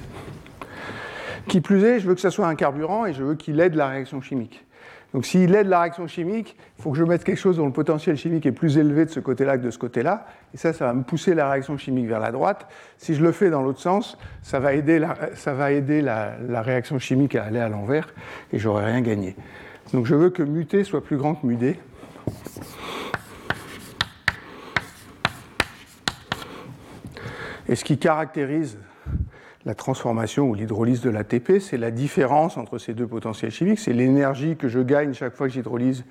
Qui 1.49 1.61
plus 1.61 1.85
est, 1.85 2.01
je 2.01 2.09
veux 2.09 2.15
que 2.15 2.23
ça 2.23 2.31
soit 2.31 2.49
un 2.49 2.55
carburant 2.55 3.05
et 3.05 3.13
je 3.13 3.23
veux 3.23 3.35
qu'il 3.35 3.61
aide 3.61 3.75
la 3.75 3.89
réaction 3.89 4.23
chimique. 4.23 4.66
Donc 5.15 5.25
s'il 5.25 5.55
aide 5.55 5.69
la 5.69 5.81
réaction 5.81 6.07
chimique, 6.07 6.57
il 6.79 6.83
faut 6.83 6.91
que 6.91 6.99
je 6.99 7.05
mette 7.05 7.25
quelque 7.25 7.39
chose 7.39 7.57
dont 7.57 7.67
le 7.67 7.73
potentiel 7.73 8.17
chimique 8.17 8.45
est 8.45 8.53
plus 8.53 8.77
élevé 8.77 9.05
de 9.05 9.11
ce 9.11 9.21
côté-là 9.21 9.57
que 9.57 9.63
de 9.63 9.71
ce 9.71 9.79
côté-là. 9.79 10.27
Et 10.53 10.57
ça, 10.57 10.73
ça 10.73 10.87
va 10.87 10.95
me 10.95 11.05
pousser 11.05 11.35
la 11.35 11.51
réaction 11.51 11.79
chimique 11.79 12.07
vers 12.07 12.21
la 12.21 12.33
droite. 12.33 12.67
Si 12.99 13.15
je 13.15 13.23
le 13.23 13.33
fais 13.33 13.49
dans 13.49 13.63
l'autre 13.63 13.81
sens, 13.81 14.19
ça 14.43 14.61
va 14.61 14.75
aider, 14.75 14.99
la, 14.99 15.17
ça 15.35 15.55
va 15.55 15.73
aider 15.73 16.03
la, 16.03 16.63
réaction 16.63 16.99
chimique 16.99 17.35
à 17.35 17.45
aller 17.45 17.61
à 17.61 17.69
l'envers 17.69 18.13
et 18.53 18.59
j'aurai 18.59 18.85
rien 18.87 19.01
gagné. 19.01 19.37
Donc 19.93 20.07
je 20.07 20.15
veux 20.15 20.31
que 20.31 20.43
muté 20.43 20.85
soit 20.85 21.03
plus 21.03 21.17
grand 21.17 21.35
que 21.35 21.47
mudé. 21.47 21.79
Et 27.69 27.75
ce 27.75 27.85
qui 27.85 27.99
caractérise 27.99 28.79
la 29.67 29.75
transformation 29.75 30.49
ou 30.49 30.55
l'hydrolyse 30.55 31.01
de 31.01 31.11
l'ATP, 31.11 31.59
c'est 31.61 31.77
la 31.77 31.91
différence 31.91 32.57
entre 32.57 32.79
ces 32.79 32.95
deux 32.95 33.09
potentiels 33.09 33.51
chimiques, 33.51 33.81
c'est 33.81 33.93
l'énergie 33.93 34.57
que 34.57 34.69
je 34.69 34.79
gagne 34.79 35.13
chaque 35.13 35.35
fois 35.35 35.49
que 35.49 35.53
j'hydrolyse, 35.53 36.05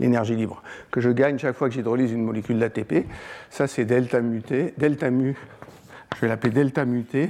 l'énergie 0.00 0.34
libre, 0.34 0.62
que 0.90 1.02
je 1.02 1.10
gagne 1.10 1.38
chaque 1.38 1.54
fois 1.54 1.68
que 1.68 1.74
j'hydrolyse 1.74 2.10
une 2.10 2.24
molécule 2.24 2.58
d'ATP. 2.58 3.06
Ça, 3.50 3.66
c'est 3.66 3.84
delta 3.84 4.22
muté, 4.22 4.72
delta 4.78 5.10
mu, 5.10 5.36
je 6.16 6.20
vais 6.22 6.28
l'appeler 6.28 6.54
delta 6.54 6.86
muté, 6.86 7.28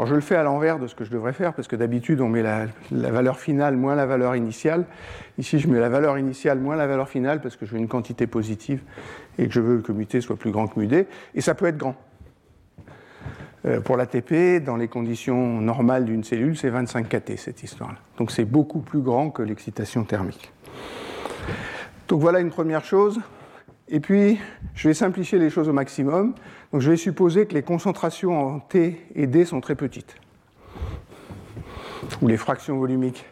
Alors 0.00 0.08
je 0.08 0.14
le 0.14 0.22
fais 0.22 0.36
à 0.36 0.42
l'envers 0.42 0.78
de 0.78 0.86
ce 0.86 0.94
que 0.94 1.04
je 1.04 1.10
devrais 1.10 1.34
faire, 1.34 1.52
parce 1.52 1.68
que 1.68 1.76
d'habitude 1.76 2.22
on 2.22 2.28
met 2.30 2.40
la, 2.40 2.68
valeur 2.90 3.38
finale 3.38 3.76
moins 3.76 3.94
la 3.94 4.06
valeur 4.06 4.34
initiale. 4.34 4.86
Ici 5.36 5.58
je 5.58 5.68
mets 5.68 5.78
la 5.78 5.90
valeur 5.90 6.16
initiale 6.16 6.58
moins 6.58 6.74
la 6.74 6.86
valeur 6.86 7.06
finale, 7.06 7.42
parce 7.42 7.54
que 7.54 7.66
je 7.66 7.72
veux 7.72 7.78
une 7.78 7.86
quantité 7.86 8.26
positive 8.26 8.80
et 9.36 9.46
que 9.46 9.52
je 9.52 9.60
veux 9.60 9.82
que 9.82 9.92
muté 9.92 10.22
soit 10.22 10.36
plus 10.36 10.52
grand 10.52 10.68
que 10.68 10.80
mudé. 10.80 11.06
Et 11.34 11.42
ça 11.42 11.54
peut 11.54 11.66
être 11.66 11.76
grand. 11.76 11.96
Euh, 13.66 13.82
pour 13.82 13.98
l'ATP, 13.98 14.64
dans 14.64 14.76
les 14.76 14.88
conditions 14.88 15.60
normales 15.60 16.06
d'une 16.06 16.24
cellule, 16.24 16.56
c'est 16.56 16.70
25 16.70 17.06
kT 17.06 17.36
cette 17.36 17.62
histoire-là. 17.62 17.98
Donc 18.16 18.30
c'est 18.30 18.46
beaucoup 18.46 18.80
plus 18.80 19.00
grand 19.00 19.28
que 19.28 19.42
l'excitation 19.42 20.04
thermique. 20.04 20.50
Donc 22.08 22.22
voilà 22.22 22.40
une 22.40 22.48
première 22.48 22.86
chose. 22.86 23.20
Et 23.92 23.98
puis, 23.98 24.38
je 24.76 24.86
vais 24.86 24.94
simplifier 24.94 25.38
les 25.40 25.50
choses 25.50 25.68
au 25.68 25.72
maximum. 25.72 26.34
Donc, 26.72 26.80
je 26.80 26.92
vais 26.92 26.96
supposer 26.96 27.46
que 27.46 27.54
les 27.54 27.62
concentrations 27.62 28.38
en 28.38 28.60
T 28.60 29.04
et 29.16 29.26
D 29.26 29.44
sont 29.44 29.60
très 29.60 29.74
petites, 29.74 30.14
ou 32.22 32.28
les 32.28 32.36
fractions 32.36 32.78
volumiques. 32.78 33.26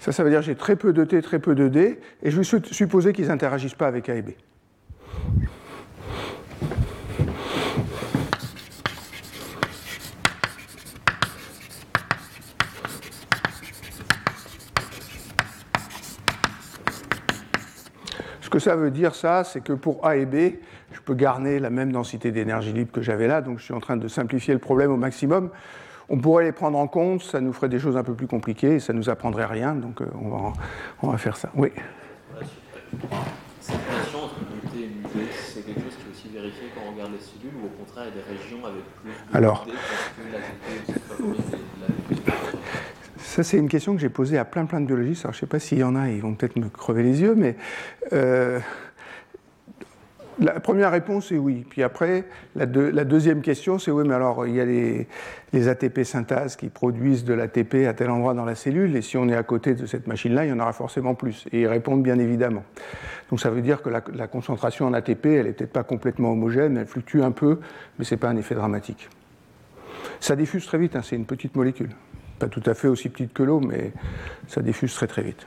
Ça, 0.00 0.12
ça 0.12 0.24
veut 0.24 0.30
dire 0.30 0.40
que 0.40 0.46
j'ai 0.46 0.54
très 0.54 0.76
peu 0.76 0.92
de 0.92 1.04
T, 1.04 1.22
très 1.22 1.38
peu 1.38 1.54
de 1.54 1.68
D, 1.68 1.98
et 2.22 2.30
je 2.30 2.40
vais 2.40 2.60
supposer 2.70 3.14
qu'ils 3.14 3.28
n'interagissent 3.28 3.74
pas 3.74 3.86
avec 3.86 4.10
A 4.10 4.14
et 4.14 4.22
B. 4.22 4.30
que 18.58 18.70
ça 18.70 18.76
veut 18.76 18.90
dire, 18.90 19.14
ça, 19.14 19.44
c'est 19.44 19.60
que 19.60 19.72
pour 19.72 20.04
A 20.04 20.16
et 20.16 20.26
B, 20.26 20.56
je 20.92 21.00
peux 21.00 21.14
garder 21.14 21.60
la 21.60 21.70
même 21.70 21.92
densité 21.92 22.32
d'énergie 22.32 22.72
libre 22.72 22.90
que 22.90 23.02
j'avais 23.02 23.28
là, 23.28 23.40
donc 23.40 23.58
je 23.58 23.64
suis 23.64 23.74
en 23.74 23.80
train 23.80 23.96
de 23.96 24.08
simplifier 24.08 24.52
le 24.52 24.58
problème 24.58 24.90
au 24.90 24.96
maximum. 24.96 25.50
On 26.08 26.18
pourrait 26.18 26.44
les 26.44 26.52
prendre 26.52 26.78
en 26.78 26.88
compte, 26.88 27.22
ça 27.22 27.40
nous 27.40 27.52
ferait 27.52 27.68
des 27.68 27.78
choses 27.78 27.96
un 27.96 28.02
peu 28.02 28.14
plus 28.14 28.26
compliquées 28.26 28.74
et 28.74 28.80
ça 28.80 28.92
ne 28.92 28.98
nous 28.98 29.10
apprendrait 29.10 29.44
rien, 29.44 29.74
donc 29.74 30.00
euh, 30.00 30.06
on, 30.20 30.28
va, 30.30 30.52
on 31.02 31.10
va 31.10 31.18
faire 31.18 31.36
ça. 31.36 31.50
Oui 31.54 31.68
Cette 33.60 33.76
relation 33.76 34.24
entre 34.24 34.36
unité 34.50 34.86
et 34.86 35.26
c'est 35.32 35.64
quelque 35.64 35.82
chose 35.82 35.94
qui 35.96 36.08
est 36.08 36.10
aussi 36.10 36.28
vérifié 36.34 36.68
quand 36.74 36.80
on 36.88 36.94
regarde 36.94 37.12
les 37.12 37.20
cellules 37.20 37.54
ou 37.62 37.66
au 37.66 37.84
contraire 37.84 38.06
il 38.12 38.18
y 38.18 38.20
a 38.20 38.24
des 38.24 38.38
régions 38.38 38.64
avec 38.64 38.84
plus 39.02 39.10
de 39.10 39.36
Alors, 39.36 39.66
ça, 43.38 43.44
c'est 43.44 43.56
une 43.56 43.68
question 43.68 43.94
que 43.94 44.00
j'ai 44.00 44.08
posée 44.08 44.36
à 44.36 44.44
plein 44.44 44.64
plein 44.64 44.80
de 44.80 44.86
biologistes. 44.86 45.24
Alors, 45.24 45.32
je 45.32 45.36
ne 45.36 45.40
sais 45.42 45.46
pas 45.46 45.60
s'il 45.60 45.78
y 45.78 45.84
en 45.84 45.94
a, 45.94 46.08
ils 46.08 46.20
vont 46.20 46.34
peut-être 46.34 46.56
me 46.56 46.68
crever 46.68 47.04
les 47.04 47.20
yeux, 47.20 47.36
mais 47.36 47.54
euh, 48.12 48.58
la 50.40 50.58
première 50.58 50.90
réponse 50.90 51.30
est 51.30 51.38
oui. 51.38 51.64
Puis 51.70 51.84
après, 51.84 52.24
la, 52.56 52.66
deuxième 52.66 53.40
question, 53.40 53.78
c'est 53.78 53.92
oui, 53.92 54.02
mais 54.04 54.14
alors 54.16 54.44
il 54.48 54.56
y 54.56 54.60
a 54.60 54.64
les, 54.64 55.68
ATP 55.68 56.02
synthase 56.02 56.56
qui 56.56 56.68
produisent 56.68 57.22
de 57.22 57.32
l'ATP 57.32 57.86
à 57.86 57.94
tel 57.94 58.10
endroit 58.10 58.34
dans 58.34 58.44
la 58.44 58.56
cellule, 58.56 58.96
et 58.96 59.02
si 59.02 59.16
on 59.16 59.28
est 59.28 59.36
à 59.36 59.44
côté 59.44 59.76
de 59.76 59.86
cette 59.86 60.08
machine-là, 60.08 60.44
il 60.44 60.48
y 60.48 60.52
en 60.52 60.58
aura 60.58 60.72
forcément 60.72 61.14
plus. 61.14 61.46
Et 61.52 61.60
ils 61.60 61.68
répondent 61.68 62.02
bien 62.02 62.18
évidemment. 62.18 62.64
Donc 63.30 63.38
ça 63.38 63.50
veut 63.50 63.62
dire 63.62 63.82
que 63.82 63.88
la, 63.88 64.26
concentration 64.26 64.88
en 64.88 64.94
ATP, 64.94 65.26
elle 65.26 65.46
n'est 65.46 65.52
peut-être 65.52 65.72
pas 65.72 65.84
complètement 65.84 66.32
homogène, 66.32 66.76
elle 66.76 66.88
fluctue 66.88 67.20
un 67.20 67.30
peu, 67.30 67.60
mais 68.00 68.04
ce 68.04 68.16
n'est 68.16 68.18
pas 68.18 68.30
un 68.30 68.36
effet 68.36 68.56
dramatique. 68.56 69.08
Ça 70.18 70.34
diffuse 70.34 70.66
très 70.66 70.78
vite, 70.78 70.96
hein, 70.96 71.02
c'est 71.04 71.14
une 71.14 71.26
petite 71.26 71.54
molécule. 71.54 71.90
Pas 72.38 72.48
tout 72.48 72.62
à 72.66 72.74
fait 72.74 72.88
aussi 72.88 73.08
petite 73.08 73.32
que 73.32 73.42
l'eau, 73.42 73.60
mais 73.60 73.92
ça 74.46 74.62
diffuse 74.62 74.94
très 74.94 75.06
très 75.06 75.22
vite. 75.22 75.46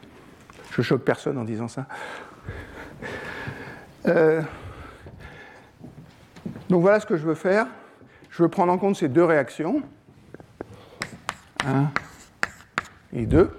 Je 0.71 0.81
choque 0.81 1.03
personne 1.03 1.37
en 1.37 1.43
disant 1.43 1.67
ça. 1.67 1.85
Euh, 4.07 4.41
donc 6.69 6.81
voilà 6.81 6.99
ce 6.99 7.05
que 7.05 7.17
je 7.17 7.25
veux 7.25 7.35
faire. 7.35 7.67
Je 8.29 8.43
veux 8.43 8.49
prendre 8.49 8.71
en 8.71 8.77
compte 8.77 8.95
ces 8.95 9.09
deux 9.09 9.23
réactions. 9.23 9.81
1 11.65 11.91
et 13.13 13.25
2. 13.25 13.51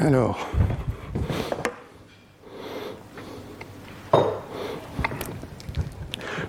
Alors, 0.00 0.48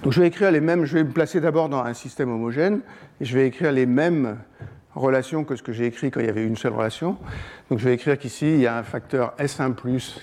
Donc 0.04 0.14
je 0.14 0.22
vais 0.22 0.28
écrire 0.28 0.52
les 0.52 0.62
mêmes, 0.62 0.86
je 0.86 0.96
vais 0.96 1.04
me 1.04 1.12
placer 1.12 1.42
d'abord 1.42 1.70
dans 1.70 1.84
un 1.84 1.94
système 1.94 2.32
homogène 2.32 2.82
et 3.20 3.26
je 3.26 3.38
vais 3.38 3.46
écrire 3.46 3.72
les 3.72 3.86
mêmes 3.86 4.38
relations 4.96 5.44
que 5.44 5.56
ce 5.56 5.62
que 5.62 5.74
j'ai 5.74 5.86
écrit 5.86 6.10
quand 6.10 6.20
il 6.22 6.26
y 6.26 6.30
avait 6.30 6.46
une 6.46 6.58
seule 6.58 6.74
relation. 6.74 7.18
Donc 7.70 7.80
je 7.80 7.86
vais 7.86 7.94
écrire 7.94 8.18
qu'ici 8.18 8.54
il 8.54 8.62
y 8.62 8.68
a 8.68 8.78
un 8.78 8.84
facteur 8.84 9.36
S1+, 9.38 9.76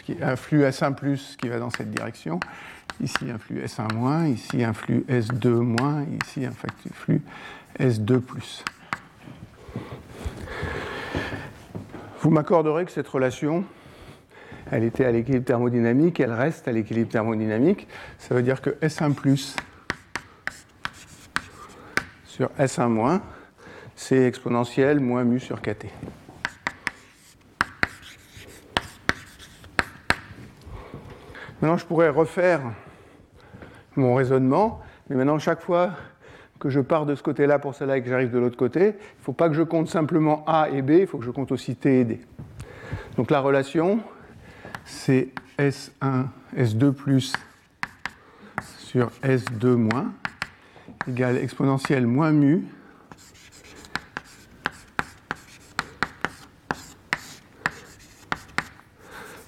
qui, 0.02 0.16
un 0.20 0.34
flux 0.34 0.62
S1+, 0.62 1.36
qui 1.36 1.48
va 1.48 1.58
dans 1.58 1.70
cette 1.70 1.90
direction. 1.90 2.40
Ici 3.00 3.30
un 3.32 3.38
flux 3.38 3.60
S1-, 3.60 4.32
ici 4.32 4.64
un 4.64 4.72
flux 4.72 5.04
S2-, 5.08 6.06
ici 6.24 6.44
un 6.44 6.52
flux 6.92 7.22
S2+. 7.78 8.20
Vous 12.20 12.30
m'accorderez 12.30 12.84
que 12.84 12.90
cette 12.90 13.06
relation, 13.06 13.64
elle 14.72 14.82
était 14.82 15.04
à 15.04 15.12
l'équilibre 15.12 15.44
thermodynamique, 15.44 16.18
elle 16.18 16.32
reste 16.32 16.66
à 16.66 16.72
l'équilibre 16.72 17.10
thermodynamique. 17.10 17.86
Ça 18.18 18.34
veut 18.34 18.42
dire 18.42 18.60
que 18.60 18.70
S1 18.82 19.14
sur 22.24 22.48
S1 22.58 23.20
c'est 23.94 24.26
exponentiel 24.26 24.98
moins 24.98 25.22
mu 25.22 25.38
sur 25.38 25.60
kt. 25.60 25.86
Maintenant, 31.60 31.76
je 31.76 31.86
pourrais 31.86 32.08
refaire 32.08 32.62
mon 33.96 34.14
raisonnement, 34.14 34.80
mais 35.08 35.16
maintenant, 35.16 35.38
chaque 35.38 35.60
fois 35.60 35.92
que 36.58 36.70
je 36.70 36.80
pars 36.80 37.06
de 37.06 37.14
ce 37.14 37.22
côté-là 37.22 37.58
pour 37.58 37.74
celle-là 37.74 37.98
et 37.98 38.02
que 38.02 38.08
j'arrive 38.08 38.30
de 38.30 38.38
l'autre 38.38 38.56
côté, 38.56 38.80
il 38.80 38.86
ne 38.86 39.22
faut 39.22 39.32
pas 39.32 39.48
que 39.48 39.54
je 39.54 39.62
compte 39.62 39.88
simplement 39.88 40.44
A 40.46 40.68
et 40.70 40.82
B, 40.82 40.90
il 40.90 41.06
faut 41.06 41.18
que 41.18 41.24
je 41.24 41.30
compte 41.30 41.52
aussi 41.52 41.76
T 41.76 42.00
et 42.00 42.04
D. 42.04 42.20
Donc 43.16 43.30
la 43.30 43.40
relation, 43.40 44.00
c'est 44.84 45.28
S1, 45.58 46.26
S2 46.56 46.92
plus 46.92 47.32
sur 48.78 49.10
S2 49.22 49.74
moins 49.74 50.12
égale 51.06 51.36
exponentielle 51.36 52.06
moins 52.06 52.32
mu 52.32 52.64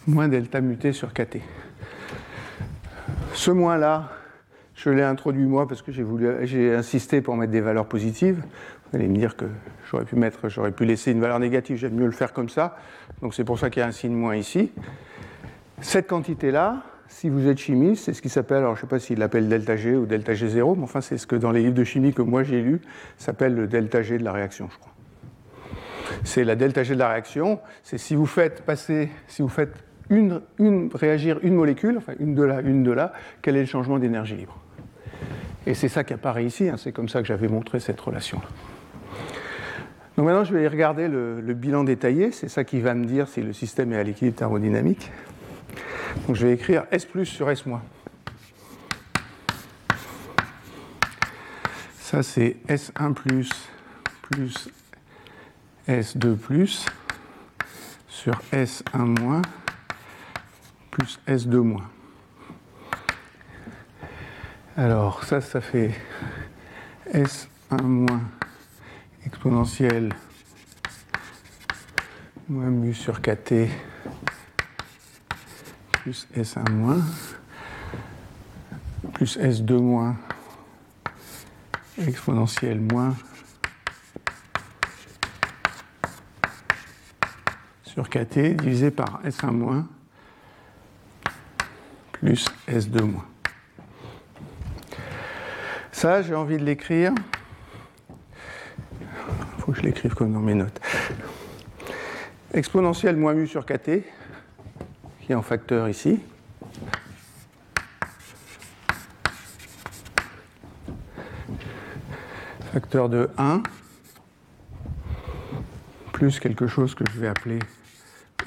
moins 0.06 0.28
delta 0.28 0.60
muté 0.60 0.92
sur 0.92 1.12
kt. 1.12 1.40
Ce 3.34 3.50
moins-là, 3.50 4.10
je 4.82 4.88
l'ai 4.88 5.02
introduit 5.02 5.44
moi 5.44 5.68
parce 5.68 5.82
que 5.82 5.92
j'ai 5.92 6.74
insisté 6.74 7.20
pour 7.20 7.36
mettre 7.36 7.52
des 7.52 7.60
valeurs 7.60 7.86
positives. 7.86 8.42
Vous 8.90 8.98
allez 8.98 9.08
me 9.08 9.16
dire 9.16 9.36
que 9.36 9.44
j'aurais 9.90 10.06
pu 10.06 10.16
mettre, 10.16 10.48
j'aurais 10.48 10.72
pu 10.72 10.86
laisser 10.86 11.12
une 11.12 11.20
valeur 11.20 11.38
négative, 11.38 11.76
j'aime 11.76 11.94
mieux 11.94 12.06
le 12.06 12.12
faire 12.12 12.32
comme 12.32 12.48
ça. 12.48 12.78
Donc 13.20 13.34
c'est 13.34 13.44
pour 13.44 13.58
ça 13.58 13.68
qu'il 13.68 13.80
y 13.80 13.82
a 13.82 13.86
un 13.86 13.92
signe 13.92 14.14
moins 14.14 14.36
ici. 14.36 14.72
Cette 15.82 16.08
quantité-là, 16.08 16.82
si 17.08 17.28
vous 17.28 17.46
êtes 17.46 17.58
chimiste, 17.58 18.04
c'est 18.04 18.14
ce 18.14 18.22
qui 18.22 18.30
s'appelle, 18.30 18.58
alors 18.58 18.74
je 18.74 18.78
ne 18.78 18.86
sais 18.86 18.88
pas 18.88 18.98
s'il 18.98 19.18
l'appelle 19.18 19.50
delta 19.50 19.76
G 19.76 19.94
ou 19.96 20.06
delta 20.06 20.32
G0, 20.32 20.76
mais 20.76 20.84
enfin 20.84 21.02
c'est 21.02 21.18
ce 21.18 21.26
que 21.26 21.36
dans 21.36 21.52
les 21.52 21.60
livres 21.60 21.74
de 21.74 21.84
chimie 21.84 22.14
que 22.14 22.22
moi 22.22 22.42
j'ai 22.42 22.62
lu 22.62 22.80
s'appelle 23.18 23.54
le 23.54 23.66
delta 23.66 24.00
G 24.00 24.16
de 24.16 24.24
la 24.24 24.32
réaction, 24.32 24.68
je 24.72 24.78
crois. 24.78 24.92
C'est 26.24 26.44
la 26.44 26.56
delta 26.56 26.84
G 26.84 26.94
de 26.94 26.98
la 26.98 27.10
réaction, 27.10 27.60
c'est 27.82 27.98
si 27.98 28.14
vous 28.14 28.26
faites 28.26 28.62
passer, 28.62 29.10
si 29.26 29.42
vous 29.42 29.48
faites 29.48 29.74
réagir 30.94 31.38
une 31.42 31.54
molécule, 31.54 31.98
enfin 31.98 32.14
une 32.18 32.34
de 32.34 32.42
là, 32.44 32.62
une 32.62 32.82
de 32.82 32.92
là, 32.92 33.12
quel 33.42 33.56
est 33.56 33.60
le 33.60 33.66
changement 33.66 33.98
d'énergie 33.98 34.36
libre? 34.36 34.58
Et 35.66 35.74
c'est 35.74 35.88
ça 35.88 36.04
qui 36.04 36.14
apparaît 36.14 36.44
ici, 36.44 36.68
hein, 36.68 36.76
c'est 36.78 36.92
comme 36.92 37.08
ça 37.08 37.20
que 37.20 37.28
j'avais 37.28 37.48
montré 37.48 37.80
cette 37.80 38.00
relation-là. 38.00 38.48
Donc 40.16 40.26
maintenant, 40.26 40.44
je 40.44 40.54
vais 40.54 40.66
regarder 40.68 41.08
le, 41.08 41.40
le 41.40 41.54
bilan 41.54 41.84
détaillé, 41.84 42.32
c'est 42.32 42.48
ça 42.48 42.64
qui 42.64 42.80
va 42.80 42.94
me 42.94 43.04
dire 43.04 43.28
si 43.28 43.42
le 43.42 43.52
système 43.52 43.92
est 43.92 43.96
à 43.96 44.02
l'équilibre 44.02 44.36
thermodynamique. 44.36 45.10
Donc 46.26 46.36
je 46.36 46.46
vais 46.46 46.54
écrire 46.54 46.84
S 46.90 47.04
plus 47.04 47.26
sur 47.26 47.50
S 47.50 47.66
moins. 47.66 47.82
Ça 52.00 52.24
c'est 52.24 52.56
S1 52.68 53.14
plus 53.14 53.48
plus 54.22 54.68
S2 55.88 56.36
plus 56.36 56.86
sur 58.08 58.34
S1 58.52 59.20
moins 59.20 59.42
plus 60.90 61.20
S2 61.28 61.56
moins. 61.58 61.88
Alors 64.76 65.24
ça, 65.24 65.40
ça 65.40 65.60
fait 65.60 65.94
S1 67.12 67.82
moins 67.82 68.22
exponentielle 69.26 70.14
moins 72.48 72.70
mu 72.70 72.94
sur 72.94 73.20
KT 73.20 73.68
plus 76.02 76.26
S1 76.34 76.70
moins, 76.70 77.02
plus 79.12 79.36
S2 79.36 79.74
moins, 79.74 80.16
exponentielle 81.98 82.80
moins, 82.80 83.14
sur 87.82 88.08
KT 88.08 88.56
divisé 88.56 88.90
par 88.90 89.20
S1 89.24 89.50
moins, 89.50 89.86
plus 92.12 92.46
S2 92.66 93.02
moins. 93.02 93.26
Ça, 96.00 96.22
j'ai 96.22 96.34
envie 96.34 96.56
de 96.56 96.64
l'écrire. 96.64 97.12
Il 98.98 99.06
faut 99.58 99.72
que 99.72 99.76
je 99.76 99.82
l'écrive 99.82 100.14
comme 100.14 100.32
dans 100.32 100.40
mes 100.40 100.54
notes. 100.54 100.80
Exponentielle 102.54 103.16
moins 103.16 103.34
mu 103.34 103.46
sur 103.46 103.66
KT, 103.66 104.02
en 105.34 105.42
facteur 105.42 105.90
ici. 105.90 106.18
Facteur 112.72 113.10
de 113.10 113.28
1 113.36 113.62
plus 116.14 116.40
quelque 116.40 116.66
chose 116.66 116.94
que 116.94 117.04
je 117.12 117.20
vais 117.20 117.28
appeler 117.28 117.58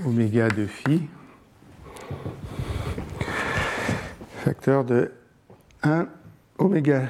oméga 0.04 0.48
de 0.48 0.66
phi. 0.66 1.08
Facteur 4.44 4.84
de 4.84 5.12
1 5.84 6.08
oméga 6.58 7.10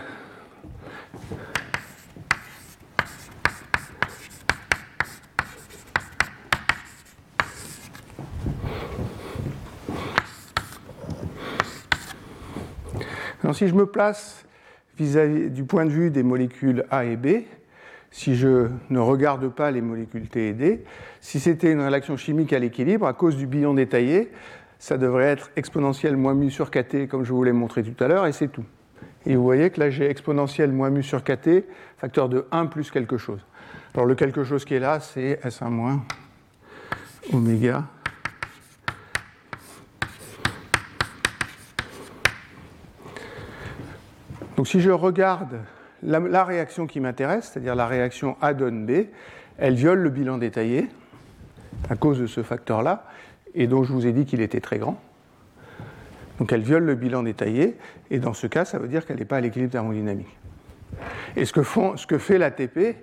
si 13.53 13.67
je 13.67 13.75
me 13.75 13.85
place 13.85 14.45
vis-à-vis 14.97 15.49
du 15.49 15.63
point 15.63 15.85
de 15.85 15.91
vue 15.91 16.09
des 16.09 16.23
molécules 16.23 16.85
A 16.91 17.05
et 17.05 17.15
B, 17.15 17.43
si 18.11 18.35
je 18.35 18.67
ne 18.89 18.99
regarde 18.99 19.47
pas 19.49 19.71
les 19.71 19.81
molécules 19.81 20.27
T 20.27 20.49
et 20.49 20.53
D, 20.53 20.83
si 21.19 21.39
c'était 21.39 21.71
une 21.71 21.81
réaction 21.81 22.15
chimique 22.15 22.53
à 22.53 22.59
l'équilibre, 22.59 23.07
à 23.07 23.13
cause 23.13 23.35
du 23.35 23.47
bilan 23.47 23.73
détaillé, 23.73 24.31
ça 24.77 24.97
devrait 24.97 25.25
être 25.25 25.49
exponentielle 25.55 26.15
moins 26.15 26.35
mu 26.35 26.51
sur 26.51 26.69
kt, 26.69 27.07
comme 27.07 27.23
je 27.23 27.33
vous 27.33 27.43
l'ai 27.43 27.53
montré 27.53 27.83
tout 27.83 28.03
à 28.03 28.07
l'heure, 28.07 28.27
et 28.27 28.33
c'est 28.33 28.49
tout. 28.49 28.65
Et 29.25 29.35
vous 29.35 29.43
voyez 29.43 29.69
que 29.69 29.79
là, 29.79 29.89
j'ai 29.89 30.09
exponentielle 30.09 30.71
moins 30.71 30.89
mu 30.89 31.01
sur 31.01 31.23
kt, 31.23 31.65
facteur 31.97 32.29
de 32.29 32.45
1 32.51 32.67
plus 32.67 32.91
quelque 32.91 33.17
chose. 33.17 33.39
Alors 33.93 34.05
le 34.05 34.15
quelque 34.15 34.43
chose 34.43 34.65
qui 34.65 34.75
est 34.75 34.79
là, 34.79 34.99
c'est 34.99 35.39
S1 35.43 35.69
moins 35.69 36.03
oméga 37.31 37.85
Donc 44.63 44.69
si 44.69 44.79
je 44.79 44.91
regarde 44.91 45.59
la, 46.03 46.45
réaction 46.45 46.87
qui 46.87 47.01
m'intéresse, 47.01 47.49
c'est-à-dire 47.51 47.75
la 47.75 47.85
réaction 47.85 48.37
A 48.41 48.53
donne 48.53 48.85
B, 48.85 49.07
elle 49.57 49.73
viole 49.73 49.99
le 49.99 50.09
bilan 50.09 50.37
détaillé 50.37 50.87
à 51.89 51.97
cause 51.97 52.17
de 52.17 52.27
ce 52.27 52.43
facteur-là, 52.43 53.03
et 53.55 53.67
dont 53.67 53.83
je 53.83 53.91
vous 53.91 54.07
ai 54.07 54.13
dit 54.13 54.23
qu'il 54.23 54.39
était 54.39 54.61
très 54.61 54.77
grand. 54.79 54.97
Donc 56.39 56.53
elle 56.53 56.61
viole 56.61 56.85
le 56.85 56.95
bilan 56.95 57.23
détaillé, 57.23 57.75
et 58.09 58.19
dans 58.19 58.33
ce 58.33 58.47
cas, 58.47 58.63
ça 58.63 58.77
veut 58.77 58.87
dire 58.87 59.05
qu'elle 59.05 59.17
n'est 59.17 59.25
pas 59.25 59.35
à 59.35 59.41
l'équilibre 59.41 59.73
thermodynamique. 59.73 60.33
Et 61.35 61.43
ce 61.43 61.51
que, 61.51 61.63
font, 61.63 61.97
ce 61.97 62.07
que 62.07 62.17
fait 62.17 62.37
l'ATP, 62.37 62.95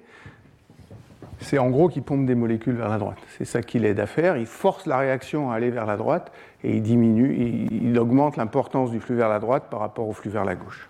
c'est 1.40 1.58
en 1.58 1.68
gros 1.68 1.90
qu'il 1.90 2.04
pompe 2.04 2.24
des 2.24 2.34
molécules 2.34 2.76
vers 2.76 2.88
la 2.88 2.96
droite. 2.96 3.18
C'est 3.36 3.44
ça 3.44 3.60
qu'il 3.60 3.84
aide 3.84 4.00
à 4.00 4.06
faire. 4.06 4.38
Il 4.38 4.46
force 4.46 4.86
la 4.86 4.96
réaction 4.96 5.50
à 5.50 5.56
aller 5.56 5.68
vers 5.68 5.84
la 5.84 5.98
droite 5.98 6.32
et 6.64 6.76
il 6.76 6.82
diminue, 6.82 7.68
il, 7.70 7.98
augmente 7.98 8.38
l'importance 8.38 8.90
du 8.90 8.98
flux 8.98 9.16
vers 9.16 9.28
la 9.28 9.40
droite 9.40 9.64
par 9.70 9.80
rapport 9.80 10.08
au 10.08 10.14
flux 10.14 10.30
vers 10.30 10.46
la 10.46 10.54
gauche. 10.54 10.89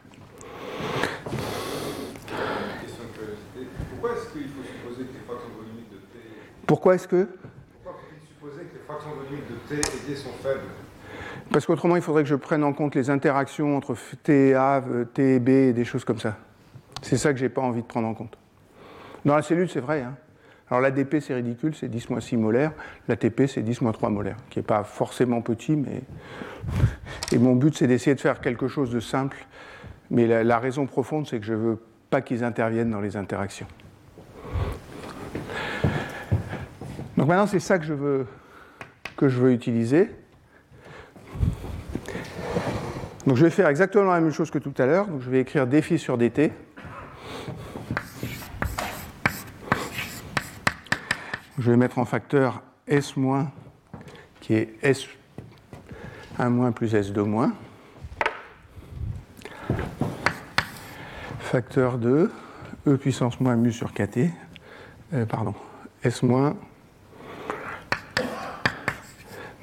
Pourquoi 4.01 4.16
est-ce 4.16 4.33
qu'il 4.33 4.49
faut 4.49 4.62
supposer 4.62 5.05
que 5.05 5.12
les 5.12 5.24
fractions 5.26 5.51
volumiques 5.57 5.91
de 5.91 5.97
T. 5.97 6.18
Pourquoi 6.66 6.95
est-ce 6.95 7.09
que 7.09 7.28
Pourquoi 7.83 8.01
faut-il 8.01 8.26
supposer 8.26 8.62
que 8.64 8.74
les 8.74 8.85
fractions 8.87 9.11
volumiques 9.11 9.49
de 9.49 9.57
T 9.68 9.74
et 9.74 10.09
D 10.09 10.16
sont 10.16 10.33
faibles? 10.43 10.61
Parce 11.53 11.66
qu'autrement, 11.66 11.97
il 11.97 12.03
faudrait 12.03 12.22
que 12.22 12.28
je 12.28 12.37
prenne 12.37 12.64
en 12.64 12.72
compte 12.72 12.95
les 12.95 13.11
interactions 13.11 13.76
entre 13.76 13.97
T 14.22 14.51
et 14.51 14.55
A, 14.55 14.83
T 15.12 15.35
et 15.35 15.39
B 15.41 15.49
et 15.49 15.72
des 15.72 15.85
choses 15.85 16.05
comme 16.05 16.18
ça. 16.18 16.37
C'est 17.03 17.16
ça 17.16 17.33
que 17.33 17.39
je 17.39 17.45
n'ai 17.45 17.49
pas 17.49 17.62
envie 17.62 17.83
de 17.83 17.87
prendre 17.87 18.09
en 18.09 18.14
compte. 18.14 18.39
Dans 19.24 19.37
la 19.37 19.43
cellule, 19.43 19.68
c'est 19.68 19.81
vrai. 19.81 20.03
Hein. 20.03 20.14
Alors 20.70 20.81
l'ADP, 20.83 21.16
c'est 21.20 21.35
ridicule, 21.35 21.74
c'est 21.74 21.89
10 21.89 22.07
6 22.20 22.37
molaires. 22.37 22.72
L'ATP, 23.09 23.47
c'est 23.49 23.62
10 23.62 23.81
3 23.93 24.09
molaires, 24.11 24.37
qui 24.51 24.61
n'est 24.61 24.64
pas 24.64 24.85
forcément 24.85 25.41
petit, 25.43 25.74
mais. 25.74 26.03
Et 27.33 27.39
mon 27.39 27.57
but, 27.57 27.76
c'est 27.76 27.89
d'essayer 27.89 28.14
de 28.14 28.20
faire 28.20 28.41
quelque 28.41 28.68
chose 28.68 28.91
de 28.91 29.01
simple. 29.01 29.45
Mais 30.11 30.27
la, 30.27 30.59
raison 30.59 30.87
profonde, 30.87 31.27
c'est 31.29 31.39
que 31.39 31.47
je 31.47 31.53
ne 31.53 31.59
veux 31.59 31.79
pas 32.11 32.21
qu'ils 32.21 32.43
interviennent 32.43 32.91
dans 32.91 33.01
les 33.01 33.17
interactions. 33.17 33.67
Donc 37.17 37.29
maintenant, 37.29 37.47
c'est 37.47 37.61
ça 37.61 37.79
que 37.79 37.85
je 37.85 37.95
veux, 37.95 38.27
que 39.17 39.29
je 39.29 39.39
veux 39.39 39.53
utiliser. 39.53 40.11
Donc 43.27 43.37
je 43.37 43.45
vais 43.45 43.51
faire 43.51 43.69
exactement 43.69 44.13
la 44.13 44.21
même 44.21 44.33
chose 44.33 44.51
que 44.51 44.59
tout 44.59 44.75
à 44.79 44.87
l'heure. 44.87 45.07
Donc 45.07 45.21
je 45.21 45.31
vais 45.31 45.41
écrire 45.41 45.67
défi 45.67 45.99
sur 45.99 46.19
dt. 46.19 46.51
je 51.61 51.71
vais 51.71 51.77
mettre 51.77 51.99
en 51.99 52.05
facteur 52.05 52.63
S- 52.89 53.15
qui 54.41 54.55
est 54.55 54.83
S1- 54.83 56.73
plus 56.73 56.95
S2-. 56.95 57.51
Facteur 61.51 61.98
de 61.98 62.30
E 62.86 62.96
puissance 62.96 63.40
moins 63.40 63.57
mu 63.57 63.72
sur 63.72 63.92
KT, 63.92 64.30
euh, 65.12 65.26
pardon, 65.26 65.53
S- 66.05 66.22
moins 66.22 66.55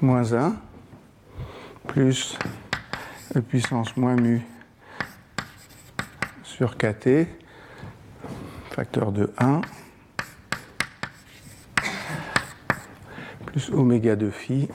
1 0.02 0.54
plus 1.86 2.38
E 3.34 3.40
puissance 3.40 3.96
moins 3.96 4.16
mu 4.16 4.42
sur 6.42 6.76
KT, 6.76 7.26
facteur 8.72 9.10
de 9.10 9.32
1 9.38 9.62
plus 13.46 13.70
oméga 13.70 14.14
de 14.14 14.28
phi 14.28 14.68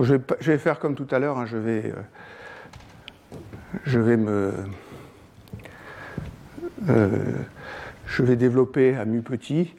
Je, 0.00 0.14
vais, 0.14 0.58
faire 0.58 0.78
comme 0.78 0.94
tout 0.94 1.06
à 1.10 1.18
l'heure, 1.18 1.38
hein, 1.38 1.46
je, 1.46 1.56
vais, 1.56 1.86
euh, 1.86 2.02
je 3.84 3.98
vais. 3.98 4.18
Euh, 6.88 7.12
je 8.06 8.22
vais 8.22 8.36
développer 8.36 8.96
à 8.96 9.04
mu 9.04 9.20
petit, 9.22 9.74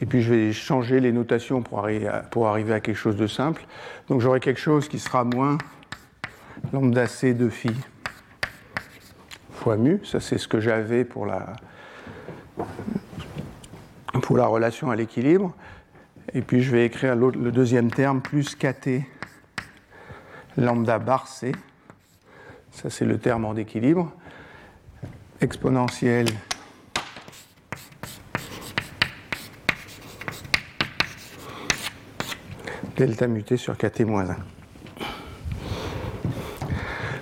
et 0.00 0.06
puis 0.06 0.22
je 0.22 0.32
vais 0.32 0.52
changer 0.52 1.00
les 1.00 1.10
notations 1.10 1.62
pour 1.62 1.78
arriver 1.80 2.06
à, 2.06 2.18
pour 2.18 2.46
arriver 2.46 2.74
à 2.74 2.80
quelque 2.80 2.96
chose 2.96 3.16
de 3.16 3.26
simple. 3.26 3.64
Donc 4.08 4.20
j'aurai 4.20 4.40
quelque 4.40 4.60
chose 4.60 4.88
qui 4.88 4.98
sera 4.98 5.24
moins 5.24 5.58
lambda 6.72 7.06
c 7.06 7.34
de 7.34 7.48
phi 7.48 7.70
mu. 9.74 10.00
Ça, 10.04 10.20
c'est 10.20 10.38
ce 10.38 10.46
que 10.46 10.60
j'avais 10.60 11.04
pour 11.04 11.26
la, 11.26 11.56
pour 14.22 14.36
la 14.36 14.46
relation 14.46 14.90
à 14.90 14.96
l'équilibre. 14.96 15.54
Et 16.34 16.42
puis, 16.42 16.62
je 16.62 16.70
vais 16.70 16.86
écrire 16.86 17.16
le 17.16 17.50
deuxième 17.50 17.90
terme, 17.90 18.20
plus 18.20 18.54
kt 18.54 18.88
lambda 20.56 20.98
bar 20.98 21.28
c. 21.28 21.52
Ça, 22.72 22.90
c'est 22.90 23.04
le 23.04 23.18
terme 23.18 23.44
en 23.44 23.56
équilibre. 23.56 24.12
Exponentielle 25.40 26.28
delta 32.96 33.26
muté 33.26 33.56
sur 33.56 33.76
kt 33.76 34.00
moins 34.00 34.30
1. 34.30 34.36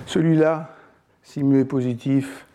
Celui-là, 0.05 0.73
si 1.23 1.43
mu 1.43 1.59
est 1.59 1.65
positif, 1.65 2.45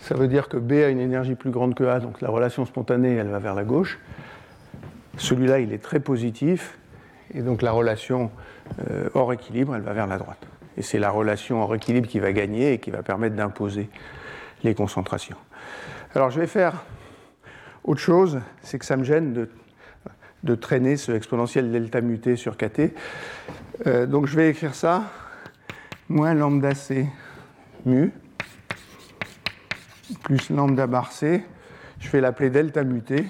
ça 0.00 0.16
veut 0.16 0.26
dire 0.26 0.48
que 0.48 0.56
B 0.56 0.72
a 0.72 0.88
une 0.88 0.98
énergie 0.98 1.36
plus 1.36 1.50
grande 1.50 1.74
que 1.74 1.84
A, 1.84 2.00
donc 2.00 2.20
la 2.20 2.28
relation 2.28 2.64
spontanée, 2.64 3.14
elle 3.14 3.28
va 3.28 3.38
vers 3.38 3.54
la 3.54 3.62
gauche. 3.62 4.00
Celui-là, 5.16 5.60
il 5.60 5.72
est 5.72 5.78
très 5.78 6.00
positif, 6.00 6.78
et 7.32 7.42
donc 7.42 7.62
la 7.62 7.70
relation 7.70 8.32
euh, 8.90 9.08
hors 9.14 9.32
équilibre, 9.32 9.74
elle 9.74 9.82
va 9.82 9.92
vers 9.92 10.06
la 10.06 10.18
droite. 10.18 10.46
Et 10.76 10.82
c'est 10.82 10.98
la 10.98 11.10
relation 11.10 11.62
hors 11.62 11.74
équilibre 11.74 12.08
qui 12.08 12.20
va 12.20 12.32
gagner 12.32 12.74
et 12.74 12.78
qui 12.78 12.90
va 12.90 13.02
permettre 13.02 13.36
d'imposer 13.36 13.88
les 14.62 14.74
concentrations. 14.74 15.36
Alors 16.14 16.30
je 16.30 16.40
vais 16.40 16.46
faire 16.46 16.84
autre 17.84 18.00
chose, 18.00 18.40
c'est 18.62 18.78
que 18.78 18.84
ça 18.84 18.96
me 18.96 19.04
gêne 19.04 19.48
de, 20.42 20.54
traîner 20.54 20.96
ce 20.96 21.12
exponentiel 21.12 21.70
delta 21.70 22.00
muté 22.00 22.36
sur 22.36 22.56
kt. 22.56 22.94
Euh, 23.86 24.06
donc 24.06 24.26
je 24.26 24.36
vais 24.36 24.50
écrire 24.50 24.74
ça, 24.74 25.04
moins 26.08 26.34
lambda 26.34 26.74
c 26.74 27.06
mu 27.84 28.12
plus 30.22 30.50
lambda 30.50 30.86
bar 30.86 31.12
c. 31.12 31.44
Je 32.00 32.10
vais 32.10 32.20
l'appeler 32.20 32.50
delta 32.50 32.84
muté. 32.84 33.26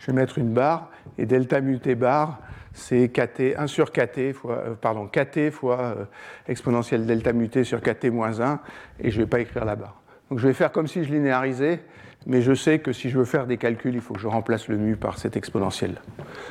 Je 0.00 0.06
vais 0.06 0.12
mettre 0.12 0.38
une 0.38 0.52
barre 0.52 0.90
et 1.18 1.26
delta 1.26 1.60
muté 1.60 1.94
bar, 1.94 2.40
c'est 2.74 3.08
kt 3.08 3.54
1 3.56 3.66
sur 3.66 3.92
kt 3.92 4.32
fois 4.32 4.58
euh, 4.58 4.74
pardon 4.74 5.06
kt 5.06 5.50
fois 5.50 5.80
euh, 5.80 6.04
exponentielle 6.48 7.06
delta 7.06 7.32
muté 7.32 7.64
sur 7.64 7.80
kt 7.80 8.04
moins 8.06 8.40
1 8.40 8.60
et 9.00 9.10
je 9.10 9.18
ne 9.18 9.24
vais 9.24 9.28
pas 9.28 9.40
écrire 9.40 9.64
la 9.64 9.76
barre. 9.76 10.00
Donc 10.30 10.38
je 10.38 10.46
vais 10.46 10.54
faire 10.54 10.72
comme 10.72 10.86
si 10.86 11.04
je 11.04 11.12
linéarisais, 11.12 11.80
mais 12.26 12.40
je 12.40 12.54
sais 12.54 12.78
que 12.78 12.92
si 12.92 13.10
je 13.10 13.18
veux 13.18 13.24
faire 13.24 13.46
des 13.46 13.58
calculs, 13.58 13.94
il 13.94 14.00
faut 14.00 14.14
que 14.14 14.20
je 14.20 14.28
remplace 14.28 14.68
le 14.68 14.76
mu 14.76 14.96
par 14.96 15.18
cette 15.18 15.36
exponentielle, 15.36 16.00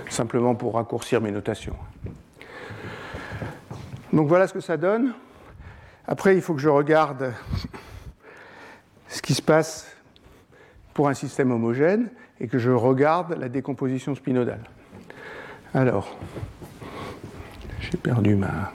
simplement 0.09 0.53
pour 0.53 0.75
raccourcir 0.75 1.21
mes 1.21 1.31
notations. 1.31 1.75
Donc 4.13 4.27
voilà 4.27 4.47
ce 4.47 4.53
que 4.53 4.59
ça 4.59 4.77
donne. 4.77 5.13
Après, 6.05 6.35
il 6.35 6.41
faut 6.41 6.53
que 6.53 6.59
je 6.59 6.69
regarde 6.69 7.33
ce 9.07 9.21
qui 9.21 9.33
se 9.33 9.41
passe 9.41 9.95
pour 10.93 11.07
un 11.07 11.13
système 11.13 11.51
homogène 11.51 12.09
et 12.39 12.47
que 12.47 12.57
je 12.57 12.71
regarde 12.71 13.37
la 13.37 13.49
décomposition 13.49 14.13
spinodale. 14.13 14.63
Alors, 15.73 16.17
j'ai 17.79 17.97
perdu 17.97 18.35
ma. 18.35 18.73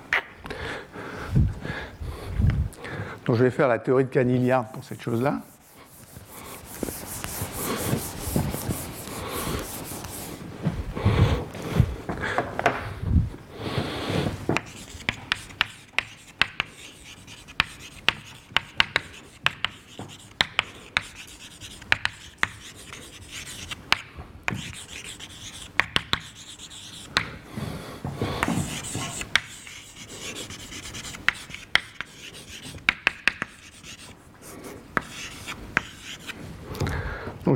Donc 3.27 3.37
je 3.37 3.45
vais 3.45 3.51
faire 3.51 3.69
la 3.69 3.79
théorie 3.79 4.05
de 4.05 4.09
Caniliard 4.09 4.69
pour 4.69 4.83
cette 4.83 5.03
chose-là. 5.03 5.41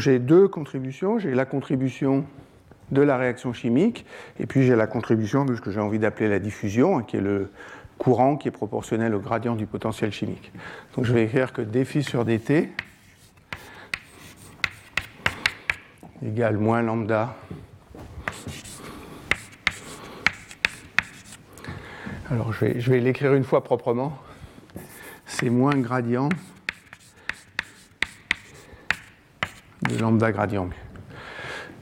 J'ai 0.01 0.19
deux 0.19 0.49
contributions. 0.49 1.19
J'ai 1.19 1.35
la 1.35 1.45
contribution 1.45 2.25
de 2.91 3.03
la 3.03 3.17
réaction 3.17 3.53
chimique, 3.53 4.05
et 4.41 4.47
puis 4.47 4.65
j'ai 4.65 4.75
la 4.75 4.89
contribution 4.89 5.45
de 5.45 5.55
ce 5.55 5.61
que 5.61 5.71
j'ai 5.71 5.79
envie 5.79 6.01
d'appeler 6.01 6.29
la 6.29 6.41
diffusion, 6.41 6.99
hein, 6.99 7.03
qui 7.05 7.19
est 7.19 7.21
le 7.21 7.53
courant 7.99 8.37
qui 8.37 8.49
est 8.49 8.51
proportionnel 8.51 9.15
au 9.15 9.21
gradient 9.21 9.55
du 9.55 9.67
potentiel 9.67 10.11
chimique. 10.11 10.51
Donc 10.97 11.05
je 11.05 11.13
vais 11.13 11.25
écrire 11.25 11.53
que 11.53 11.61
dphi 11.63 12.03
sur 12.03 12.25
dt 12.25 12.71
égale 16.27 16.57
moins 16.57 16.83
lambda. 16.83 17.37
Alors 22.31 22.53
je 22.53 22.91
vais 22.91 23.01
l'écrire 23.01 23.35
une 23.35 23.45
fois 23.45 23.63
proprement. 23.63 24.17
C'est 25.27 25.51
moins 25.51 25.77
gradient 25.77 26.31
lambda 30.01 30.33
gradient. 30.33 30.69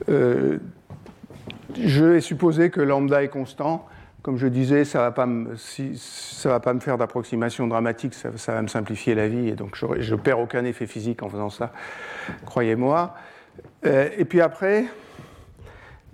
Euh, 0.08 0.58
je 1.80 2.04
vais 2.04 2.20
supposer 2.20 2.70
que 2.70 2.80
lambda 2.80 3.22
est 3.22 3.28
constant. 3.28 3.86
Comme 4.22 4.36
je 4.36 4.46
disais, 4.46 4.84
ça 4.84 4.98
ne 4.98 5.04
va, 5.04 5.10
pas 5.12 5.26
me, 5.26 6.80
faire 6.80 6.98
d'approximation 6.98 7.66
dramatique, 7.66 8.14
ça, 8.14 8.52
va 8.52 8.62
me 8.62 8.66
simplifier 8.66 9.14
la 9.14 9.28
vie, 9.28 9.48
et 9.48 9.52
donc 9.52 9.76
je 9.76 10.14
ne 10.14 10.20
perds 10.20 10.40
aucun 10.40 10.64
effet 10.64 10.86
physique 10.86 11.22
en 11.22 11.28
faisant 11.28 11.50
ça, 11.50 11.72
croyez-moi. 12.44 13.14
Euh, 13.86 14.08
et 14.18 14.24
puis 14.24 14.40
après, 14.40 14.86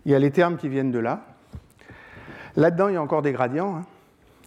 il 0.04 0.12
y 0.12 0.14
a 0.14 0.18
les 0.18 0.30
termes 0.30 0.56
qui 0.58 0.68
viennent 0.68 0.92
de 0.92 0.98
là. 0.98 1.22
Là-dedans, 2.56 2.88
il 2.88 2.94
y 2.94 2.96
a 2.96 3.02
encore 3.02 3.22
des 3.22 3.32
gradients. 3.32 3.76
Hein. 3.76 3.84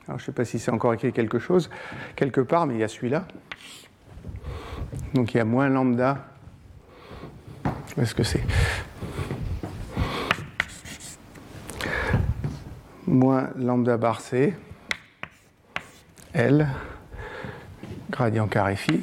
Je 0.08 0.14
ne 0.14 0.20
sais 0.20 0.32
pas 0.32 0.46
si 0.46 0.60
c'est 0.60 0.72
encore 0.72 0.94
écrit 0.94 1.12
quelque 1.12 1.40
chose, 1.40 1.70
quelque 2.16 2.42
part, 2.42 2.68
mais 2.68 2.76
il 2.76 2.80
y 2.80 2.84
a 2.84 2.88
celui-là. 2.88 3.26
Donc 5.14 5.34
il 5.34 5.38
y 5.38 5.40
a 5.40 5.46
moins 5.46 5.68
lambda. 5.68 6.26
Est-ce 7.96 8.14
que 8.14 8.24
c'est 8.24 8.44
moins 13.08 13.50
lambda 13.56 13.98
bar 13.98 14.22
C, 14.22 14.54
L, 16.34 16.68
gradient 18.12 18.48
carré 18.48 18.76
phi. 18.76 19.02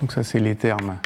Donc 0.00 0.12
ça, 0.12 0.22
c'est 0.22 0.38
les 0.38 0.56
termes 0.56 0.98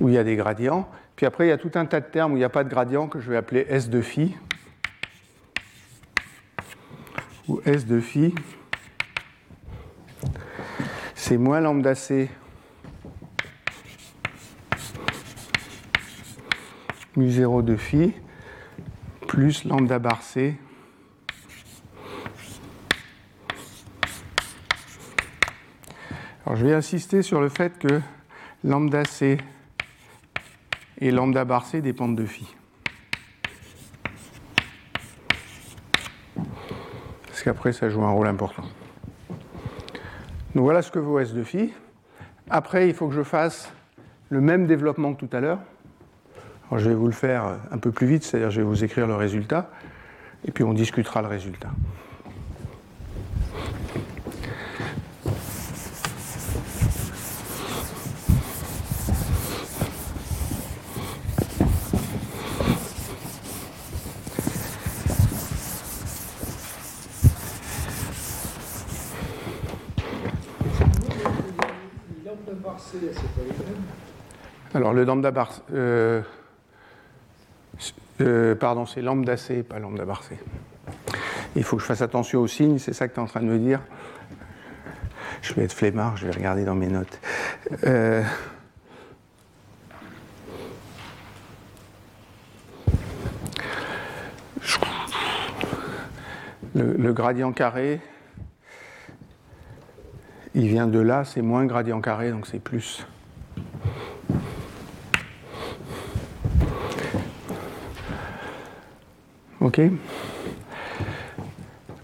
où 0.00 0.08
il 0.08 0.14
y 0.14 0.18
a 0.18 0.24
des 0.24 0.36
gradients. 0.36 0.88
Puis 1.16 1.26
après, 1.26 1.46
il 1.46 1.48
y 1.48 1.52
a 1.52 1.58
tout 1.58 1.72
un 1.74 1.86
tas 1.86 2.00
de 2.00 2.06
termes 2.06 2.32
où 2.32 2.36
il 2.36 2.40
n'y 2.40 2.44
a 2.44 2.50
pas 2.50 2.64
de 2.64 2.68
gradient 2.68 3.08
que 3.08 3.20
je 3.20 3.30
vais 3.30 3.36
appeler 3.36 3.66
S 3.68 3.88
de 3.88 4.00
phi. 4.00 4.36
Ou 7.48 7.60
S 7.64 7.86
de 7.86 8.00
phi, 8.00 8.34
c'est 11.28 11.38
moins 11.38 11.60
lambda 11.60 11.96
C 11.96 12.30
mu 17.16 17.28
0 17.28 17.62
de 17.62 17.74
phi 17.74 18.12
plus 19.26 19.64
lambda 19.64 19.98
bar 19.98 20.22
c 20.22 20.54
Alors 26.44 26.54
je 26.54 26.64
vais 26.64 26.74
insister 26.74 27.22
sur 27.22 27.40
le 27.40 27.48
fait 27.48 27.76
que 27.76 28.00
lambda 28.62 29.04
c 29.04 29.38
et 31.00 31.10
lambda 31.10 31.44
bar 31.44 31.66
c 31.66 31.80
dépendent 31.80 32.14
de 32.14 32.24
phi. 32.24 32.46
Parce 37.26 37.42
qu'après 37.42 37.72
ça 37.72 37.88
joue 37.88 38.04
un 38.04 38.12
rôle 38.12 38.28
important. 38.28 38.62
Donc 40.56 40.64
voilà 40.64 40.80
ce 40.80 40.90
que 40.90 40.98
vaut 40.98 41.18
S 41.18 41.34
de 41.34 41.42
phi. 41.42 41.70
Après, 42.48 42.88
il 42.88 42.94
faut 42.94 43.08
que 43.08 43.14
je 43.14 43.22
fasse 43.22 43.70
le 44.30 44.40
même 44.40 44.66
développement 44.66 45.12
que 45.12 45.22
tout 45.22 45.36
à 45.36 45.40
l'heure. 45.40 45.58
Je 46.74 46.88
vais 46.88 46.94
vous 46.94 47.04
le 47.04 47.12
faire 47.12 47.58
un 47.70 47.76
peu 47.76 47.90
plus 47.90 48.06
vite, 48.06 48.24
c'est-à-dire 48.24 48.50
je 48.50 48.62
vais 48.62 48.66
vous 48.66 48.82
écrire 48.82 49.06
le 49.06 49.16
résultat, 49.16 49.68
et 50.46 50.52
puis 50.52 50.64
on 50.64 50.72
discutera 50.72 51.20
le 51.20 51.28
résultat. 51.28 51.68
Alors 74.74 74.92
le 74.92 75.04
lambda 75.04 75.30
bar, 75.30 75.52
euh, 75.72 76.20
euh, 78.20 78.54
pardon, 78.54 78.86
c'est 78.86 79.02
lambda 79.02 79.36
C, 79.36 79.62
pas 79.62 79.78
lambda 79.78 80.04
bar 80.04 80.22
C. 80.22 80.38
Il 81.54 81.64
faut 81.64 81.76
que 81.76 81.82
je 81.82 81.86
fasse 81.86 82.02
attention 82.02 82.40
aux 82.40 82.46
signes, 82.46 82.78
c'est 82.78 82.92
ça 82.92 83.08
que 83.08 83.14
tu 83.14 83.20
es 83.20 83.22
en 83.22 83.26
train 83.26 83.40
de 83.40 83.46
me 83.46 83.58
dire. 83.58 83.80
Je 85.42 85.54
vais 85.54 85.64
être 85.64 85.72
flemmard, 85.72 86.16
je 86.16 86.26
vais 86.26 86.32
regarder 86.32 86.64
dans 86.64 86.74
mes 86.74 86.88
notes. 86.88 87.20
Euh, 87.84 88.22
le, 96.74 96.92
le, 96.94 97.12
gradient 97.12 97.52
carré, 97.52 98.00
il 100.56 100.68
vient 100.68 100.86
de 100.86 100.98
là, 100.98 101.24
c'est 101.24 101.42
moins 101.42 101.66
gradient 101.66 102.00
carré, 102.00 102.30
donc 102.30 102.46
c'est 102.46 102.58
plus. 102.58 103.06
OK 109.60 109.82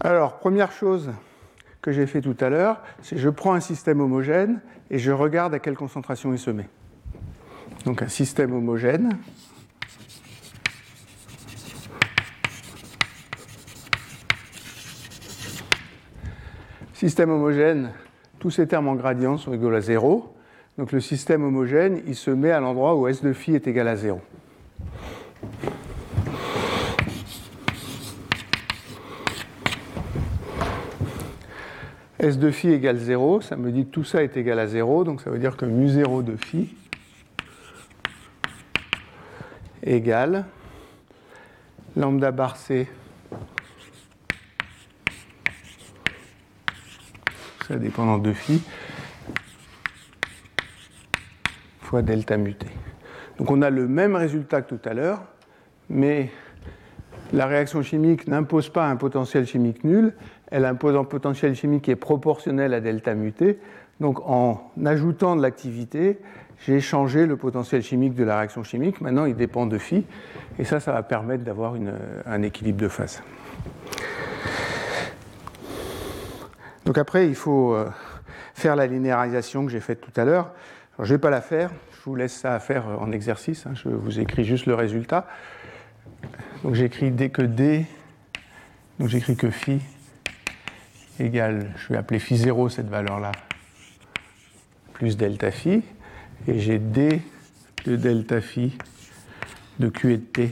Alors, 0.00 0.38
première 0.38 0.70
chose 0.70 1.12
que 1.80 1.92
j'ai 1.92 2.06
fait 2.06 2.20
tout 2.20 2.36
à 2.40 2.50
l'heure, 2.50 2.82
c'est 3.00 3.16
je 3.16 3.30
prends 3.30 3.54
un 3.54 3.60
système 3.60 4.02
homogène 4.02 4.60
et 4.90 4.98
je 4.98 5.12
regarde 5.12 5.54
à 5.54 5.58
quelle 5.58 5.76
concentration 5.76 6.30
il 6.34 6.38
se 6.38 6.50
met. 6.50 6.68
Donc 7.86 8.02
un 8.02 8.08
système 8.08 8.52
homogène. 8.52 9.16
Système 16.92 17.30
homogène, 17.30 17.92
tous 18.42 18.50
ces 18.50 18.66
termes 18.66 18.88
en 18.88 18.96
gradient 18.96 19.38
sont 19.38 19.52
égaux 19.52 19.72
à 19.72 19.80
0. 19.80 20.34
Donc 20.76 20.90
le 20.90 20.98
système 20.98 21.44
homogène, 21.44 22.02
il 22.08 22.16
se 22.16 22.32
met 22.32 22.50
à 22.50 22.58
l'endroit 22.58 22.96
où 22.96 23.06
S 23.06 23.22
de 23.22 23.32
phi 23.32 23.54
est 23.54 23.68
égal 23.68 23.86
à 23.86 23.94
0. 23.94 24.20
S 32.18 32.36
de 32.36 32.50
phi 32.50 32.72
égale 32.72 32.96
0, 32.96 33.42
ça 33.42 33.54
me 33.54 33.70
dit 33.70 33.84
que 33.84 33.90
tout 33.90 34.02
ça 34.02 34.24
est 34.24 34.36
égal 34.36 34.58
à 34.58 34.66
0, 34.66 35.04
donc 35.04 35.20
ça 35.20 35.30
veut 35.30 35.38
dire 35.38 35.56
que 35.56 35.64
mu 35.64 35.88
0 35.88 36.22
de 36.22 36.34
phi 36.34 36.74
égale 39.84 40.46
lambda 41.94 42.32
bar 42.32 42.56
c, 42.56 42.88
ça 47.66 47.76
dépendant 47.76 48.18
de 48.18 48.32
phi, 48.32 48.62
fois 51.80 52.02
delta 52.02 52.36
muté. 52.36 52.66
Donc 53.38 53.50
on 53.50 53.62
a 53.62 53.70
le 53.70 53.88
même 53.88 54.16
résultat 54.16 54.62
que 54.62 54.74
tout 54.74 54.88
à 54.88 54.94
l'heure, 54.94 55.22
mais 55.88 56.30
la 57.32 57.46
réaction 57.46 57.82
chimique 57.82 58.26
n'impose 58.26 58.68
pas 58.68 58.86
un 58.88 58.96
potentiel 58.96 59.46
chimique 59.46 59.84
nul, 59.84 60.12
elle 60.50 60.64
impose 60.64 60.96
un 60.96 61.04
potentiel 61.04 61.54
chimique 61.54 61.82
qui 61.84 61.90
est 61.90 61.96
proportionnel 61.96 62.74
à 62.74 62.80
delta 62.80 63.14
muté. 63.14 63.58
Donc 64.00 64.20
en 64.28 64.70
ajoutant 64.84 65.36
de 65.36 65.42
l'activité, 65.42 66.18
j'ai 66.66 66.80
changé 66.80 67.26
le 67.26 67.36
potentiel 67.36 67.82
chimique 67.82 68.14
de 68.14 68.24
la 68.24 68.36
réaction 68.36 68.62
chimique. 68.62 69.00
Maintenant, 69.00 69.24
il 69.24 69.34
dépend 69.34 69.66
de 69.66 69.78
phi. 69.78 70.04
Et 70.58 70.64
ça, 70.64 70.78
ça 70.78 70.92
va 70.92 71.02
permettre 71.02 71.42
d'avoir 71.42 71.74
un 72.26 72.42
équilibre 72.42 72.80
de 72.80 72.88
phase. 72.88 73.22
Donc 76.84 76.98
après, 76.98 77.28
il 77.28 77.34
faut 77.34 77.74
euh, 77.74 77.88
faire 78.54 78.76
la 78.76 78.86
linéarisation 78.86 79.64
que 79.64 79.70
j'ai 79.70 79.80
faite 79.80 80.00
tout 80.00 80.20
à 80.20 80.24
l'heure. 80.24 80.52
Je 80.98 81.04
ne 81.04 81.08
vais 81.16 81.18
pas 81.18 81.30
la 81.30 81.40
faire, 81.40 81.70
je 81.92 82.04
vous 82.04 82.16
laisse 82.16 82.34
ça 82.34 82.54
à 82.54 82.60
faire 82.60 82.86
en 83.00 83.12
exercice. 83.12 83.66
Hein. 83.66 83.72
Je 83.74 83.88
vous 83.88 84.20
écris 84.20 84.44
juste 84.44 84.66
le 84.66 84.74
résultat. 84.74 85.26
Donc 86.62 86.74
j'écris 86.74 87.10
d 87.10 87.30
que 87.30 87.42
d, 87.42 87.86
donc 88.98 89.08
j'écris 89.08 89.36
que 89.36 89.50
phi 89.50 89.80
égale, 91.18 91.72
je 91.76 91.88
vais 91.88 91.96
appeler 91.96 92.20
phi 92.20 92.36
0 92.36 92.68
cette 92.68 92.88
valeur-là, 92.88 93.32
plus 94.92 95.16
delta 95.16 95.50
phi, 95.50 95.82
et 96.46 96.58
j'ai 96.58 96.78
d 96.78 97.20
de 97.84 97.96
delta 97.96 98.40
phi 98.40 98.76
de 99.78 99.88
q 99.88 100.12
et 100.12 100.16
de 100.18 100.22
t 100.22 100.50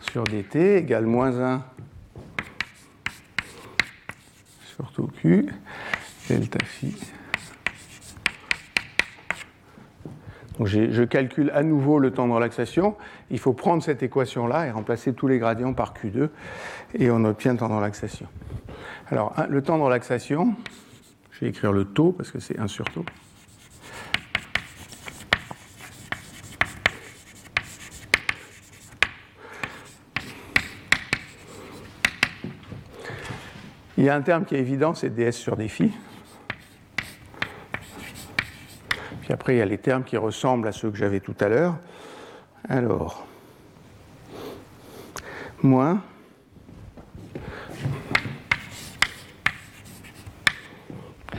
sur 0.00 0.24
dt 0.24 0.76
égale 0.76 1.06
moins 1.06 1.40
1 1.40 1.64
sur 4.80 4.92
tout 4.92 5.08
q, 5.08 5.46
delta 6.28 6.58
phi. 6.64 6.96
Je 10.62 11.04
calcule 11.04 11.50
à 11.54 11.62
nouveau 11.62 11.98
le 11.98 12.10
temps 12.10 12.28
de 12.28 12.32
relaxation. 12.32 12.96
Il 13.30 13.38
faut 13.38 13.54
prendre 13.54 13.82
cette 13.82 14.02
équation-là 14.02 14.66
et 14.66 14.70
remplacer 14.70 15.14
tous 15.14 15.26
les 15.26 15.38
gradients 15.38 15.72
par 15.72 15.94
Q2 15.94 16.28
et 16.94 17.10
on 17.10 17.24
obtient 17.24 17.52
le 17.52 17.58
temps 17.58 17.68
de 17.68 17.74
relaxation. 17.74 18.26
Alors 19.08 19.34
le 19.48 19.62
temps 19.62 19.78
de 19.78 19.82
relaxation, 19.82 20.54
je 21.30 21.40
vais 21.40 21.48
écrire 21.48 21.72
le 21.72 21.86
taux 21.86 22.12
parce 22.12 22.30
que 22.30 22.40
c'est 22.40 22.58
1 22.58 22.66
sur 22.66 22.84
taux. 22.84 23.06
Il 34.00 34.06
y 34.06 34.08
a 34.08 34.14
un 34.14 34.22
terme 34.22 34.46
qui 34.46 34.54
est 34.54 34.60
évident, 34.60 34.94
c'est 34.94 35.10
ds 35.10 35.30
sur 35.30 35.58
phi. 35.68 35.92
Puis 39.20 39.30
après, 39.30 39.56
il 39.56 39.58
y 39.58 39.60
a 39.60 39.66
les 39.66 39.76
termes 39.76 40.04
qui 40.04 40.16
ressemblent 40.16 40.66
à 40.66 40.72
ceux 40.72 40.90
que 40.90 40.96
j'avais 40.96 41.20
tout 41.20 41.34
à 41.38 41.48
l'heure. 41.48 41.76
Alors, 42.66 43.26
moins 45.62 46.02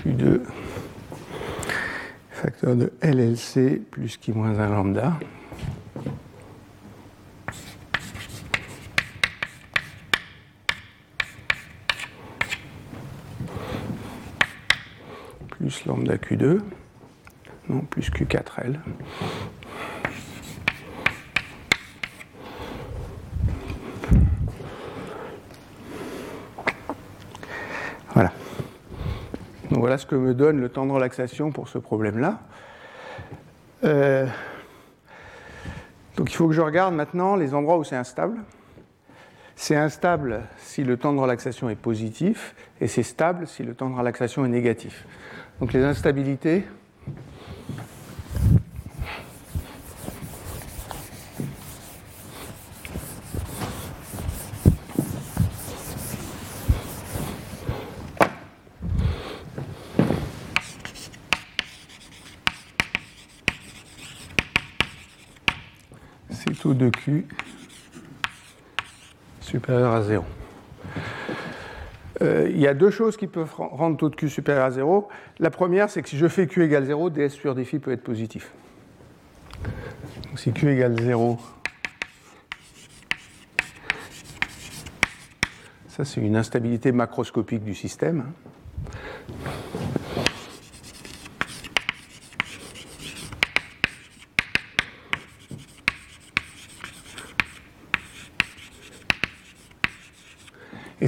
Q2 0.06 0.44
facteur 2.30 2.76
de 2.76 2.94
LLC 3.02 3.82
plus 3.90 4.18
qui 4.18 4.34
moins 4.34 4.60
1 4.60 4.70
lambda. 4.70 5.18
plus 15.62 15.86
lambda 16.12 16.18
Q2, 16.18 16.60
non, 17.70 17.82
plus 17.82 18.10
Q4L. 18.12 18.80
Voilà. 28.14 28.32
Donc 29.70 29.80
voilà 29.80 29.98
ce 29.98 30.06
que 30.06 30.16
me 30.16 30.34
donne 30.34 30.60
le 30.60 30.70
temps 30.70 30.86
de 30.86 30.92
relaxation 30.92 31.52
pour 31.52 31.70
ce 31.70 31.78
problème-là. 31.78 32.42
Euh, 33.84 34.28
donc 36.18 36.32
il 36.32 36.36
faut 36.36 36.48
que 36.48 36.54
je 36.54 36.62
regarde 36.62 36.94
maintenant 36.94 37.36
les 37.36 37.54
endroits 37.54 37.78
où 37.78 37.84
c'est 37.84 37.96
instable. 37.96 38.40
C'est 39.56 39.76
instable 39.76 40.42
si 40.58 40.84
le 40.84 40.98
temps 40.98 41.14
de 41.14 41.20
relaxation 41.20 41.70
est 41.70 41.76
positif 41.76 42.56
et 42.82 42.88
c'est 42.88 43.04
stable 43.04 43.48
si 43.48 43.64
le 43.64 43.76
temps 43.76 43.90
de 43.90 43.96
relaxation 43.96 44.44
est 44.44 44.50
négatif. 44.50 45.06
Donc 45.62 45.74
les 45.74 45.84
instabilités, 45.84 46.66
c'est 66.32 66.58
taux 66.58 66.74
de 66.74 66.90
Q 66.90 67.28
supérieur 69.42 69.94
à 69.94 70.02
0. 70.02 70.26
Euh, 72.22 72.48
il 72.52 72.60
y 72.60 72.68
a 72.68 72.74
deux 72.74 72.92
choses 72.92 73.18
qui 73.18 73.28
peuvent 73.28 73.54
rendre 73.56 73.98
taux 73.98 74.10
de 74.10 74.16
Q 74.16 74.30
supérieur 74.30 74.66
à 74.66 74.72
0. 74.72 75.08
La 75.40 75.50
première, 75.50 75.90
c'est 75.90 76.02
que 76.02 76.10
si 76.10 76.18
je 76.18 76.28
fais 76.28 76.46
Q 76.46 76.64
égale 76.64 76.86
0, 76.86 77.10
ds 77.10 77.30
sur 77.30 77.56
dφ 77.56 77.80
peut 77.80 77.92
être 77.92 78.04
positif. 78.04 78.52
Donc 80.28 80.40
si 80.40 80.52
Q 80.52 80.72
égale 80.72 81.00
0, 81.00 81.40
ça 85.88 86.06
c'est 86.06 86.22
une 86.22 86.36
instabilité 86.36 86.92
macroscopique 86.92 87.64
du 87.64 87.74
système. 87.74 88.26
Et 88.46 88.61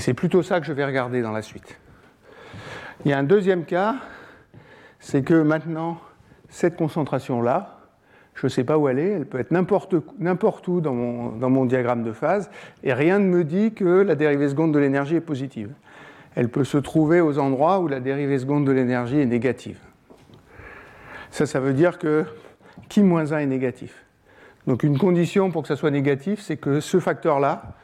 c'est 0.03 0.13
plutôt 0.13 0.43
ça 0.43 0.59
que 0.59 0.65
je 0.65 0.73
vais 0.73 0.83
regarder 0.83 1.21
dans 1.21 1.31
la 1.31 1.41
suite. 1.41 1.79
Il 3.05 3.11
y 3.11 3.13
a 3.13 3.17
un 3.17 3.23
deuxième 3.23 3.63
cas, 3.63 3.95
c'est 4.99 5.23
que 5.23 5.33
maintenant, 5.33 5.97
cette 6.49 6.75
concentration-là, 6.75 7.79
je 8.35 8.47
ne 8.47 8.49
sais 8.49 8.65
pas 8.65 8.77
où 8.77 8.89
elle 8.89 8.99
est, 8.99 9.11
elle 9.11 9.25
peut 9.25 9.39
être 9.39 9.51
n'importe 9.51 10.67
où 10.67 10.81
dans 10.81 10.93
mon, 10.93 11.29
dans 11.29 11.49
mon, 11.49 11.63
diagramme 11.63 12.03
de 12.03 12.11
phase, 12.11 12.49
et 12.83 12.93
rien 12.93 13.17
ne 13.17 13.27
me 13.27 13.45
dit 13.45 13.73
que 13.73 13.85
la 13.85 14.15
dérivée 14.15 14.49
seconde 14.49 14.73
de 14.73 14.79
l'énergie 14.79 15.15
est 15.15 15.21
positive. 15.21 15.71
Elle 16.35 16.49
peut 16.49 16.65
se 16.65 16.77
trouver 16.77 17.21
aux 17.21 17.39
endroits 17.39 17.79
où 17.79 17.87
la 17.87 18.01
dérivée 18.01 18.39
seconde 18.39 18.65
de 18.65 18.73
l'énergie 18.73 19.21
est 19.21 19.25
négative. 19.25 19.79
Ça, 21.31 21.45
ça 21.45 21.61
veut 21.61 21.73
dire 21.73 21.97
que 21.97 22.25
qui 22.89 23.03
moins 23.03 23.31
1 23.31 23.37
est 23.37 23.45
négatif. 23.45 24.03
Donc 24.67 24.83
une 24.83 24.97
condition 24.97 25.49
pour 25.49 25.61
que 25.61 25.69
ça 25.69 25.77
soit 25.77 25.91
négatif, 25.91 26.41
c'est 26.41 26.57
que 26.57 26.81
ce 26.81 26.99
facteur-là, 26.99 27.77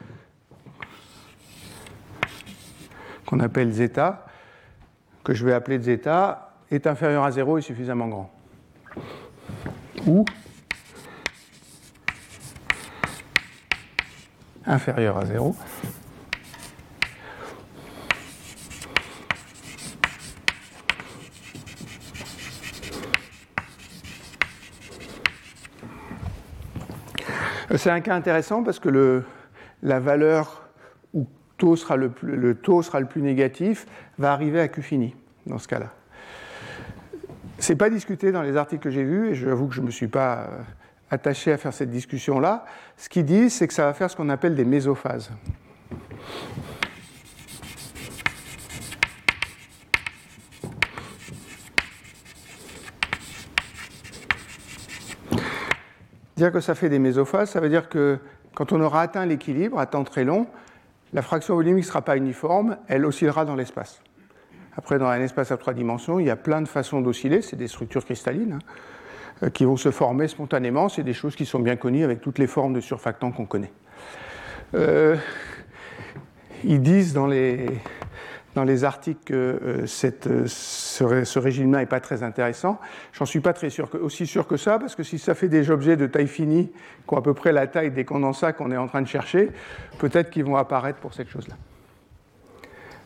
qu'on 3.30 3.38
appelle 3.38 3.70
zeta, 3.70 4.26
que 5.22 5.34
je 5.34 5.46
vais 5.46 5.52
appeler 5.52 5.78
zeta, 5.78 6.52
est 6.68 6.88
inférieur 6.88 7.22
à 7.22 7.30
0 7.30 7.58
et 7.58 7.62
suffisamment 7.62 8.08
grand. 8.08 8.30
Ou 10.04 10.24
inférieur 14.66 15.16
à 15.16 15.26
0. 15.26 15.54
C'est 27.76 27.90
un 27.90 28.00
cas 28.00 28.16
intéressant 28.16 28.64
parce 28.64 28.80
que 28.80 28.88
le, 28.88 29.24
la 29.84 30.00
valeur 30.00 30.59
taux 31.60 31.76
sera 31.76 31.96
le, 31.96 32.08
plus, 32.08 32.56
taux 32.56 32.82
sera 32.82 33.00
le 33.00 33.06
plus 33.06 33.20
négatif, 33.20 33.86
va 34.18 34.32
arriver 34.32 34.60
à 34.60 34.68
Q 34.68 34.80
fini 34.82 35.14
dans 35.46 35.58
ce 35.58 35.68
cas-là. 35.68 35.92
Ce 37.58 37.72
n'est 37.72 37.76
pas 37.76 37.90
discuté 37.90 38.32
dans 38.32 38.40
les 38.40 38.56
articles 38.56 38.82
que 38.82 38.90
j'ai 38.90 39.04
vus, 39.04 39.28
et 39.28 39.34
j'avoue 39.34 39.68
que 39.68 39.74
je 39.74 39.82
ne 39.82 39.86
me 39.86 39.90
suis 39.90 40.08
pas 40.08 40.38
euh, 40.38 40.62
attaché 41.10 41.52
à 41.52 41.58
faire 41.58 41.74
cette 41.74 41.90
discussion-là. 41.90 42.64
Ce 42.96 43.10
qu'ils 43.10 43.26
disent, 43.26 43.52
c'est 43.52 43.68
que 43.68 43.74
ça 43.74 43.84
va 43.84 43.92
faire 43.92 44.10
ce 44.10 44.16
qu'on 44.16 44.30
appelle 44.30 44.54
des 44.54 44.64
mésophases. 44.64 45.30
Dire 56.38 56.52
que 56.52 56.60
ça 56.60 56.74
fait 56.74 56.88
des 56.88 56.98
mésophases, 56.98 57.50
ça 57.50 57.60
veut 57.60 57.68
dire 57.68 57.90
que 57.90 58.18
quand 58.54 58.72
on 58.72 58.80
aura 58.80 59.02
atteint 59.02 59.26
l'équilibre 59.26 59.78
à 59.78 59.84
temps 59.84 60.04
très 60.04 60.24
long, 60.24 60.46
la 61.12 61.22
fraction 61.22 61.54
volumique 61.54 61.84
ne 61.84 61.88
sera 61.88 62.02
pas 62.02 62.16
uniforme, 62.16 62.76
elle 62.88 63.04
oscillera 63.04 63.44
dans 63.44 63.56
l'espace. 63.56 64.02
Après, 64.76 64.98
dans 64.98 65.06
un 65.06 65.20
espace 65.20 65.50
à 65.50 65.56
trois 65.56 65.74
dimensions, 65.74 66.20
il 66.20 66.26
y 66.26 66.30
a 66.30 66.36
plein 66.36 66.62
de 66.62 66.68
façons 66.68 67.00
d'osciller, 67.00 67.42
c'est 67.42 67.56
des 67.56 67.68
structures 67.68 68.04
cristallines 68.04 68.54
hein, 68.54 69.44
euh, 69.44 69.50
qui 69.50 69.64
vont 69.64 69.76
se 69.76 69.90
former 69.90 70.28
spontanément, 70.28 70.88
c'est 70.88 71.02
des 71.02 71.12
choses 71.12 71.34
qui 71.34 71.44
sont 71.44 71.58
bien 71.58 71.76
connues 71.76 72.04
avec 72.04 72.20
toutes 72.20 72.38
les 72.38 72.46
formes 72.46 72.72
de 72.72 72.80
surfactants 72.80 73.32
qu'on 73.32 73.46
connaît. 73.46 73.72
Euh, 74.74 75.16
ils 76.62 76.80
disent 76.80 77.12
dans 77.12 77.26
les, 77.26 77.66
dans 78.54 78.64
les 78.64 78.84
articles 78.84 79.20
que 79.24 79.34
euh, 79.34 79.86
cette, 79.86 80.26
euh, 80.26 80.46
ce, 80.46 81.38
régime-là 81.38 81.78
n'est 81.78 81.86
pas 81.86 82.00
très 82.00 82.22
intéressant. 82.22 82.80
J'en 83.12 83.24
suis 83.24 83.40
pas 83.40 83.52
très 83.52 83.70
sûr 83.70 83.88
aussi 84.00 84.26
sûr 84.26 84.46
que 84.46 84.56
ça, 84.56 84.78
parce 84.78 84.94
que 84.94 85.02
si 85.02 85.18
ça 85.18 85.34
fait 85.34 85.48
des 85.48 85.70
objets 85.70 85.96
de 85.96 86.06
taille 86.06 86.26
finie, 86.26 86.72
qui 87.06 87.14
ont 87.14 87.18
à 87.18 87.22
peu 87.22 87.34
près 87.34 87.52
la 87.52 87.66
taille 87.66 87.90
des 87.90 88.04
condensats 88.04 88.52
qu'on 88.52 88.72
est 88.72 88.76
en 88.76 88.88
train 88.88 89.02
de 89.02 89.08
chercher, 89.08 89.50
peut-être 89.98 90.30
qu'ils 90.30 90.44
vont 90.44 90.56
apparaître 90.56 90.98
pour 90.98 91.14
cette 91.14 91.28
chose-là. 91.28 91.54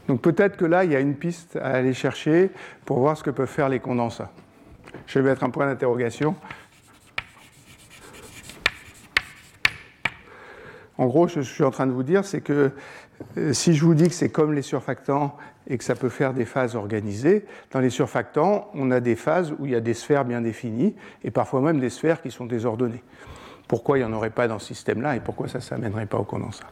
Donc 0.08 0.20
peut-être 0.20 0.56
que 0.56 0.64
là, 0.64 0.84
il 0.84 0.92
y 0.92 0.96
a 0.96 1.00
une 1.00 1.14
piste 1.14 1.56
à 1.56 1.68
aller 1.68 1.94
chercher 1.94 2.50
pour 2.84 2.98
voir 2.98 3.16
ce 3.16 3.22
que 3.22 3.30
peuvent 3.30 3.48
faire 3.48 3.68
les 3.68 3.80
condensats. 3.80 4.30
Je 5.06 5.18
vais 5.18 5.30
mettre 5.30 5.44
un 5.44 5.50
point 5.50 5.66
d'interrogation. 5.66 6.36
En 10.96 11.06
gros, 11.06 11.26
ce 11.26 11.36
que 11.36 11.42
je 11.42 11.52
suis 11.52 11.64
en 11.64 11.70
train 11.70 11.86
de 11.86 11.92
vous 11.92 12.04
dire, 12.04 12.24
c'est 12.24 12.40
que 12.40 12.70
si 13.52 13.74
je 13.74 13.84
vous 13.84 13.94
dis 13.94 14.08
que 14.08 14.14
c'est 14.14 14.28
comme 14.28 14.52
les 14.52 14.62
surfactants 14.62 15.36
et 15.68 15.78
que 15.78 15.84
ça 15.84 15.94
peut 15.94 16.08
faire 16.08 16.34
des 16.34 16.44
phases 16.44 16.76
organisées, 16.76 17.46
dans 17.72 17.80
les 17.80 17.90
surfactants, 17.90 18.70
on 18.74 18.90
a 18.90 19.00
des 19.00 19.16
phases 19.16 19.52
où 19.58 19.66
il 19.66 19.72
y 19.72 19.74
a 19.74 19.80
des 19.80 19.94
sphères 19.94 20.24
bien 20.24 20.40
définies 20.40 20.94
et 21.22 21.30
parfois 21.30 21.60
même 21.60 21.80
des 21.80 21.90
sphères 21.90 22.20
qui 22.20 22.30
sont 22.30 22.46
désordonnées. 22.46 23.02
Pourquoi 23.66 23.98
il 23.98 24.04
n'y 24.04 24.06
en 24.06 24.12
aurait 24.12 24.30
pas 24.30 24.46
dans 24.46 24.58
ce 24.58 24.66
système-là 24.66 25.16
et 25.16 25.20
pourquoi 25.20 25.48
ça 25.48 25.58
ne 25.58 25.62
s'amènerait 25.62 26.06
pas 26.06 26.18
au 26.18 26.24
condensat? 26.24 26.66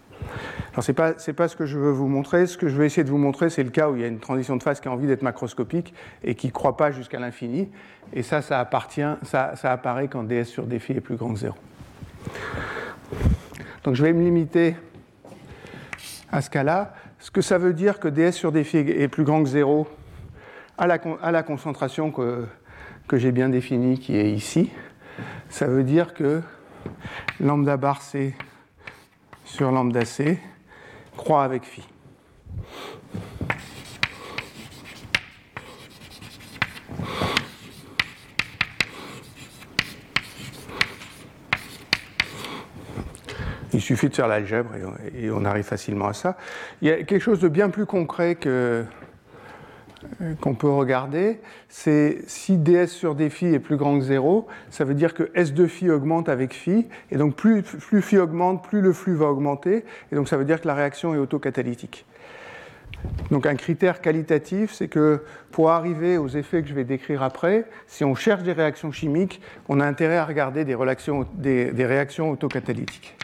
Ce 0.78 0.90
n'est 0.90 0.95
pas, 0.95 1.14
pas, 1.36 1.49
ce 1.49 1.57
que 1.57 1.66
je 1.66 1.78
veux 1.78 1.90
vous 1.90 2.07
montrer. 2.07 2.47
Ce 2.47 2.57
que 2.57 2.68
je 2.68 2.76
vais 2.76 2.86
essayer 2.86 3.05
de 3.05 3.11
vous 3.11 3.18
montrer, 3.18 3.51
c'est 3.51 3.64
le 3.64 3.70
cas 3.70 3.88
où 3.88 3.97
il 3.97 4.03
y 4.03 4.05
a 4.05 4.09
une 4.09 4.20
transition 4.20 4.57
de 4.57 4.62
phase 4.62 4.80
qui 4.80 4.88
a 4.88 4.93
envie 4.93 5.07
d'être 5.07 5.22
macroscopique 5.22 5.95
et 6.22 6.34
qui 6.34 6.49
ne 6.49 6.53
croit 6.53 6.76
pas 6.76 6.90
jusqu'à 6.90 7.18
l'infini. 7.18 7.70
Et 8.12 8.22
ça, 8.22 8.43
ça, 8.43 8.61
appartient, 8.61 9.03
ça, 9.22 9.55
ça 9.57 9.72
apparaît 9.72 10.09
quand 10.09 10.22
ds 10.22 10.45
sur 10.45 10.66
dφ 10.66 10.90
est 10.90 11.01
plus 11.01 11.16
grand 11.16 11.32
que 11.32 11.40
0. 11.40 11.55
Donc, 13.84 13.95
je 13.95 14.03
vais 14.03 14.12
me 14.12 14.22
limiter 14.22 14.76
à 16.33 16.41
ce 16.41 16.51
cas-là, 16.51 16.95
ce 17.18 17.30
que 17.30 17.43
ça 17.43 17.59
veut 17.59 17.74
dire 17.74 18.01
que 18.01 18.09
ds 18.09 18.33
sur 18.33 18.51
dφ 18.53 18.74
est 18.74 19.09
plus 19.09 19.24
grand 19.24 19.43
que 19.43 19.49
0 19.49 19.87
à 20.78 20.87
la, 20.87 21.43
concentration 21.43 22.11
que, 22.11 22.47
que 23.07 23.18
j'ai 23.18 23.30
bien 23.30 23.51
définie, 23.51 23.99
qui 23.99 24.16
est 24.16 24.33
ici, 24.33 24.70
ça 25.51 25.66
veut 25.66 25.85
dire 25.85 26.14
que 26.14 26.41
lambda 27.39 27.76
bar 27.76 28.01
c 28.01 28.35
sur 29.45 29.70
lambda 29.70 30.05
c 30.05 30.41
croît 31.16 31.45
avec 31.45 31.64
phi. 31.64 31.87
Il 43.75 43.81
suffit 43.81 44.09
de 44.09 44.14
faire 44.14 44.29
l'algèbre 44.29 44.70
et, 45.16 45.31
on 45.31 45.45
arrive 45.45 45.64
facilement 45.64 46.09
à 46.09 46.12
ça. 46.12 46.37
Il 46.83 46.89
y 46.89 46.91
a 46.91 47.03
quelque 47.03 47.23
chose 47.23 47.41
de 47.41 47.49
bien 47.49 47.70
plus 47.70 47.87
concret 47.87 48.35
que, 48.35 48.85
qu'on 50.41 50.55
peut 50.55 50.68
regarder, 50.68 51.41
c'est 51.68 52.18
si 52.27 52.59
ds 52.59 52.87
sur 52.87 53.14
dφ 53.14 53.43
est 53.45 53.59
plus 53.59 53.77
grand 53.77 53.99
que 53.99 54.05
0, 54.05 54.47
ça 54.70 54.85
veut 54.85 54.95
dire 54.95 55.14
que 55.14 55.31
s 55.35 55.55
de 55.55 55.66
phi 55.66 55.91
augmente 55.91 56.29
avec 56.29 56.53
phi, 56.53 56.87
et 57.11 57.16
donc 57.16 57.35
plus, 57.35 57.62
plus 57.62 58.03
phi 58.03 58.18
augmente, 58.18 58.62
plus 58.62 58.81
le 58.81 58.93
flux 58.93 59.14
va 59.14 59.27
augmenter, 59.27 59.85
et 60.11 60.14
donc 60.14 60.29
ça 60.29 60.37
veut 60.37 60.45
dire 60.45 60.61
que 60.61 60.66
la 60.66 60.75
réaction 60.75 61.14
est 61.14 61.18
autocatalytique. 61.18 62.05
Donc 63.31 63.47
un 63.47 63.57
critère 63.57 64.01
qualitatif, 64.01 64.73
c'est 64.73 64.89
que 64.89 65.23
pour 65.51 65.70
arriver 65.70 66.18
aux 66.18 66.29
effets 66.29 66.62
que 66.62 66.68
je 66.68 66.75
vais 66.75 66.85
décrire 66.85 67.23
après, 67.23 67.64
si 67.87 68.05
on 68.05 68.14
cherche 68.14 68.43
des 68.43 68.53
réactions 68.53 68.93
chimiques, 68.93 69.41
on 69.68 69.81
a 69.81 69.87
intérêt 69.87 70.18
à 70.18 70.25
regarder 70.25 70.64
des 70.64 70.75
réactions 71.87 72.31
autocatalytiques. 72.31 73.16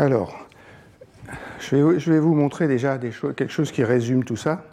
Alors, 0.00 0.34
je 1.60 1.76
vais, 2.10 2.18
vous 2.20 2.34
montrer 2.34 2.66
déjà 2.66 2.96
quelque 2.96 3.50
chose 3.50 3.70
qui 3.70 3.84
résume 3.84 4.24
tout 4.24 4.34
ça. 4.34 4.64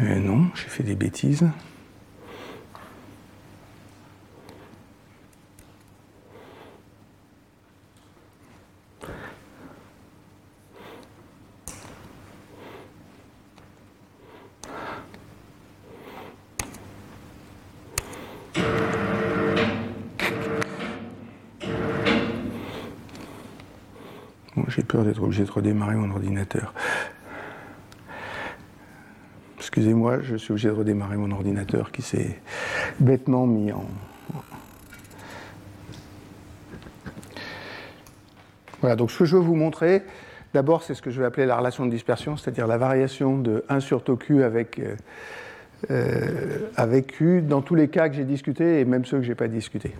Euh, 0.00 0.16
non, 0.16 0.48
j'ai 0.56 0.68
fait 0.68 0.82
des 0.82 0.96
bêtises. 0.96 1.46
j'ai 25.30 25.39
redémarrer 25.50 25.96
mon 25.96 26.10
ordinateur. 26.10 26.72
Excusez-moi, 29.58 30.20
je 30.22 30.36
suis 30.36 30.52
obligé 30.52 30.68
de 30.68 30.74
redémarrer 30.74 31.16
mon 31.16 31.30
ordinateur 31.30 31.92
qui 31.92 32.02
s'est 32.02 32.40
bêtement 32.98 33.46
mis 33.46 33.70
en. 33.72 33.84
Voilà, 38.80 38.96
donc 38.96 39.10
ce 39.10 39.18
que 39.18 39.24
je 39.26 39.36
veux 39.36 39.42
vous 39.42 39.54
montrer, 39.54 40.02
d'abord, 40.54 40.82
c'est 40.82 40.94
ce 40.94 41.02
que 41.02 41.10
je 41.10 41.20
vais 41.20 41.26
appeler 41.26 41.44
la 41.46 41.56
relation 41.56 41.84
de 41.84 41.90
dispersion, 41.90 42.36
c'est-à-dire 42.36 42.66
la 42.66 42.78
variation 42.78 43.36
de 43.36 43.62
1 43.68 43.80
sur 43.80 44.02
tau 44.02 44.16
q 44.16 44.42
avec, 44.42 44.78
euh, 44.78 44.96
euh, 45.90 46.70
avec 46.76 47.08
q 47.08 47.42
dans 47.42 47.60
tous 47.60 47.74
les 47.74 47.88
cas 47.88 48.08
que 48.08 48.14
j'ai 48.14 48.24
discutés 48.24 48.80
et 48.80 48.84
même 48.86 49.04
ceux 49.04 49.18
que 49.18 49.24
je 49.24 49.28
n'ai 49.28 49.34
pas 49.34 49.48
discutés. 49.48 49.92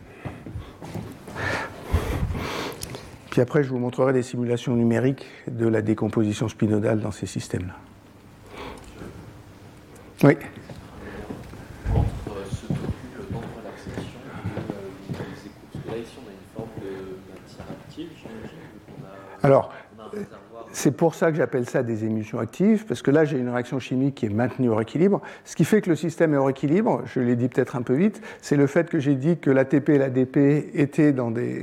Puis 3.41 3.49
après, 3.49 3.65
je 3.65 3.71
vous 3.71 3.79
montrerai 3.79 4.13
des 4.13 4.23
simulations 4.23 4.77
numériques 4.77 5.25
de 5.51 5.67
la 5.67 5.81
décomposition 5.81 6.47
spinodale 6.51 7.01
dans 7.01 7.11
ces 7.11 7.25
systèmes-là. 7.25 7.73
Oui. 10.25 10.37
Entre 11.89 12.05
ce 12.51 12.67
et 12.67 12.77
les 15.17 15.47
écoutes, 15.47 15.87
là 15.89 15.97
ici 15.97 16.19
on 16.19 16.29
a 16.29 16.33
une 16.33 16.49
forme 16.55 16.69
de 16.83 16.93
matière 17.33 17.65
active, 17.71 18.11
j'imagine. 18.15 18.59
Alors, 19.43 19.73
c'est 20.81 20.93
pour 20.93 21.15
ça 21.15 21.31
que 21.31 21.37
j'appelle 21.37 21.67
ça 21.67 21.83
des 21.83 22.05
émulsions 22.05 22.39
actives, 22.39 22.87
parce 22.87 23.03
que 23.03 23.11
là 23.11 23.27
j'ai 23.27 23.39
une 23.39 23.51
réaction 23.51 23.79
chimique 23.79 24.15
qui 24.15 24.27
est 24.27 24.31
maintenue 24.31 24.71
hors 24.71 24.81
équilibre. 24.81 25.21
Ce 25.45 25.55
qui 25.55 25.67
fait 25.67 25.83
que 25.83 25.91
le 25.91 25.97
système 25.97 26.33
est 26.33 26.39
hors 26.39 26.49
équilibre, 26.49 27.03
je 27.05 27.21
l'ai 27.21 27.37
dit 27.37 27.49
peut-être 27.49 27.77
un 27.77 27.83
peu 27.83 27.95
vite, 27.95 28.23
c'est 28.41 28.57
le 28.57 28.67
fait 28.67 28.89
que 28.89 28.99
j'ai 28.99 29.15
dit 29.15 29.37
que 29.37 29.51
l'ATP 29.51 29.91
et 29.91 29.99
l'ADP 29.99 30.37
étaient, 30.75 31.15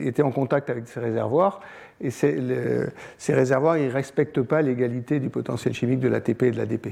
étaient 0.05 0.22
en 0.22 0.32
contact 0.32 0.70
avec 0.70 0.88
ces 0.88 0.99
réservoirs, 0.99 1.61
et 1.99 2.11
ces 2.11 2.93
réservoirs 3.30 3.78
ne 3.78 3.89
respectent 3.89 4.43
pas 4.43 4.61
l'égalité 4.61 5.20
du 5.20 5.30
potentiel 5.30 5.74
chimique 5.74 5.99
de 5.99 6.09
l'ATP 6.09 6.43
et 6.43 6.51
de 6.51 6.57
l'ADP. 6.57 6.89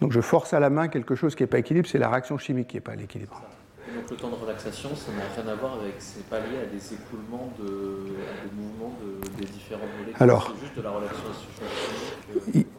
Donc 0.00 0.10
je 0.10 0.20
force 0.20 0.52
à 0.52 0.58
la 0.58 0.68
main 0.68 0.88
quelque 0.88 1.14
chose 1.14 1.36
qui 1.36 1.44
n'est 1.44 1.48
pas 1.48 1.58
équilibre, 1.58 1.86
c'est 1.86 1.98
la 1.98 2.08
réaction 2.08 2.38
chimique 2.38 2.66
qui 2.66 2.76
n'est 2.78 2.80
pas 2.80 2.92
à 2.92 2.96
l'équilibre. 2.96 3.40
Le 4.08 4.16
temps 4.16 4.30
de 4.30 4.36
relaxation, 4.36 4.90
ça 4.94 5.10
n'a 5.12 5.24
rien 5.34 5.52
à 5.52 5.56
voir 5.56 5.74
avec, 5.74 5.94
c'est 5.98 6.24
pas 6.28 6.38
lié 6.38 6.58
à 6.62 6.66
des 6.66 6.94
écoulements 6.94 7.52
de, 7.58 7.64
à 7.64 8.44
des 8.44 8.54
mouvements 8.54 8.96
de, 9.02 9.40
des 9.40 9.46
différents 9.46 9.80
molécules. 9.98 10.22
Alors, 10.22 10.52
c'est 10.54 10.64
juste 10.64 10.76
de 10.76 10.82
la 10.82 10.90
relaxation 10.90 11.48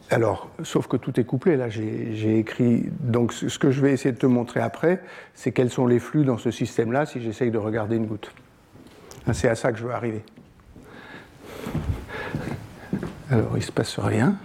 alors, 0.09 0.49
sauf 0.63 0.87
que 0.87 0.95
tout 0.95 1.19
est 1.19 1.25
couplé. 1.25 1.57
Là, 1.57 1.67
j'ai 1.69 2.39
écrit. 2.39 2.85
Donc, 3.01 3.33
ce 3.33 3.59
que 3.59 3.71
je 3.71 3.81
vais 3.81 3.91
essayer 3.91 4.13
de 4.13 4.17
te 4.17 4.25
montrer 4.25 4.61
après, 4.61 5.01
c'est 5.33 5.51
quels 5.51 5.69
sont 5.69 5.85
les 5.85 5.99
flux 5.99 6.23
dans 6.23 6.37
ce 6.37 6.49
système-là 6.49 7.05
si 7.05 7.21
j'essaye 7.21 7.51
de 7.51 7.57
regarder 7.57 7.97
une 7.97 8.05
goutte. 8.05 8.31
C'est 9.33 9.49
à 9.49 9.55
ça 9.55 9.73
que 9.73 9.77
je 9.77 9.83
veux 9.83 9.93
arriver. 9.93 10.23
Alors, 13.29 13.51
il 13.53 13.57
ne 13.57 13.61
se 13.61 13.71
passe 13.71 13.99
rien. 13.99 14.37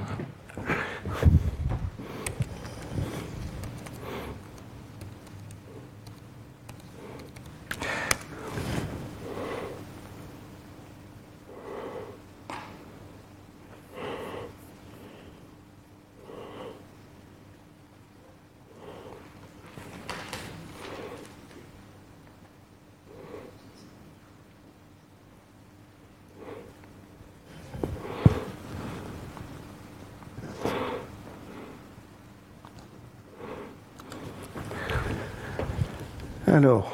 Alors, 36.52 36.92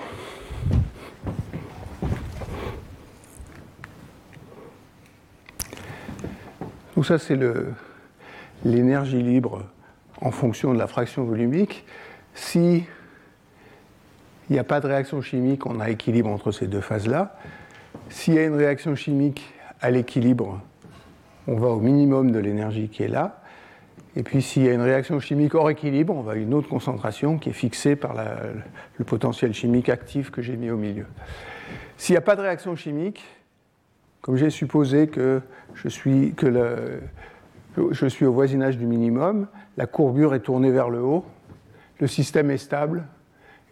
ça 7.03 7.19
c'est 7.19 7.37
l'énergie 8.65 9.21
libre 9.21 9.65
en 10.21 10.31
fonction 10.31 10.73
de 10.73 10.79
la 10.79 10.87
fraction 10.87 11.25
volumique. 11.25 11.85
Si 12.35 12.85
il 14.49 14.53
n'y 14.53 14.61
a 14.61 14.65
pas 14.65 14.79
de 14.79 14.87
réaction 14.87 15.21
chimique, 15.23 15.67
on 15.67 15.81
a 15.81 15.91
équilibre 15.91 16.31
entre 16.31 16.53
ces 16.53 16.69
deux 16.69 16.81
phases-là. 16.81 17.37
S'il 18.11 18.35
y 18.35 18.39
a 18.39 18.45
une 18.45 18.55
réaction 18.55 18.95
chimique 18.95 19.53
à 19.81 19.91
l'équilibre, 19.91 20.61
on 21.49 21.57
va 21.57 21.67
au 21.67 21.81
minimum 21.81 22.31
de 22.31 22.39
l'énergie 22.39 22.89
qui 22.89 23.03
est 23.03 23.09
là. 23.09 23.43
Et 24.17 24.23
puis 24.23 24.43
s'il 24.43 24.65
y 24.65 24.69
a 24.69 24.73
une 24.73 24.81
réaction 24.81 25.21
chimique 25.21 25.55
hors 25.55 25.71
équilibre, 25.71 26.15
on 26.15 26.23
va 26.23 26.33
à 26.33 26.37
une 26.37 26.55
autre 26.55 26.69
concentration 26.69 27.39
qui 27.39 27.51
est 27.51 27.53
fixée 27.53 27.95
par 27.95 28.15
le 28.97 29.05
potentiel 29.05 29.55
chimique 29.55 29.89
actif 29.89 30.31
que 30.31 30.43
j'ai 30.43 30.57
mis 30.57 30.71
au 30.71 30.77
milieu. 30.77 31.07
S'il 31.97 32.15
n'y 32.15 32.19
a 32.19 32.23
pas 32.23 32.37
de 32.37 32.41
réaction 32.41 32.75
chimique, 32.75 33.25
comme 34.21 34.37
j'ai 34.37 34.51
supposé 34.51 35.09
que 35.09 35.41
je 35.75 35.89
suis, 35.89 36.35
que 36.35 37.01
je 37.91 38.07
suis 38.07 38.27
au 38.27 38.33
voisinage 38.33 38.77
du 38.77 38.87
minimum, 38.87 39.47
la 39.77 39.87
courbure 39.87 40.35
est 40.35 40.41
tournée 40.41 40.73
vers 40.73 40.91
le 40.91 41.01
haut, 41.01 41.25
le 42.01 42.07
système 42.07 42.51
est 42.51 42.59
stable, 42.59 43.05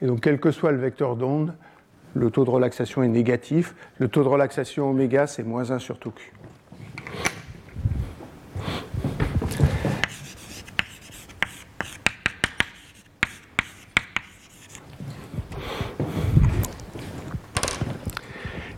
et 0.02 0.06
donc 0.06 0.20
quel 0.20 0.38
que 0.38 0.50
soit 0.50 0.72
le 0.72 0.78
vecteur 0.78 1.16
d'onde, 1.16 1.54
le 2.14 2.30
taux 2.30 2.44
de 2.44 2.50
relaxation 2.50 3.02
est 3.02 3.08
négatif. 3.08 3.74
Le 3.98 4.08
taux 4.08 4.22
de 4.22 4.28
relaxation 4.28 4.90
oméga, 4.90 5.26
c'est 5.26 5.42
moins 5.42 5.70
1 5.70 5.78
sur 5.78 5.98
tout 5.98 6.10
Q. 6.10 6.32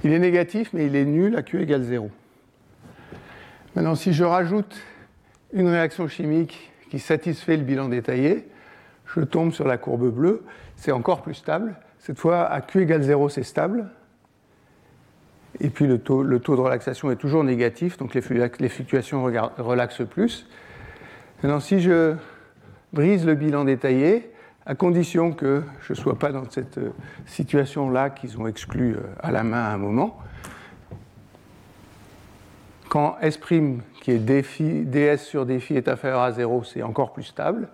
Il 0.08 0.14
est 0.14 0.18
négatif, 0.20 0.70
mais 0.72 0.86
il 0.86 0.96
est 0.96 1.04
nul 1.04 1.36
à 1.36 1.42
Q 1.42 1.60
égale 1.60 1.82
0. 1.82 2.10
Maintenant, 3.76 3.94
si 3.94 4.14
je 4.14 4.24
rajoute 4.24 4.80
une 5.52 5.68
réaction 5.68 6.08
chimique 6.08 6.72
qui 6.88 6.98
satisfait 6.98 7.58
le 7.58 7.62
bilan 7.62 7.90
détaillé, 7.90 8.48
je 9.04 9.20
tombe 9.20 9.52
sur 9.52 9.68
la 9.68 9.76
courbe 9.76 10.08
bleue, 10.10 10.44
c'est 10.76 10.92
encore 10.92 11.20
plus 11.20 11.34
stable. 11.34 11.76
Cette 11.98 12.18
fois, 12.18 12.46
à 12.46 12.62
Q 12.62 12.84
égale 12.84 13.02
0, 13.02 13.28
c'est 13.28 13.42
stable. 13.42 13.90
Et 15.60 15.68
puis 15.68 15.86
le 15.86 15.98
taux, 15.98 16.24
de 16.24 16.60
relaxation 16.60 17.10
est 17.10 17.16
toujours 17.16 17.44
négatif, 17.44 17.98
donc 17.98 18.14
les, 18.14 18.22
fluctuations 18.22 19.24
relaxent 19.24 20.08
plus. 20.08 20.48
Maintenant, 21.42 21.60
si 21.60 21.80
je 21.80 22.14
brise 22.94 23.26
le 23.26 23.34
bilan 23.34 23.66
détaillé, 23.66 24.32
à 24.68 24.74
condition 24.74 25.32
que 25.32 25.62
je 25.80 25.94
ne 25.94 25.96
sois 25.96 26.18
pas 26.18 26.30
dans 26.30 26.48
cette 26.50 26.76
euh, 26.76 26.90
situation-là 27.24 28.10
qu'ils 28.10 28.38
ont 28.38 28.46
exclu 28.46 28.92
euh, 28.92 29.00
à 29.18 29.32
la 29.32 29.42
main 29.42 29.64
à 29.64 29.72
un 29.72 29.78
moment. 29.78 30.18
Quand 32.90 33.16
S' 33.22 33.38
qui 34.02 34.10
est 34.10 34.18
ds 34.18 35.16
sur 35.16 35.46
dφ 35.46 35.70
est 35.70 35.88
inférieur 35.88 36.20
à 36.20 36.32
0, 36.32 36.64
c'est 36.64 36.82
encore 36.82 37.14
plus 37.14 37.22
stable. 37.22 37.68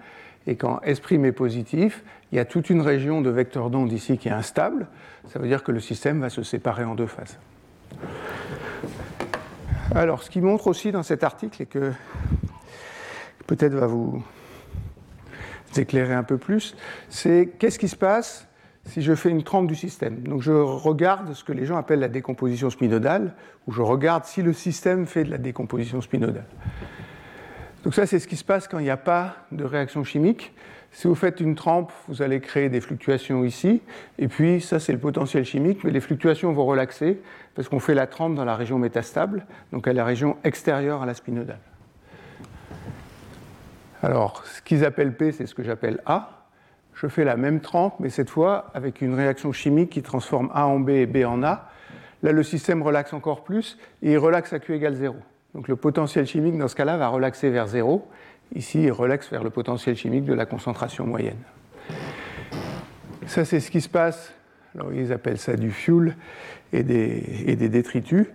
Et 0.47 0.55
quand 0.55 0.81
S' 0.83 1.01
est 1.11 1.33
positif, 1.33 2.05
il 2.31 2.37
y 2.37 2.39
a 2.39 2.45
toute 2.45 2.71
une 2.71 2.81
région 2.81 3.23
de 3.23 3.31
vecteurs 3.31 3.71
d'onde 3.71 3.91
ici 3.93 4.17
qui 4.17 4.29
est 4.29 4.33
instable. 4.33 4.87
Ça 5.29 5.41
veut 5.41 5.49
dire 5.49 5.65
que 5.65 5.73
le 5.73 5.81
système 5.81 6.21
va 6.21 6.31
se 6.31 6.45
séparer 6.45 6.85
en 6.85 6.95
deux 6.95 7.09
phases. 7.09 7.39
Alors, 9.93 10.23
ce 10.23 10.31
qui 10.31 10.41
montre 10.41 10.69
aussi 10.69 10.93
dans 10.93 11.03
cet 11.03 11.25
article 11.25 11.63
et 11.63 11.67
que 11.67 11.93
peut-être 13.49 13.75
va 13.75 13.87
vous 13.87 14.23
éclairer 15.79 16.15
un 16.15 16.23
peu 16.23 16.39
plus, 16.39 16.77
c'est 17.09 17.51
qu'est-ce 17.59 17.79
qui 17.79 17.89
se 17.89 17.97
passe 17.97 18.49
si 18.85 19.01
je 19.01 19.15
fais 19.15 19.31
une 19.31 19.43
trempe 19.43 19.67
du 19.67 19.75
système? 19.75 20.21
Donc 20.21 20.43
je 20.43 20.53
regarde 20.53 21.33
ce 21.33 21.43
que 21.43 21.53
les 21.53 21.67
gens 21.67 21.77
appellent 21.77 22.01
la 22.01 22.09
décomposition 22.09 22.71
spinodale, 22.71 23.35
ou 23.67 23.73
je 23.73 23.83
regarde 23.83 24.25
si 24.25 24.43
le 24.43 24.53
système 24.53 25.07
fait 25.07 25.25
de 25.25 25.31
la 25.31 25.39
décomposition 25.39 26.01
spinodale. 26.01 26.47
Donc 27.83 27.95
ça, 27.95 28.07
c'est 28.07 28.19
ce 28.19 28.27
qui 28.27 28.37
se 28.37 28.45
passe 28.45 28.67
quand 28.67 28.79
il 28.79 28.85
n'y 28.85 28.91
a 28.91 28.97
pas 28.97 29.37
de 29.53 29.65
réaction 29.65 30.05
chimique. 30.05 30.55
Si 30.91 31.09
vous 31.09 31.15
faites 31.15 31.41
une 31.41 31.55
trempe, 31.55 31.93
vous 32.09 32.23
allez 32.23 32.41
créer 32.41 32.69
des 32.69 32.81
fluctuations 32.81 33.45
ici, 33.45 33.83
et 34.19 34.29
puis 34.29 34.61
ça, 34.61 34.79
c'est 34.79 34.93
le 34.93 34.99
potentiel 34.99 35.45
chimique, 35.45 35.83
mais 35.83 35.91
les 35.91 36.01
fluctuations 36.01 36.53
vont 36.53 36.65
relaxer 36.65 37.21
parce 37.55 37.69
qu'on 37.69 37.81
fait 37.81 37.95
la 37.95 38.07
trempe 38.07 38.37
dans 38.37 38.45
la 38.45 38.55
région 38.55 38.79
métastable, 38.79 39.45
donc 39.73 39.89
à 39.89 39.93
la 39.93 40.05
région 40.05 40.37
extérieure 40.45 41.03
à 41.03 41.07
la 41.07 41.15
spinodale. 41.15 41.59
Alors, 44.05 44.45
ce 44.47 44.61
qu'ils 44.61 44.85
appellent 44.85 45.17
P, 45.17 45.33
c'est 45.33 45.47
ce 45.47 45.55
que 45.55 45.63
j'appelle 45.63 46.01
A 46.05 46.45
je 46.95 47.09
fais 47.09 47.25
la 47.25 47.37
même 47.37 47.61
trempe, 47.61 47.97
mais 47.99 48.09
cette 48.09 48.31
fois 48.31 48.71
avec 48.73 49.01
une 49.01 49.15
réaction 49.15 49.53
chimique 49.53 49.91
qui 49.91 50.03
transforme 50.03 50.51
A 50.55 50.67
en 50.67 50.79
B 50.79 50.91
et 50.91 51.07
B 51.07 51.25
en 51.27 51.43
A. 51.43 51.69
Là, 52.23 52.33
le 52.33 52.43
système 52.43 52.83
relaxe 52.83 53.13
encore 53.13 53.45
plus 53.45 53.79
et 54.03 54.13
il 54.13 54.19
relaxe 54.19 54.53
à 54.53 54.59
Q 54.59 54.75
égale 54.75 54.95
0. 54.95 55.17
Donc 55.55 55.69
le 55.69 55.77
potentiel 55.77 56.27
chimique 56.27 56.57
dans 56.57 56.69
ce 56.69 56.77
cas-là 56.77 56.97
va 56.97 57.09
relaxer 57.09 57.51
vers 57.51 57.67
0. 57.67 58.07
Ici, 58.55 58.83
il 58.85 58.93
relaxe 58.93 59.31
vers 59.31 59.45
le 59.45 59.51
potentiel 59.51 59.97
chimique 59.97 60.25
de 60.25 60.35
la 60.35 60.47
concentration 60.47 61.07
moyenne. 61.07 61.39
Ça, 63.27 63.45
c'est 63.45 63.61
ce 63.61 63.71
qui 63.71 63.81
se 63.81 63.89
passe. 63.89 64.34
Alors, 64.77 64.93
ils 64.93 65.13
appellent 65.13 65.39
ça 65.39 65.55
du 65.55 65.71
fuel 65.71 66.17
et 66.73 66.83
des, 66.83 67.69
détritus. 67.69 68.27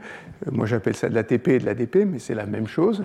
Euh, 0.47 0.51
moi, 0.51 0.65
j'appelle 0.65 0.95
ça 0.95 1.09
de 1.09 1.15
l'ATP 1.15 1.49
et 1.49 1.59
de 1.59 1.65
l'ADP, 1.65 2.05
mais 2.05 2.19
c'est 2.19 2.33
la 2.33 2.45
même 2.45 2.67
chose. 2.67 3.03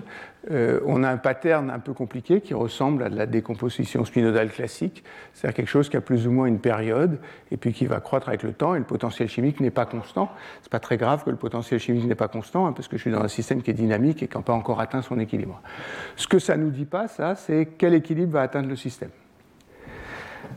Euh, 0.51 0.79
on 0.85 1.03
a 1.03 1.09
un 1.09 1.17
pattern 1.17 1.69
un 1.69 1.79
peu 1.79 1.93
compliqué 1.93 2.39
qui 2.39 2.53
ressemble 2.53 3.03
à 3.03 3.09
de 3.09 3.17
la 3.17 3.25
décomposition 3.25 4.05
spinodale 4.05 4.49
classique, 4.49 5.03
c'est-à-dire 5.33 5.55
quelque 5.55 5.69
chose 5.69 5.89
qui 5.89 5.97
a 5.97 6.01
plus 6.01 6.27
ou 6.27 6.31
moins 6.31 6.45
une 6.45 6.59
période 6.59 7.19
et 7.51 7.57
puis 7.57 7.73
qui 7.73 7.85
va 7.85 7.99
croître 7.99 8.29
avec 8.29 8.43
le 8.43 8.53
temps 8.53 8.73
et 8.75 8.79
le 8.79 8.85
potentiel 8.85 9.27
chimique 9.27 9.59
n'est 9.59 9.71
pas 9.71 9.85
constant. 9.85 10.31
C'est 10.61 10.71
pas 10.71 10.79
très 10.79 10.97
grave 10.97 11.25
que 11.25 11.29
le 11.29 11.35
potentiel 11.35 11.79
chimique 11.79 12.05
n'est 12.05 12.15
pas 12.15 12.29
constant 12.29 12.67
hein, 12.67 12.71
parce 12.71 12.87
que 12.87 12.95
je 12.95 13.01
suis 13.01 13.11
dans 13.11 13.21
un 13.21 13.27
système 13.27 13.61
qui 13.61 13.71
est 13.71 13.73
dynamique 13.73 14.23
et 14.23 14.27
qui 14.27 14.37
n'a 14.37 14.43
pas 14.43 14.53
encore 14.53 14.79
atteint 14.79 15.01
son 15.01 15.19
équilibre. 15.19 15.61
Ce 16.15 16.27
que 16.27 16.39
ça 16.39 16.55
nous 16.55 16.69
dit 16.69 16.85
pas, 16.85 17.09
ça, 17.09 17.35
c'est 17.35 17.67
quel 17.77 17.93
équilibre 17.95 18.33
va 18.33 18.43
atteindre 18.43 18.69
le 18.69 18.77
système. 18.77 19.09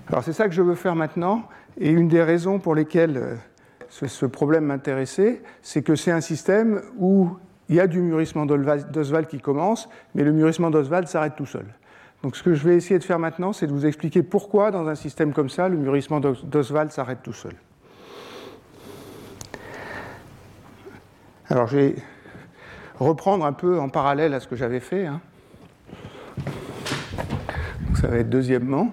Alors 0.06 0.22
c'est 0.22 0.32
ça 0.32 0.46
que 0.46 0.54
je 0.54 0.62
veux 0.62 0.74
faire 0.74 0.94
maintenant 0.94 1.48
et 1.78 1.90
une 1.90 2.08
des 2.08 2.22
raisons 2.22 2.58
pour 2.58 2.74
lesquelles 2.74 3.16
euh, 3.16 3.34
ce, 3.90 4.26
problème 4.26 4.64
m'intéressait, 4.64 5.42
c'est 5.62 5.82
que 5.82 5.96
c'est 5.96 6.10
un 6.10 6.20
système 6.20 6.82
où 6.98 7.30
il 7.68 7.76
y 7.76 7.80
a 7.80 7.86
du 7.86 8.00
mûrissement 8.00 8.46
d'Oswald 8.46 9.26
qui 9.28 9.40
commence, 9.40 9.88
mais 10.14 10.24
le 10.24 10.32
mûrissement 10.32 10.70
d'Oswald 10.70 11.06
s'arrête 11.06 11.36
tout 11.36 11.46
seul. 11.46 11.66
Donc 12.22 12.34
ce 12.34 12.42
que 12.42 12.54
je 12.54 12.66
vais 12.66 12.76
essayer 12.76 12.98
de 12.98 13.04
faire 13.04 13.18
maintenant, 13.18 13.52
c'est 13.52 13.66
de 13.66 13.72
vous 13.72 13.86
expliquer 13.86 14.22
pourquoi 14.22 14.70
dans 14.70 14.88
un 14.88 14.94
système 14.94 15.32
comme 15.32 15.48
ça, 15.48 15.68
le 15.68 15.76
mûrissement 15.76 16.20
d'Oswald 16.20 16.90
s'arrête 16.90 17.22
tout 17.22 17.32
seul. 17.32 17.52
Alors 21.48 21.66
je 21.68 21.76
vais 21.76 21.96
reprendre 22.98 23.44
un 23.44 23.52
peu 23.52 23.78
en 23.78 23.88
parallèle 23.88 24.34
à 24.34 24.40
ce 24.40 24.48
que 24.48 24.56
j'avais 24.56 24.80
fait. 24.80 25.06
Hein. 25.06 25.20
ça 27.94 28.08
va 28.08 28.18
être 28.18 28.28
deuxièmement. 28.28 28.92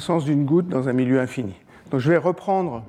Croissance 0.00 0.24
d'une 0.24 0.46
goutte 0.46 0.66
dans 0.66 0.88
un 0.88 0.94
milieu 0.94 1.20
infini. 1.20 1.52
Donc 1.90 2.00
je 2.00 2.10
vais 2.10 2.16
reprendre 2.16 2.82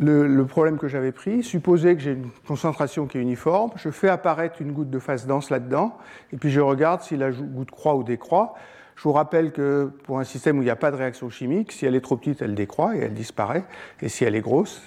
le, 0.00 0.42
problème 0.44 0.78
que 0.78 0.88
j'avais 0.88 1.12
pris, 1.12 1.42
supposer 1.42 1.94
que 1.94 2.00
j'ai 2.00 2.12
une 2.12 2.30
concentration 2.48 3.06
qui 3.06 3.18
est 3.18 3.20
uniforme, 3.20 3.70
je 3.76 3.90
fais 3.90 4.08
apparaître 4.08 4.62
une 4.62 4.72
goutte 4.72 4.88
de 4.88 4.98
phase 4.98 5.26
dense 5.26 5.50
là-dedans, 5.50 5.98
et 6.32 6.38
puis 6.38 6.50
je 6.50 6.62
regarde 6.62 7.02
si 7.02 7.18
la 7.18 7.30
goutte 7.30 7.70
croît 7.70 7.96
ou 7.96 8.02
décroît. 8.02 8.54
Je 8.96 9.02
vous 9.02 9.12
rappelle 9.12 9.52
que 9.52 9.90
pour 10.04 10.18
un 10.18 10.24
système 10.24 10.56
où 10.56 10.62
il 10.62 10.64
n'y 10.64 10.70
a 10.70 10.76
pas 10.76 10.90
de 10.90 10.96
réaction 10.96 11.28
chimique, 11.28 11.70
si 11.70 11.84
elle 11.84 11.94
est 11.94 12.00
trop 12.00 12.16
petite, 12.16 12.40
elle 12.40 12.54
décroît 12.54 12.96
et 12.96 13.00
elle 13.00 13.12
disparaît, 13.12 13.64
et 14.00 14.08
si 14.08 14.24
elle 14.24 14.36
est 14.36 14.40
grosse, 14.40 14.80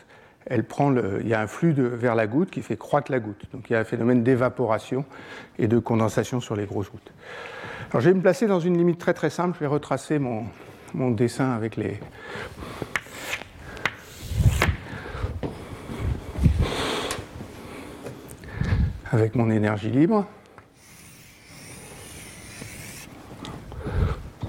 elle 0.47 0.63
prend 0.63 0.89
le, 0.89 1.19
il 1.21 1.27
y 1.27 1.35
a 1.35 1.41
un 1.41 1.47
flux 1.47 1.73
vers 1.73 2.15
la 2.15 2.25
goutte 2.25 2.49
qui 2.49 2.63
fait 2.63 2.77
croître 2.77 3.11
la 3.11 3.19
goutte. 3.19 3.43
Donc 3.53 3.69
il 3.69 3.73
y 3.73 3.75
a 3.75 3.79
un 3.79 3.83
phénomène 3.83 4.23
d'évaporation 4.23 5.05
et 5.59 5.67
de 5.67 5.77
condensation 5.77 6.41
sur 6.41 6.55
les 6.55 6.65
grosses 6.65 6.89
gouttes. 6.89 7.13
Alors 7.91 8.01
je 8.01 8.09
vais 8.09 8.15
me 8.15 8.21
placer 8.21 8.47
dans 8.47 8.59
une 8.59 8.79
limite 8.79 8.97
très 8.97 9.13
très 9.13 9.29
simple, 9.29 9.53
je 9.53 9.59
vais 9.59 9.67
retracer 9.67 10.17
mon, 10.17 10.45
mon 10.97 11.11
dessin 11.11 11.51
avec 11.51 11.75
les. 11.75 11.99
avec 19.11 19.35
mon 19.35 19.49
énergie 19.49 19.89
libre. 19.89 20.25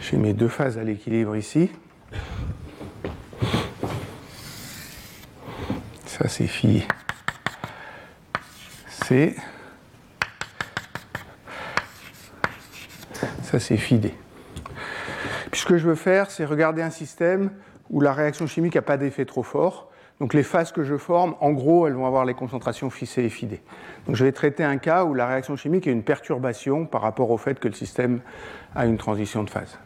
J'ai 0.00 0.16
mes 0.16 0.32
deux 0.32 0.48
phases 0.48 0.78
à 0.78 0.84
l'équilibre 0.84 1.36
ici. 1.36 1.70
Ça 6.06 6.28
c'est 6.28 6.48
phi 6.48 6.82
C. 8.88 9.36
Ça 13.42 13.60
c'est 13.60 13.76
phi 13.76 13.98
D 13.98 14.14
ce 15.58 15.66
que 15.66 15.76
je 15.76 15.86
veux 15.86 15.94
faire, 15.94 16.30
c'est 16.30 16.44
regarder 16.44 16.82
un 16.82 16.90
système 16.90 17.50
où 17.90 18.00
la 18.00 18.12
réaction 18.12 18.46
chimique 18.46 18.74
n'a 18.76 18.82
pas 18.82 18.96
d'effet 18.96 19.24
trop 19.24 19.42
fort. 19.42 19.90
Donc 20.20 20.34
les 20.34 20.42
phases 20.42 20.72
que 20.72 20.82
je 20.84 20.96
forme, 20.96 21.34
en 21.40 21.52
gros, 21.52 21.86
elles 21.86 21.94
vont 21.94 22.06
avoir 22.06 22.24
les 22.24 22.34
concentrations 22.34 22.90
fissées 22.90 23.24
et 23.24 23.28
fidées. 23.28 23.62
Donc 24.06 24.16
je 24.16 24.24
vais 24.24 24.32
traiter 24.32 24.64
un 24.64 24.78
cas 24.78 25.04
où 25.04 25.14
la 25.14 25.26
réaction 25.26 25.56
chimique 25.56 25.86
est 25.86 25.92
une 25.92 26.02
perturbation 26.02 26.86
par 26.86 27.02
rapport 27.02 27.30
au 27.30 27.38
fait 27.38 27.58
que 27.58 27.68
le 27.68 27.74
système 27.74 28.20
a 28.74 28.86
une 28.86 28.98
transition 28.98 29.44
de 29.44 29.50
phase. 29.50 29.78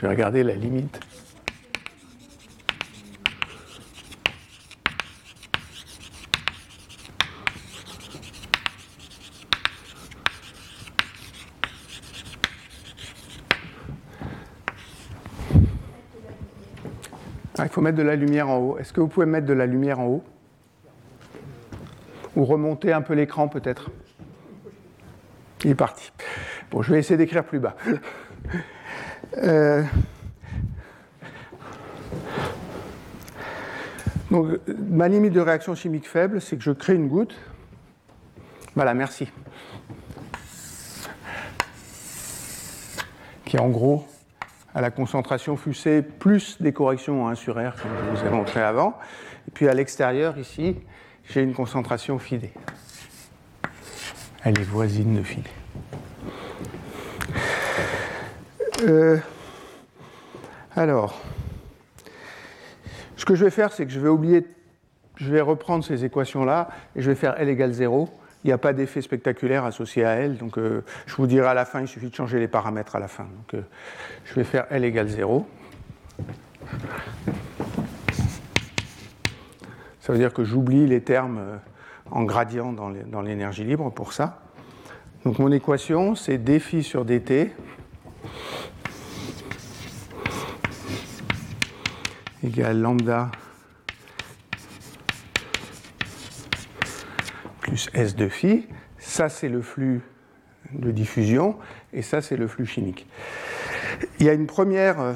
Je 0.00 0.06
vais 0.06 0.12
regarder 0.12 0.42
la 0.42 0.54
limite. 0.54 0.98
Ah, 17.58 17.64
il 17.64 17.68
faut 17.68 17.82
mettre 17.82 17.98
de 17.98 18.02
la 18.02 18.16
lumière 18.16 18.48
en 18.48 18.56
haut. 18.56 18.78
Est-ce 18.78 18.94
que 18.94 19.02
vous 19.02 19.08
pouvez 19.08 19.26
mettre 19.26 19.46
de 19.46 19.52
la 19.52 19.66
lumière 19.66 20.00
en 20.00 20.06
haut? 20.06 20.24
Ou 22.36 22.46
remonter 22.46 22.94
un 22.94 23.02
peu 23.02 23.12
l'écran 23.12 23.48
peut-être? 23.48 23.90
Il 25.62 25.72
est 25.72 25.74
parti. 25.74 26.10
Bon, 26.70 26.80
je 26.80 26.90
vais 26.90 27.00
essayer 27.00 27.18
d'écrire 27.18 27.44
plus 27.44 27.58
bas. 27.58 27.76
Euh, 29.38 29.82
donc, 34.30 34.48
ma 34.68 35.08
limite 35.08 35.32
de 35.32 35.40
réaction 35.40 35.74
chimique 35.74 36.08
faible, 36.08 36.40
c'est 36.40 36.56
que 36.56 36.62
je 36.62 36.72
crée 36.72 36.94
une 36.94 37.08
goutte. 37.08 37.34
Voilà, 38.74 38.94
merci. 38.94 39.28
Qui 43.44 43.56
est 43.56 43.60
en 43.60 43.68
gros 43.68 44.06
à 44.74 44.80
la 44.80 44.90
concentration 44.90 45.56
fusée 45.56 46.02
plus 46.02 46.62
des 46.62 46.72
corrections 46.72 47.24
en 47.24 47.28
1 47.28 47.34
sur 47.34 47.54
R, 47.54 47.74
comme 47.74 47.90
je 48.14 48.20
vous 48.20 48.26
ai 48.26 48.30
montré 48.30 48.60
avant. 48.60 48.96
Et 49.48 49.50
puis 49.50 49.68
à 49.68 49.74
l'extérieur, 49.74 50.38
ici, 50.38 50.76
j'ai 51.28 51.42
une 51.42 51.54
concentration 51.54 52.18
phi 52.18 52.40
Elle 54.44 54.58
est 54.60 54.64
voisine 54.64 55.16
de 55.16 55.22
phi 55.22 55.42
euh, 58.82 59.16
alors, 60.76 61.20
ce 63.16 63.24
que 63.24 63.34
je 63.34 63.44
vais 63.44 63.50
faire, 63.50 63.72
c'est 63.72 63.84
que 63.84 63.92
je 63.92 64.00
vais 64.00 64.08
oublier, 64.08 64.46
je 65.16 65.30
vais 65.30 65.40
reprendre 65.40 65.84
ces 65.84 66.04
équations-là 66.04 66.68
et 66.96 67.02
je 67.02 67.10
vais 67.10 67.16
faire 67.16 67.34
L 67.38 67.48
égale 67.48 67.72
0. 67.72 68.08
Il 68.44 68.46
n'y 68.46 68.52
a 68.52 68.58
pas 68.58 68.72
d'effet 68.72 69.02
spectaculaire 69.02 69.64
associé 69.64 70.04
à 70.04 70.14
L, 70.16 70.38
donc 70.38 70.56
euh, 70.56 70.82
je 71.06 71.14
vous 71.16 71.26
dirai 71.26 71.48
à 71.48 71.54
la 71.54 71.66
fin, 71.66 71.82
il 71.82 71.88
suffit 71.88 72.08
de 72.08 72.14
changer 72.14 72.38
les 72.38 72.48
paramètres 72.48 72.96
à 72.96 73.00
la 73.00 73.08
fin. 73.08 73.24
Donc 73.24 73.54
euh, 73.54 73.62
je 74.24 74.34
vais 74.34 74.44
faire 74.44 74.66
L 74.70 74.84
égale 74.84 75.08
0. 75.08 75.46
Ça 80.00 80.12
veut 80.12 80.18
dire 80.18 80.32
que 80.32 80.44
j'oublie 80.44 80.86
les 80.86 81.02
termes 81.02 81.60
en 82.10 82.24
gradient 82.24 82.72
dans 82.72 83.22
l'énergie 83.22 83.64
libre 83.64 83.90
pour 83.90 84.14
ça. 84.14 84.40
Donc 85.24 85.38
mon 85.38 85.52
équation, 85.52 86.14
c'est 86.14 86.38
dφ 86.38 86.80
sur 86.82 87.04
dt 87.04 87.50
égale 92.42 92.80
lambda 92.80 93.30
plus 97.60 97.88
S 97.94 98.16
de 98.16 98.28
phi. 98.28 98.66
Ça, 98.98 99.28
c'est 99.28 99.48
le 99.48 99.62
flux 99.62 100.00
de 100.72 100.90
diffusion 100.90 101.56
et 101.92 102.02
ça, 102.02 102.20
c'est 102.20 102.36
le 102.36 102.46
flux 102.46 102.66
chimique. 102.66 103.06
Il 104.18 104.26
y 104.26 104.28
a 104.28 104.32
une 104.32 104.46
première 104.46 105.00
euh, 105.00 105.12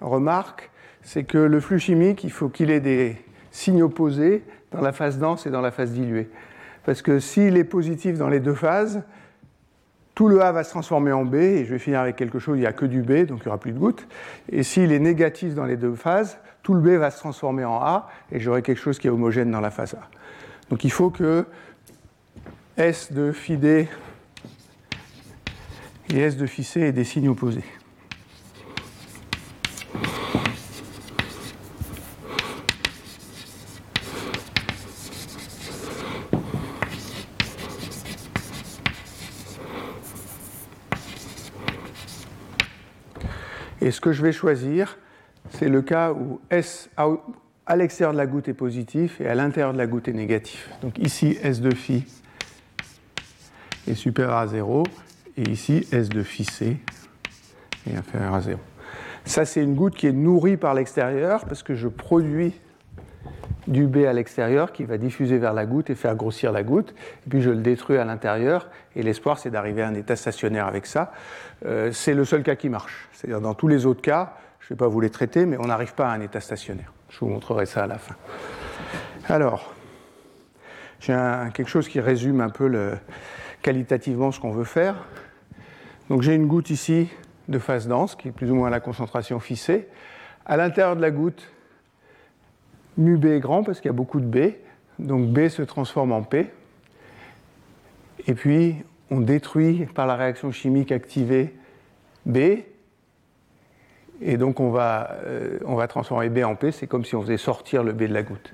remarque, 0.00 0.70
c'est 1.02 1.24
que 1.24 1.38
le 1.38 1.60
flux 1.60 1.78
chimique, 1.78 2.24
il 2.24 2.30
faut 2.30 2.48
qu'il 2.48 2.70
ait 2.70 2.80
des 2.80 3.16
signes 3.50 3.82
opposés 3.82 4.44
dans 4.72 4.80
la 4.80 4.92
phase 4.92 5.18
dense 5.18 5.46
et 5.46 5.50
dans 5.50 5.60
la 5.60 5.70
phase 5.70 5.92
diluée. 5.92 6.28
Parce 6.84 7.02
que 7.02 7.18
s'il 7.18 7.56
est 7.56 7.64
positif 7.64 8.16
dans 8.16 8.28
les 8.28 8.40
deux 8.40 8.54
phases, 8.54 9.02
tout 10.20 10.28
le 10.28 10.42
A 10.42 10.52
va 10.52 10.64
se 10.64 10.68
transformer 10.68 11.12
en 11.12 11.24
B, 11.24 11.36
et 11.36 11.64
je 11.64 11.70
vais 11.70 11.78
finir 11.78 12.00
avec 12.00 12.14
quelque 12.14 12.38
chose, 12.38 12.58
il 12.58 12.60
n'y 12.60 12.66
a 12.66 12.74
que 12.74 12.84
du 12.84 13.00
B, 13.00 13.24
donc 13.24 13.38
il 13.38 13.44
n'y 13.44 13.48
aura 13.48 13.56
plus 13.56 13.72
de 13.72 13.78
gouttes. 13.78 14.06
Et 14.50 14.62
s'il 14.62 14.92
est 14.92 14.98
négatif 14.98 15.54
dans 15.54 15.64
les 15.64 15.78
deux 15.78 15.94
phases, 15.94 16.36
tout 16.62 16.74
le 16.74 16.80
B 16.82 16.88
va 17.00 17.10
se 17.10 17.16
transformer 17.16 17.64
en 17.64 17.76
A, 17.76 18.10
et 18.30 18.38
j'aurai 18.38 18.60
quelque 18.60 18.82
chose 18.82 18.98
qui 18.98 19.06
est 19.06 19.10
homogène 19.10 19.50
dans 19.50 19.62
la 19.62 19.70
phase 19.70 19.94
A. 19.94 20.10
Donc 20.68 20.84
il 20.84 20.92
faut 20.92 21.08
que 21.08 21.46
S 22.76 23.14
de 23.14 23.32
phi 23.32 23.56
D 23.56 23.88
et 26.12 26.18
S 26.18 26.36
de 26.36 26.44
phi 26.44 26.64
C 26.64 26.80
aient 26.80 26.92
des 26.92 27.04
signes 27.04 27.30
opposés. 27.30 27.64
Et 43.90 43.92
ce 43.92 44.00
que 44.00 44.12
je 44.12 44.22
vais 44.22 44.30
choisir, 44.30 44.98
c'est 45.48 45.68
le 45.68 45.82
cas 45.82 46.12
où 46.12 46.38
S 46.48 46.88
à 46.96 47.74
l'extérieur 47.74 48.12
de 48.12 48.18
la 48.18 48.26
goutte 48.26 48.46
est 48.46 48.54
positif 48.54 49.20
et 49.20 49.26
à 49.26 49.34
l'intérieur 49.34 49.72
de 49.72 49.78
la 49.78 49.88
goutte 49.88 50.06
est 50.06 50.12
négatif. 50.12 50.70
Donc 50.80 50.96
ici, 51.00 51.36
S 51.42 51.60
de 51.60 51.74
phi 51.74 52.04
est 53.88 53.94
supérieur 53.94 54.36
à 54.36 54.46
0 54.46 54.84
et 55.38 55.42
ici, 55.42 55.88
S 55.90 56.08
de 56.08 56.22
phi 56.22 56.44
C 56.44 56.76
est 57.84 57.96
inférieur 57.96 58.32
à 58.32 58.40
0. 58.40 58.60
Ça, 59.24 59.44
c'est 59.44 59.60
une 59.60 59.74
goutte 59.74 59.96
qui 59.96 60.06
est 60.06 60.12
nourrie 60.12 60.56
par 60.56 60.74
l'extérieur 60.74 61.44
parce 61.46 61.64
que 61.64 61.74
je 61.74 61.88
produis 61.88 62.52
du 63.70 63.86
B 63.86 64.04
à 64.06 64.12
l'extérieur 64.12 64.72
qui 64.72 64.84
va 64.84 64.98
diffuser 64.98 65.38
vers 65.38 65.54
la 65.54 65.64
goutte 65.64 65.88
et 65.88 65.94
faire 65.94 66.16
grossir 66.16 66.52
la 66.52 66.62
goutte. 66.62 66.90
Et 67.26 67.30
puis 67.30 67.40
je 67.40 67.50
le 67.50 67.62
détruis 67.62 67.96
à 67.96 68.04
l'intérieur. 68.04 68.68
Et 68.96 69.02
l'espoir, 69.02 69.38
c'est 69.38 69.50
d'arriver 69.50 69.82
à 69.82 69.88
un 69.88 69.94
état 69.94 70.16
stationnaire 70.16 70.66
avec 70.66 70.86
ça. 70.86 71.12
Euh, 71.64 71.92
c'est 71.92 72.14
le 72.14 72.24
seul 72.24 72.42
cas 72.42 72.56
qui 72.56 72.68
marche. 72.68 73.08
C'est-à-dire 73.12 73.40
dans 73.40 73.54
tous 73.54 73.68
les 73.68 73.86
autres 73.86 74.02
cas, 74.02 74.34
je 74.58 74.66
ne 74.66 74.68
vais 74.70 74.76
pas 74.76 74.88
vous 74.88 75.00
les 75.00 75.10
traiter, 75.10 75.46
mais 75.46 75.56
on 75.58 75.66
n'arrive 75.66 75.94
pas 75.94 76.08
à 76.08 76.12
un 76.12 76.20
état 76.20 76.40
stationnaire. 76.40 76.92
Je 77.08 77.20
vous 77.20 77.28
montrerai 77.28 77.64
ça 77.64 77.84
à 77.84 77.86
la 77.86 77.98
fin. 77.98 78.16
Alors, 79.28 79.72
j'ai 80.98 81.16
quelque 81.54 81.68
chose 81.68 81.88
qui 81.88 82.00
résume 82.00 82.40
un 82.40 82.50
peu 82.50 82.92
qualitativement 83.62 84.32
ce 84.32 84.40
qu'on 84.40 84.50
veut 84.50 84.64
faire. 84.64 84.96
Donc 86.08 86.22
j'ai 86.22 86.34
une 86.34 86.46
goutte 86.46 86.70
ici 86.70 87.08
de 87.48 87.58
phase 87.58 87.86
dense, 87.86 88.16
qui 88.16 88.28
est 88.28 88.32
plus 88.32 88.50
ou 88.50 88.54
moins 88.54 88.70
la 88.70 88.80
concentration 88.80 89.40
fissée. 89.40 89.88
À 90.44 90.56
l'intérieur 90.56 90.96
de 90.96 91.00
la 91.00 91.10
goutte, 91.10 91.50
mu 93.00 93.16
B 93.16 93.26
est 93.26 93.40
grand 93.40 93.64
parce 93.64 93.80
qu'il 93.80 93.88
y 93.88 93.94
a 93.94 93.96
beaucoup 93.96 94.20
de 94.20 94.26
B, 94.26 94.52
donc 94.98 95.28
B 95.28 95.48
se 95.48 95.62
transforme 95.62 96.12
en 96.12 96.22
P. 96.22 96.50
Et 98.26 98.34
puis 98.34 98.76
on 99.10 99.20
détruit 99.20 99.86
par 99.94 100.06
la 100.06 100.14
réaction 100.14 100.52
chimique 100.52 100.92
activée 100.92 101.54
B, 102.26 102.38
et 104.22 104.36
donc 104.36 104.60
on 104.60 104.70
va, 104.70 105.16
euh, 105.24 105.58
on 105.64 105.74
va 105.74 105.88
transformer 105.88 106.28
B 106.28 106.44
en 106.44 106.54
P, 106.54 106.72
c'est 106.72 106.86
comme 106.86 107.04
si 107.04 107.16
on 107.16 107.22
faisait 107.22 107.38
sortir 107.38 107.82
le 107.82 107.92
B 107.92 108.02
de 108.02 108.14
la 108.14 108.22
goutte. 108.22 108.52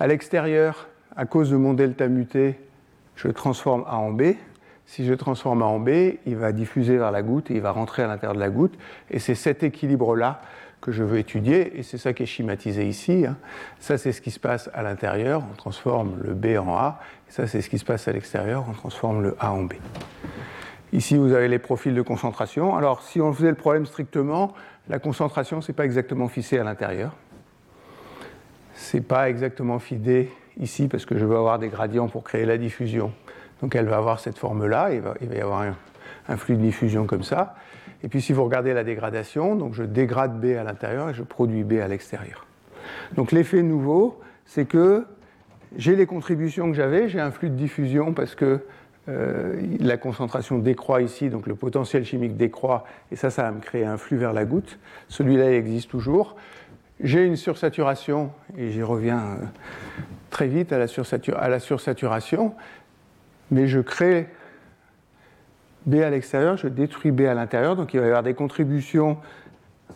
À 0.00 0.06
l'extérieur, 0.06 0.88
à 1.16 1.24
cause 1.24 1.50
de 1.50 1.56
mon 1.56 1.74
delta 1.74 2.08
muté, 2.08 2.58
je 3.14 3.28
transforme 3.28 3.84
A 3.86 3.96
en 3.96 4.10
B. 4.10 4.34
Si 4.86 5.06
je 5.06 5.14
transforme 5.14 5.62
A 5.62 5.66
en 5.66 5.78
B, 5.78 5.88
il 6.26 6.36
va 6.36 6.52
diffuser 6.52 6.98
vers 6.98 7.12
la 7.12 7.22
goutte 7.22 7.50
et 7.50 7.54
il 7.54 7.60
va 7.60 7.70
rentrer 7.70 8.02
à 8.02 8.08
l'intérieur 8.08 8.34
de 8.34 8.40
la 8.40 8.50
goutte. 8.50 8.76
Et 9.10 9.20
c'est 9.20 9.36
cet 9.36 9.62
équilibre-là 9.62 10.42
que 10.84 10.92
je 10.92 11.02
veux 11.02 11.18
étudier, 11.18 11.78
et 11.78 11.82
c'est 11.82 11.96
ça 11.96 12.12
qui 12.12 12.24
est 12.24 12.26
schématisé 12.26 12.86
ici. 12.86 13.24
Hein. 13.26 13.38
Ça, 13.80 13.96
c'est 13.96 14.12
ce 14.12 14.20
qui 14.20 14.30
se 14.30 14.38
passe 14.38 14.68
à 14.74 14.82
l'intérieur, 14.82 15.42
on 15.50 15.56
transforme 15.56 16.18
le 16.22 16.34
B 16.34 16.58
en 16.58 16.76
A, 16.76 17.00
ça, 17.30 17.46
c'est 17.46 17.62
ce 17.62 17.70
qui 17.70 17.78
se 17.78 17.86
passe 17.86 18.06
à 18.06 18.12
l'extérieur, 18.12 18.66
on 18.68 18.74
transforme 18.74 19.22
le 19.22 19.34
A 19.40 19.50
en 19.50 19.62
B. 19.62 19.72
Ici, 20.92 21.16
vous 21.16 21.32
avez 21.32 21.48
les 21.48 21.58
profils 21.58 21.94
de 21.94 22.02
concentration. 22.02 22.76
Alors, 22.76 23.02
si 23.02 23.22
on 23.22 23.32
faisait 23.32 23.48
le 23.48 23.54
problème 23.54 23.86
strictement, 23.86 24.52
la 24.90 24.98
concentration, 24.98 25.62
ce 25.62 25.72
n'est 25.72 25.74
pas 25.74 25.86
exactement 25.86 26.28
fixé 26.28 26.58
à 26.58 26.64
l'intérieur. 26.64 27.12
Ce 28.74 28.98
n'est 28.98 29.02
pas 29.02 29.30
exactement 29.30 29.78
fidé 29.78 30.30
ici, 30.60 30.86
parce 30.86 31.06
que 31.06 31.16
je 31.16 31.24
veux 31.24 31.36
avoir 31.36 31.58
des 31.58 31.68
gradients 31.68 32.08
pour 32.08 32.24
créer 32.24 32.44
la 32.44 32.58
diffusion. 32.58 33.10
Donc, 33.62 33.74
elle 33.74 33.86
va 33.86 33.96
avoir 33.96 34.20
cette 34.20 34.36
forme-là, 34.36 34.92
il, 34.92 35.00
va, 35.00 35.14
y 35.34 35.40
avoir 35.40 35.64
un 36.28 36.36
flux 36.36 36.56
de 36.56 36.60
diffusion 36.60 37.06
comme 37.06 37.22
ça. 37.22 37.54
Et 38.04 38.08
puis 38.08 38.20
si 38.20 38.34
vous 38.34 38.44
regardez 38.44 38.74
la 38.74 38.84
dégradation, 38.84 39.56
donc 39.56 39.72
je 39.72 39.82
dégrade 39.82 40.38
B 40.38 40.56
à 40.58 40.62
l'intérieur 40.62 41.08
et 41.08 41.14
je 41.14 41.22
produis 41.22 41.64
B 41.64 41.80
à 41.82 41.88
l'extérieur. 41.88 42.46
Donc 43.16 43.32
l'effet 43.32 43.62
nouveau, 43.62 44.20
c'est 44.44 44.66
que 44.66 45.06
j'ai 45.78 45.96
les 45.96 46.04
contributions 46.04 46.68
que 46.70 46.76
j'avais, 46.76 47.08
j'ai 47.08 47.18
un 47.18 47.30
flux 47.30 47.48
de 47.48 47.56
diffusion 47.56 48.12
parce 48.12 48.34
que 48.34 48.60
euh, 49.08 49.60
la 49.80 49.96
concentration 49.96 50.58
décroît 50.58 51.00
ici, 51.00 51.30
donc 51.30 51.46
le 51.46 51.54
potentiel 51.54 52.04
chimique 52.04 52.36
décroît, 52.36 52.84
et 53.10 53.16
ça, 53.16 53.30
ça 53.30 53.44
va 53.44 53.52
me 53.52 53.60
créer 53.60 53.86
un 53.86 53.96
flux 53.96 54.18
vers 54.18 54.34
la 54.34 54.44
goutte. 54.44 54.78
Celui-là, 55.08 55.50
il 55.50 55.54
existe 55.54 55.90
toujours. 55.90 56.36
J'ai 57.00 57.24
une 57.24 57.36
sursaturation, 57.36 58.30
et 58.56 58.70
j'y 58.70 58.82
reviens 58.82 59.18
euh, 59.18 59.44
très 60.28 60.46
vite 60.46 60.72
à 60.72 60.78
la, 60.78 60.86
à 61.38 61.48
la 61.48 61.58
sursaturation, 61.58 62.54
mais 63.50 63.66
je 63.66 63.80
crée 63.80 64.28
B 65.86 65.96
à 65.96 66.10
l'extérieur, 66.10 66.56
je 66.56 66.68
détruis 66.68 67.10
B 67.10 67.22
à 67.22 67.34
l'intérieur, 67.34 67.76
donc 67.76 67.94
il 67.94 68.00
va 68.00 68.06
y 68.06 68.08
avoir 68.08 68.22
des 68.22 68.34
contributions 68.34 69.18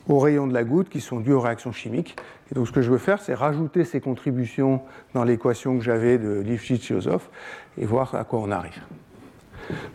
au 0.08 0.18
rayon 0.18 0.46
de 0.46 0.54
la 0.54 0.64
goutte 0.64 0.88
qui 0.88 1.00
sont 1.00 1.20
dues 1.20 1.32
aux 1.32 1.40
réactions 1.40 1.72
chimiques. 1.72 2.16
Et 2.50 2.54
donc 2.54 2.66
ce 2.66 2.72
que 2.72 2.82
je 2.82 2.90
veux 2.90 2.98
faire, 2.98 3.20
c'est 3.20 3.34
rajouter 3.34 3.84
ces 3.84 4.00
contributions 4.00 4.82
dans 5.14 5.24
l'équation 5.24 5.76
que 5.78 5.84
j'avais 5.84 6.18
de 6.18 6.40
Lifshitz-Yosov 6.40 7.22
et 7.76 7.84
voir 7.84 8.14
à 8.14 8.24
quoi 8.24 8.40
on 8.40 8.50
arrive. 8.50 8.80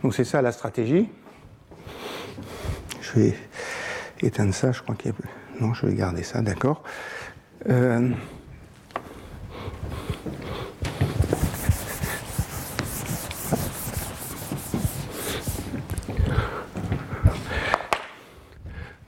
Donc 0.02 0.14
c'est 0.14 0.24
ça 0.24 0.40
la 0.42 0.52
stratégie. 0.52 1.08
Je 3.00 3.12
vais 3.18 3.34
éteindre 4.20 4.54
ça, 4.54 4.72
je 4.72 4.82
crois 4.82 4.94
qu'il 4.94 5.10
y 5.10 5.14
a... 5.14 5.16
Non, 5.60 5.74
je 5.74 5.86
vais 5.86 5.94
garder 5.94 6.22
ça, 6.22 6.42
d'accord. 6.42 6.82
Euh, 7.68 8.10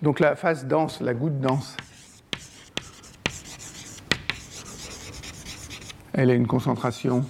Donc 0.07 0.21
la 0.21 0.37
phase 0.37 0.67
dense, 0.67 1.01
la 1.01 1.15
goutte 1.15 1.41
dense, 1.41 1.77
elle 6.13 6.31
a 6.31 6.35
une 6.35 6.47
concentration 6.47 7.27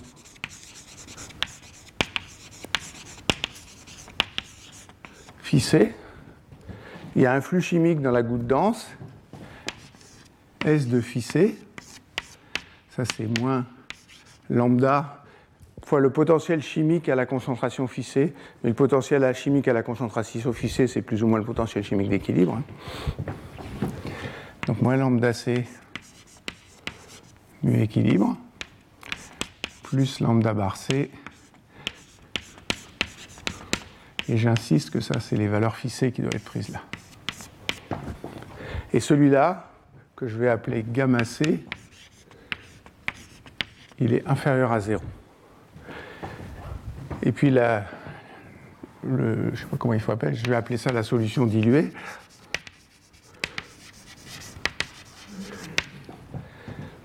fissée. 5.40 5.94
Il 7.14 7.22
y 7.22 7.24
a 7.24 7.32
un 7.32 7.40
flux 7.40 7.62
chimique 7.62 8.02
dans 8.02 8.10
la 8.10 8.22
goutte 8.22 8.46
dense, 8.46 8.90
S 10.62 10.86
de 10.86 11.00
fissé. 11.00 11.58
Ça, 12.90 13.04
c'est 13.06 13.40
moins 13.40 13.64
lambda 14.50 15.24
fois 15.86 16.00
le 16.00 16.10
potentiel 16.10 16.62
chimique 16.62 17.08
à 17.08 17.14
la 17.14 17.26
concentration 17.26 17.86
fixée. 17.86 18.34
Mais 18.62 18.70
le 18.70 18.74
potentiel 18.74 19.32
chimique 19.34 19.68
à 19.68 19.72
la 19.72 19.84
concentration 19.84 20.52
fixée, 20.52 20.88
c'est 20.88 21.00
plus 21.00 21.22
ou 21.22 21.28
moins 21.28 21.38
le 21.38 21.44
potentiel 21.44 21.84
chimique 21.84 22.10
d'équilibre. 22.10 22.58
Hein. 22.58 22.64
Donc 24.66 24.82
moins 24.82 24.96
lambda 24.96 25.32
C 25.32 25.64
mu 27.62 27.80
équilibre 27.80 28.36
plus 29.84 30.18
lambda 30.18 30.52
bar 30.52 30.76
C. 30.76 31.08
Et 34.28 34.36
j'insiste 34.36 34.90
que 34.90 34.98
ça, 34.98 35.20
c'est 35.20 35.36
les 35.36 35.46
valeurs 35.46 35.76
fixées 35.76 36.10
qui 36.10 36.20
doivent 36.20 36.34
être 36.34 36.44
prises 36.44 36.70
là. 36.70 36.82
Et 38.92 38.98
celui-là, 38.98 39.70
que 40.16 40.26
je 40.26 40.36
vais 40.36 40.48
appeler 40.48 40.84
gamma 40.84 41.24
C, 41.24 41.64
il 44.00 44.12
est 44.12 44.26
inférieur 44.26 44.72
à 44.72 44.80
0. 44.80 45.00
Et 47.26 47.32
puis 47.32 47.50
là, 47.50 47.84
je 49.02 49.08
ne 49.08 49.56
sais 49.56 49.66
pas 49.66 49.76
comment 49.76 49.94
il 49.94 50.00
faut 50.00 50.12
appeler, 50.12 50.32
je 50.36 50.48
vais 50.48 50.54
appeler 50.54 50.76
ça 50.76 50.92
la 50.92 51.02
solution 51.02 51.44
diluée. 51.44 51.92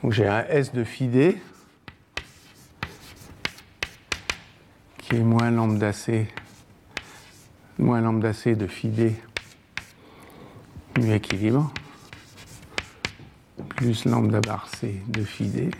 Donc 0.04 0.14
j'ai 0.14 0.28
un 0.28 0.46
S 0.46 0.74
de 0.74 0.84
phi 0.84 1.08
D 1.08 1.42
qui 5.00 5.16
est 5.16 5.24
moins 5.24 5.50
lambda 5.50 5.92
C, 5.92 6.28
moins 7.80 8.00
lambda 8.02 8.32
C 8.32 8.54
de 8.54 8.68
phi 8.68 8.90
D 8.90 9.16
équilibre, 10.98 11.74
plus 13.70 14.06
lambda 14.06 14.40
bar 14.40 14.68
C 14.68 15.02
de 15.08 15.24
phi 15.24 15.48
D. 15.48 15.72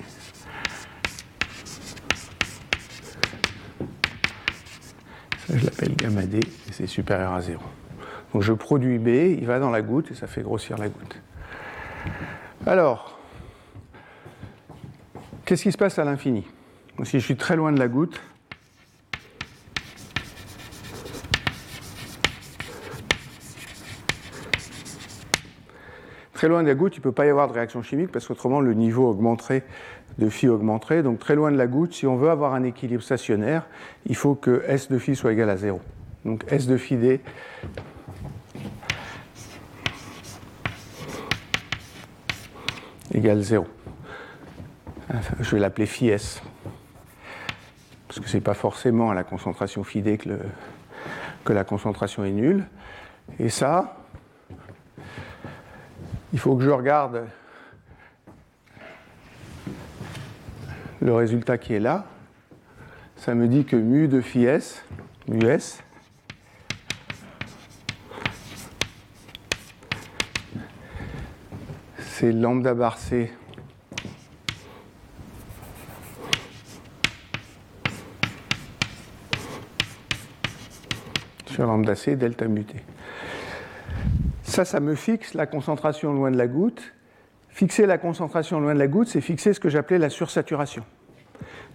je 5.54 5.66
l'appelle 5.66 5.96
gamma 5.96 6.24
D 6.24 6.40
et 6.40 6.72
c'est 6.72 6.88
supérieur 6.88 7.34
à 7.34 7.42
0. 7.42 7.60
Donc 8.34 8.42
je 8.42 8.54
produis 8.54 8.98
B, 8.98 9.08
il 9.08 9.46
va 9.46 9.60
dans 9.60 9.72
la 9.72 9.82
goutte 9.82 10.12
et 10.12 10.16
ça 10.16 10.28
fait 10.28 10.42
grossir 10.42 10.78
la 10.78 10.90
goutte. 10.90 11.20
Alors, 12.66 13.22
Qu'est-ce 15.52 15.64
qui 15.64 15.72
se 15.74 15.78
passe 15.78 16.00
à 16.00 16.06
l'infini? 16.06 16.48
Si 17.04 17.20
je 17.20 17.26
suis 17.26 17.36
très 17.36 17.58
loin 17.58 17.74
de 17.74 17.78
la 17.78 17.90
goutte, 17.90 18.22
très 26.34 26.48
loin 26.48 26.64
de 26.64 26.70
la 26.70 26.74
goutte, 26.74 26.96
il 26.96 27.00
ne 27.00 27.04
peut 27.04 27.12
pas 27.12 27.26
y 27.26 27.30
avoir 27.30 27.50
de 27.50 27.54
réaction 27.54 27.84
chimique 27.84 28.14
parce 28.14 28.28
qu'autrement 28.28 28.62
le 28.62 28.74
niveau 28.74 29.10
augmenterait 29.10 29.66
de 30.18 30.30
phi 30.30 30.48
augmenterait. 30.48 31.04
Donc 31.04 31.20
très 31.20 31.36
loin 31.36 31.52
de 31.52 31.58
la 31.58 31.68
goutte, 31.68 31.94
si 31.94 32.08
on 32.08 32.16
veut 32.16 32.30
avoir 32.30 32.54
un 32.54 32.64
équilibre 32.64 33.04
stationnaire, 33.04 33.68
il 34.06 34.16
faut 34.16 34.36
que 34.36 34.64
S 34.68 34.90
de 34.90 34.98
phi 34.98 35.16
soit 35.16 35.34
égal 35.34 35.50
à 35.50 35.58
0. 35.58 35.80
Donc 36.26 36.44
S 36.50 36.68
de 36.68 36.78
phi 36.78 36.98
D 36.98 37.22
égale 43.14 43.42
0 43.42 43.68
je 45.40 45.52
vais 45.52 45.60
l'appeler 45.60 45.86
phi 45.86 46.10
S, 46.10 46.42
parce 48.08 48.20
que 48.20 48.28
ce 48.28 48.38
n'est 48.38 48.42
pas 48.42 48.54
forcément 48.54 49.12
à 49.12 49.14
la 49.14 49.24
concentration 49.24 49.84
phi 49.84 50.02
D 50.02 50.18
que, 50.18 50.30
que 51.44 51.54
la 51.54 51.64
concentration 51.64 52.24
est 52.24 52.32
nulle. 52.32 52.66
Et 53.40 53.50
ça, 53.50 53.98
il 56.34 56.40
faut 56.40 56.56
que 56.56 56.64
je 56.64 56.70
regarde 56.70 57.26
le 61.02 61.14
résultat 61.14 61.58
qui 61.58 61.74
est 61.74 61.80
là. 61.80 62.06
Ça 63.18 63.36
me 63.36 63.48
dit 63.48 63.66
que 63.66 63.76
mu 63.76 64.08
de 64.08 64.22
phi 64.22 64.46
S, 64.46 64.84
mu 65.28 65.46
S, 65.46 65.84
c'est 71.98 72.32
lambda 72.32 72.74
bar 72.74 72.98
C 72.98 73.32
lambda 81.66 81.96
C, 81.96 82.16
delta 82.16 82.48
muté. 82.48 82.78
Ça, 84.44 84.66
ça 84.66 84.80
me 84.80 84.96
fixe 84.96 85.34
la 85.34 85.46
concentration 85.46 86.14
loin 86.14 86.32
de 86.32 86.38
la 86.38 86.48
goutte. 86.48 86.94
Fixer 87.52 87.86
la 87.86 87.98
concentration 87.98 88.60
loin 88.60 88.74
de 88.74 88.80
la 88.80 88.88
goutte, 88.88 89.10
c'est 89.10 89.22
fixer 89.22 89.54
ce 89.54 89.60
que 89.60 89.70
j'appelais 89.70 90.00
la 90.00 90.10
sursaturation. 90.10 90.84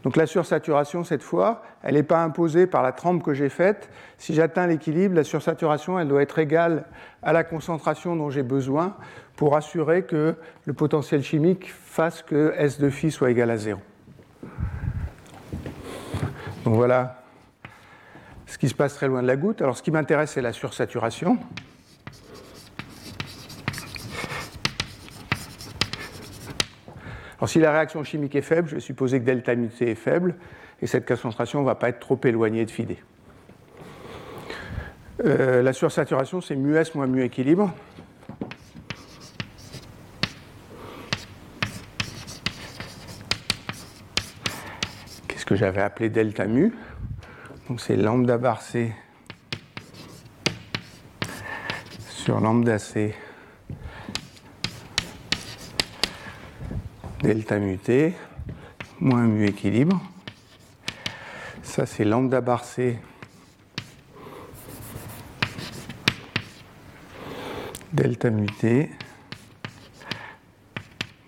Donc 0.02 0.16
la 0.16 0.26
sursaturation, 0.26 1.04
cette 1.04 1.22
fois, 1.22 1.62
elle 1.82 1.94
n'est 1.94 2.02
pas 2.02 2.22
imposée 2.22 2.66
par 2.66 2.82
la 2.82 2.92
trempe 2.92 3.22
que 3.22 3.34
j'ai 3.34 3.48
faite. 3.48 3.90
Si 4.18 4.34
j'atteins 4.34 4.66
l'équilibre, 4.66 5.14
la 5.14 5.24
sursaturation, 5.24 5.98
elle 5.98 6.08
doit 6.08 6.22
être 6.22 6.38
égale 6.38 6.84
à 7.22 7.32
la 7.32 7.44
concentration 7.44 8.16
dont 8.16 8.30
j'ai 8.30 8.42
besoin 8.42 8.96
pour 9.36 9.56
assurer 9.56 10.04
que 10.04 10.36
le 10.64 10.72
potentiel 10.72 11.22
chimique 11.22 11.72
fasse 11.72 12.22
que 12.22 12.54
S 12.56 12.78
de 12.78 12.88
phi 12.88 13.10
soit 13.10 13.30
égal 13.30 13.50
à 13.50 13.56
0. 13.56 13.80
Donc 16.64 16.74
voilà 16.74 17.22
ce 18.46 18.58
qui 18.58 18.68
se 18.68 18.74
passe 18.74 18.94
très 18.94 19.08
loin 19.08 19.22
de 19.22 19.26
la 19.26 19.36
goutte. 19.36 19.60
Alors 19.60 19.76
ce 19.76 19.82
qui 19.82 19.90
m'intéresse, 19.90 20.32
c'est 20.32 20.42
la 20.42 20.52
sursaturation. 20.52 21.38
Si 27.46 27.60
la 27.60 27.72
réaction 27.72 28.02
chimique 28.04 28.34
est 28.34 28.42
faible, 28.42 28.68
je 28.68 28.74
vais 28.74 28.80
supposer 28.80 29.20
que 29.20 29.24
delta 29.24 29.54
muté 29.54 29.90
est 29.90 29.94
faible, 29.94 30.34
et 30.82 30.86
cette 30.86 31.06
concentration 31.06 31.60
ne 31.60 31.66
va 31.66 31.74
pas 31.74 31.88
être 31.88 32.00
trop 32.00 32.20
éloignée 32.24 32.64
de 32.64 32.70
phi 32.70 32.86
euh, 35.24 35.62
la 35.62 35.72
sursaturation, 35.72 36.42
c'est 36.42 36.56
mu 36.56 36.76
S 36.76 36.94
moins 36.94 37.06
mu 37.06 37.22
équilibre. 37.22 37.72
Qu'est-ce 45.26 45.46
que 45.46 45.56
j'avais 45.56 45.80
appelé 45.80 46.10
delta 46.10 46.46
mu? 46.46 46.74
Donc 47.68 47.80
c'est 47.80 47.96
lambda 47.96 48.36
bar 48.36 48.60
C 48.60 48.92
sur 52.10 52.40
lambda 52.40 52.78
C 52.78 53.14
delta 57.26 57.58
muté 57.58 58.14
moins 59.00 59.26
mu 59.26 59.48
équilibre. 59.48 60.00
Ça 61.64 61.84
c'est 61.84 62.04
lambda 62.04 62.40
bar 62.40 62.64
C 62.64 63.00
delta 67.92 68.30
muté 68.30 68.90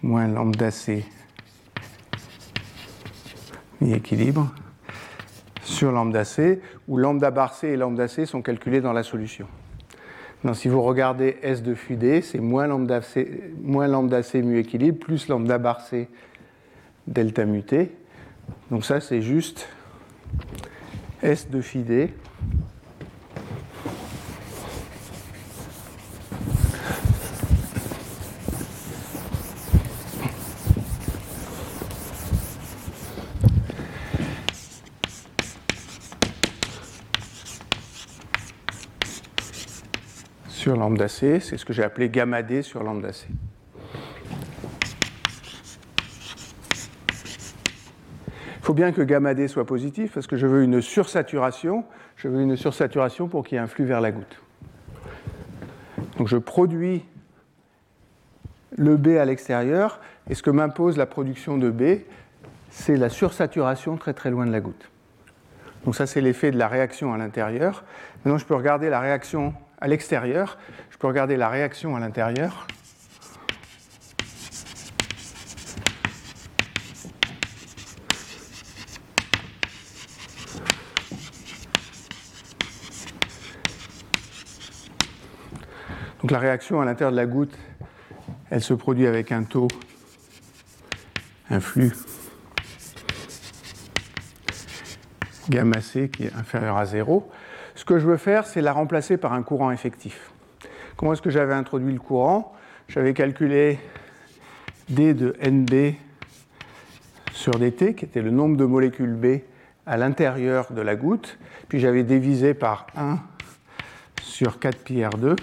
moins 0.00 0.28
lambda 0.28 0.70
C 0.70 1.04
mi 3.80 3.92
équilibre 3.92 4.54
sur 5.64 5.90
lambda 5.90 6.24
C, 6.24 6.62
où 6.86 6.96
lambda 6.96 7.32
bar 7.32 7.52
C 7.54 7.70
et 7.70 7.76
lambda 7.76 8.06
C 8.06 8.24
sont 8.24 8.40
calculés 8.40 8.80
dans 8.80 8.92
la 8.92 9.02
solution. 9.02 9.48
Si 10.54 10.68
vous 10.68 10.82
regardez 10.82 11.36
S 11.42 11.62
de 11.62 11.74
phi 11.74 11.96
D, 11.96 12.22
c'est 12.22 12.38
moins 12.38 12.66
lambda, 12.66 13.02
C, 13.02 13.52
moins 13.62 13.86
lambda 13.86 14.22
C 14.22 14.42
mu 14.42 14.58
équilibre 14.58 14.98
plus 14.98 15.28
lambda 15.28 15.58
bar 15.58 15.82
C 15.82 16.08
delta 17.06 17.44
muté. 17.44 17.92
Donc 18.70 18.84
ça, 18.84 19.00
c'est 19.00 19.20
juste 19.20 19.68
S 21.22 21.50
de 21.50 21.60
phi 21.60 21.82
D 21.82 22.10
sur 40.68 40.76
lambda 40.88 41.08
c'est 41.08 41.38
ce 41.40 41.64
que 41.66 41.74
j'ai 41.74 41.82
appelé 41.82 42.08
gamma 42.08 42.42
D 42.42 42.62
sur 42.62 42.82
lambda 42.82 43.12
C. 43.12 43.26
Il 48.56 48.62
faut 48.62 48.72
bien 48.72 48.92
que 48.92 49.02
gamma 49.02 49.34
D 49.34 49.48
soit 49.48 49.66
positif 49.66 50.12
parce 50.14 50.26
que 50.26 50.36
je 50.36 50.46
veux 50.46 50.62
une 50.62 50.80
sursaturation. 50.80 51.84
Je 52.16 52.28
veux 52.28 52.40
une 52.40 52.56
sursaturation 52.56 53.28
pour 53.28 53.44
qu'il 53.44 53.56
y 53.56 53.58
ait 53.58 53.62
un 53.62 53.66
flux 53.66 53.84
vers 53.84 54.00
la 54.00 54.12
goutte. 54.12 54.40
Donc 56.16 56.26
je 56.26 56.38
produis 56.38 57.04
le 58.76 58.96
B 58.96 59.18
à 59.18 59.26
l'extérieur 59.26 60.00
et 60.30 60.34
ce 60.34 60.42
que 60.42 60.50
m'impose 60.50 60.96
la 60.96 61.06
production 61.06 61.58
de 61.58 61.70
B, 61.70 62.00
c'est 62.70 62.96
la 62.96 63.10
sursaturation 63.10 63.98
très 63.98 64.14
très 64.14 64.30
loin 64.30 64.46
de 64.46 64.52
la 64.52 64.60
goutte. 64.60 64.90
Donc 65.84 65.94
ça 65.94 66.06
c'est 66.06 66.22
l'effet 66.22 66.50
de 66.50 66.58
la 66.58 66.68
réaction 66.68 67.12
à 67.12 67.18
l'intérieur. 67.18 67.84
Maintenant 68.24 68.38
je 68.38 68.46
peux 68.46 68.54
regarder 68.54 68.88
la 68.88 69.00
réaction 69.00 69.54
à 69.80 69.88
l'extérieur. 69.88 70.58
Je 70.90 70.98
peux 70.98 71.06
regarder 71.06 71.36
la 71.36 71.48
réaction 71.48 71.96
à 71.96 72.00
l'intérieur. 72.00 72.66
Donc 86.20 86.32
la 86.32 86.38
réaction 86.40 86.80
à 86.80 86.84
l'intérieur 86.84 87.12
de 87.12 87.16
la 87.16 87.26
goutte, 87.26 87.56
elle 88.50 88.62
se 88.62 88.74
produit 88.74 89.06
avec 89.06 89.30
un 89.30 89.44
taux, 89.44 89.68
un 91.48 91.60
flux 91.60 91.92
gamma 95.48 95.80
c 95.80 96.10
qui 96.10 96.24
est 96.24 96.34
inférieur 96.34 96.76
à 96.76 96.84
0. 96.84 97.30
Que 97.88 97.98
je 97.98 98.06
veux 98.06 98.18
faire, 98.18 98.46
c'est 98.46 98.60
la 98.60 98.74
remplacer 98.74 99.16
par 99.16 99.32
un 99.32 99.42
courant 99.42 99.70
effectif. 99.70 100.30
Comment 100.98 101.14
est-ce 101.14 101.22
que 101.22 101.30
j'avais 101.30 101.54
introduit 101.54 101.90
le 101.90 101.98
courant? 101.98 102.52
J'avais 102.86 103.14
calculé 103.14 103.78
d 104.90 105.14
de 105.14 105.34
NB 105.42 105.94
sur 107.32 107.52
dt, 107.58 107.94
qui 107.94 108.04
était 108.04 108.20
le 108.20 108.30
nombre 108.30 108.58
de 108.58 108.66
molécules 108.66 109.14
B 109.14 109.40
à 109.86 109.96
l'intérieur 109.96 110.70
de 110.70 110.82
la 110.82 110.96
goutte, 110.96 111.38
puis 111.70 111.80
j'avais 111.80 112.02
divisé 112.02 112.52
par 112.52 112.88
1 112.94 113.20
sur 114.20 114.58
4 114.58 114.84
pi 114.84 114.96
R2, 114.96 115.38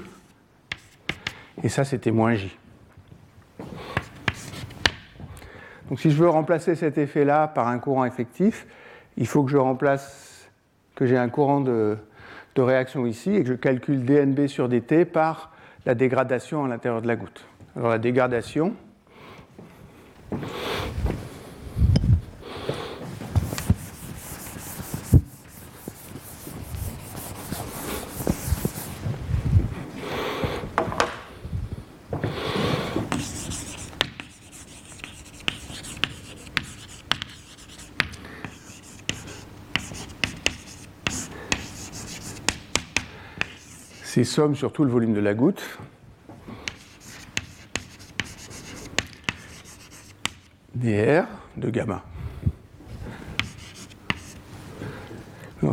et 1.63 1.69
ça 1.69 1.83
c'était 1.83 2.11
moins 2.11 2.35
J. 2.35 2.55
Donc 5.89 5.99
si 5.99 6.11
je 6.11 6.15
veux 6.15 6.29
remplacer 6.29 6.75
cet 6.75 6.99
effet-là 6.99 7.47
par 7.47 7.69
un 7.69 7.79
courant 7.79 8.05
effectif, 8.05 8.67
il 9.17 9.25
faut 9.25 9.43
que 9.43 9.49
je 9.49 9.57
remplace, 9.57 10.47
que 10.93 11.07
j'ai 11.07 11.17
un 11.17 11.29
courant 11.29 11.59
de, 11.59 11.97
de 12.55 12.61
réaction 12.61 13.05
ici 13.05 13.35
et 13.35 13.43
que 13.43 13.49
je 13.49 13.53
calcule 13.53 14.05
dNB 14.05 14.47
sur 14.47 14.69
dt 14.69 15.05
par 15.05 15.51
la 15.85 15.93
dégradation 15.93 16.65
à 16.65 16.67
l'intérieur 16.67 17.01
de 17.01 17.07
la 17.07 17.15
goutte. 17.15 17.45
Alors 17.75 17.89
la 17.89 17.99
dégradation, 17.99 18.73
c'est 44.25 44.31
somme 44.31 44.55
sur 44.55 44.73
tout 44.73 44.83
le 44.83 44.89
volume 44.89 45.13
de 45.13 45.19
la 45.19 45.35
goutte. 45.35 45.77
dr 50.73 51.25
de 51.57 51.69
gamma. 51.69 52.03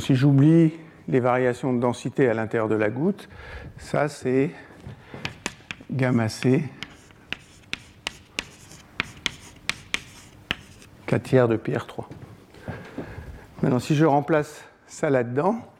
Si 0.00 0.14
j'oublie 0.14 0.74
les 1.08 1.20
variations 1.20 1.72
de 1.72 1.80
densité 1.80 2.28
à 2.28 2.34
l'intérieur 2.34 2.68
de 2.68 2.74
la 2.74 2.90
goutte, 2.90 3.28
ça 3.78 4.08
c'est 4.08 4.50
gamma 5.90 6.28
c 6.28 6.62
4 11.06 11.22
tiers 11.22 11.48
de 11.48 11.56
PR3. 11.56 12.04
Maintenant, 13.62 13.78
si 13.78 13.94
je 13.94 14.04
remplace 14.04 14.64
ça 14.86 15.08
là-dedans, 15.08 15.72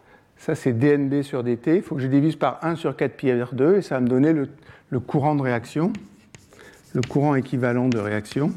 ça, 0.43 0.57
c'est 0.57 0.73
dNB 0.73 1.23
sur 1.23 1.45
dt. 1.45 1.77
Il 1.77 1.83
faut 1.83 1.95
que 1.95 2.01
je 2.01 2.09
divise 2.09 2.35
par 2.35 2.59
1 2.65 2.75
sur 2.75 2.97
4 2.97 3.17
pi 3.17 3.29
R2 3.29 3.77
et 3.77 3.81
ça 3.81 3.95
va 3.95 4.01
me 4.01 4.09
donner 4.09 4.33
le, 4.33 4.49
le 4.91 4.99
courant 4.99 5.37
de 5.37 5.41
réaction, 5.41 5.93
le 6.95 7.01
courant 7.01 7.37
équivalent 7.37 7.89
de 7.89 8.01
réaction. 8.01 8.53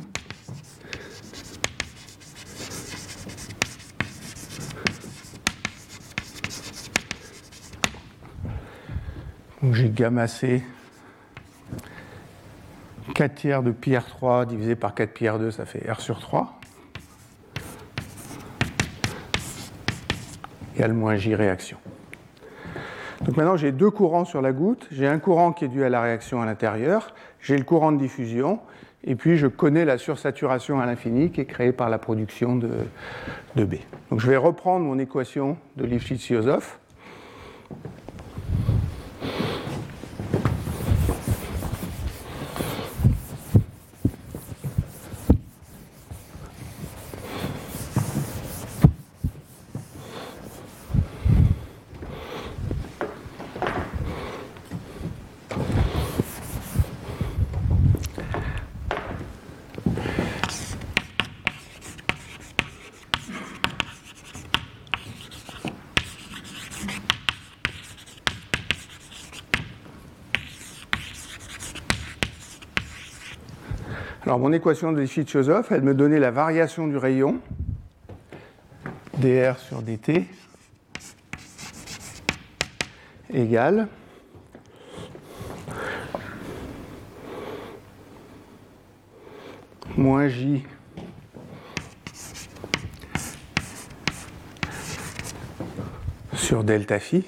Donc 9.61 9.75
j'ai 9.75 9.91
gamma 9.91 10.27
C 10.27 10.63
4 13.13 13.35
tiers 13.35 13.61
de 13.61 13.69
pi 13.69 13.91
R3 13.91 14.47
divisé 14.47 14.75
par 14.75 14.95
4 14.95 15.13
pi 15.13 15.25
R2, 15.25 15.51
ça 15.51 15.67
fait 15.67 15.87
R 15.87 16.01
sur 16.01 16.19
3. 16.19 16.59
Égale 20.75 20.93
moins 20.93 21.15
J 21.15 21.35
réaction. 21.35 21.77
Donc 23.23 23.37
maintenant, 23.37 23.55
j'ai 23.55 23.71
deux 23.71 23.89
courants 23.89 24.25
sur 24.25 24.41
la 24.41 24.51
goutte. 24.51 24.87
J'ai 24.91 25.07
un 25.07 25.19
courant 25.19 25.53
qui 25.53 25.65
est 25.65 25.69
dû 25.69 25.83
à 25.83 25.89
la 25.89 26.01
réaction 26.01 26.41
à 26.41 26.45
l'intérieur, 26.45 27.13
j'ai 27.39 27.57
le 27.57 27.63
courant 27.63 27.91
de 27.91 27.97
diffusion, 27.97 28.59
et 29.03 29.15
puis 29.15 29.37
je 29.37 29.47
connais 29.47 29.85
la 29.85 29.97
sursaturation 29.97 30.79
à 30.79 30.85
l'infini 30.85 31.31
qui 31.31 31.41
est 31.41 31.45
créée 31.45 31.71
par 31.71 31.89
la 31.89 31.97
production 31.97 32.55
de, 32.55 32.69
B. 33.55 33.75
Donc 34.09 34.19
je 34.19 34.29
vais 34.29 34.37
reprendre 34.37 34.85
mon 34.85 34.99
équation 34.99 35.57
de 35.77 35.85
Lifshitz-Yosov. 35.85 36.77
Mon 74.45 74.53
équation 74.53 74.91
de 74.91 75.01
Lifshitz-Yosov, 75.01 75.69
elle 75.71 75.81
me 75.81 75.95
donnait 75.95 76.19
la 76.19 76.29
variation 76.29 76.85
du 76.85 76.97
rayon 76.97 77.39
dr 79.17 79.57
sur 79.57 79.81
dt 79.81 80.27
égale 83.33 83.87
moins 89.97 90.27
j 90.27 90.63
sur 96.35 96.63
delta 96.63 96.99
phi. 96.99 97.25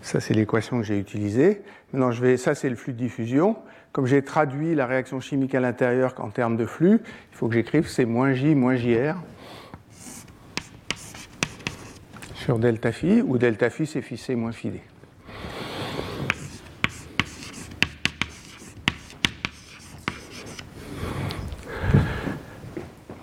Ça, 0.00 0.18
c'est 0.18 0.34
l'équation 0.34 0.80
que 0.80 0.84
j'ai 0.84 0.98
utilisée. 0.98 1.62
Maintenant, 1.92 2.10
je 2.10 2.20
vais, 2.20 2.36
ça, 2.36 2.56
c'est 2.56 2.68
le 2.68 2.74
flux 2.74 2.92
de 2.92 2.98
diffusion. 2.98 3.56
Comme 3.92 4.06
j'ai 4.06 4.22
traduit 4.22 4.74
la 4.74 4.86
réaction 4.86 5.20
chimique 5.20 5.54
à 5.54 5.60
l'intérieur 5.60 6.14
en 6.18 6.30
termes 6.30 6.56
de 6.56 6.64
flux, 6.64 7.00
il 7.30 7.36
faut 7.36 7.48
que 7.48 7.54
j'écrive 7.54 7.86
c'est 7.86 8.06
moins 8.06 8.32
J 8.32 8.54
moins 8.54 8.74
JR 8.74 9.16
sur 12.34 12.58
delta 12.58 12.90
phi, 12.90 13.20
où 13.20 13.38
delta 13.38 13.70
phi 13.70 13.86
c'est 13.86 14.02
phi 14.02 14.16
C 14.16 14.34
moins 14.34 14.52
phi 14.52 14.70
D. 14.70 14.80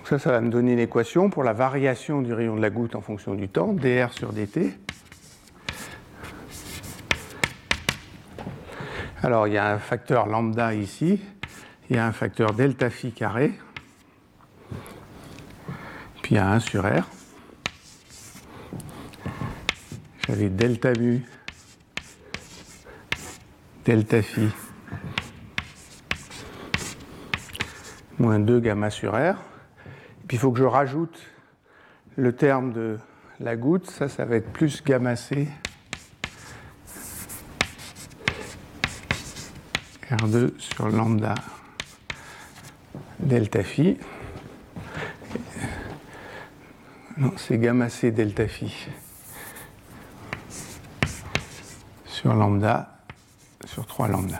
ça, 0.06 0.18
ça 0.18 0.32
va 0.32 0.42
me 0.42 0.50
donner 0.50 0.74
une 0.74 0.80
équation 0.80 1.30
pour 1.30 1.44
la 1.44 1.54
variation 1.54 2.24
du 2.24 2.34
rayon 2.34 2.56
de 2.56 2.62
la 2.62 2.72
goutte 2.72 2.96
en 2.96 3.02
fonction 3.02 3.36
du 3.36 3.48
temps, 3.48 3.74
dr 3.74 4.12
sur 4.12 4.34
dt. 4.34 4.72
Alors, 9.22 9.48
il 9.48 9.54
y 9.54 9.58
a 9.58 9.74
un 9.74 9.80
facteur 9.80 10.28
lambda 10.28 10.74
ici, 10.74 11.22
il 11.90 11.98
y 11.98 12.00
a 12.00 12.06
un 12.06 12.14
facteur 12.14 12.54
delta 12.54 12.90
phi 12.90 13.12
carré, 13.12 13.52
puis 16.22 16.36
il 16.36 16.36
y 16.36 16.38
a 16.38 16.50
1 16.50 16.62
sur 16.62 16.86
R. 16.86 17.04
J'avais 20.26 20.48
delta 20.48 20.94
mu, 20.94 21.26
delta 23.84 24.22
phi, 24.22 24.48
moins 28.20 28.40
2 28.40 28.62
gamma 28.62 28.90
sur 28.90 29.12
R. 29.16 29.36
Puis 30.30 30.38
il 30.38 30.40
faut 30.40 30.54
que 30.54 30.60
je 30.60 30.64
rajoute 30.64 31.20
le 32.16 32.34
terme 32.34 32.72
de 32.72 32.98
la 33.42 33.58
goutte, 33.58 33.90
ça, 33.90 34.08
ça 34.08 34.24
va 34.24 34.38
être 34.38 34.54
plus 34.54 34.82
gamma 34.82 35.18
C 35.18 35.50
R2 40.12 40.58
sur 40.58 40.90
lambda 40.90 41.36
delta 43.20 43.64
phi. 43.64 43.98
Non, 47.18 47.34
c'est 47.38 47.60
gamma 47.60 47.90
C 47.90 48.12
delta 48.12 48.48
phi 48.48 48.74
sur 52.06 52.34
lambda 52.34 52.98
sur 53.66 53.86
3 53.86 54.08
lambda. 54.08 54.40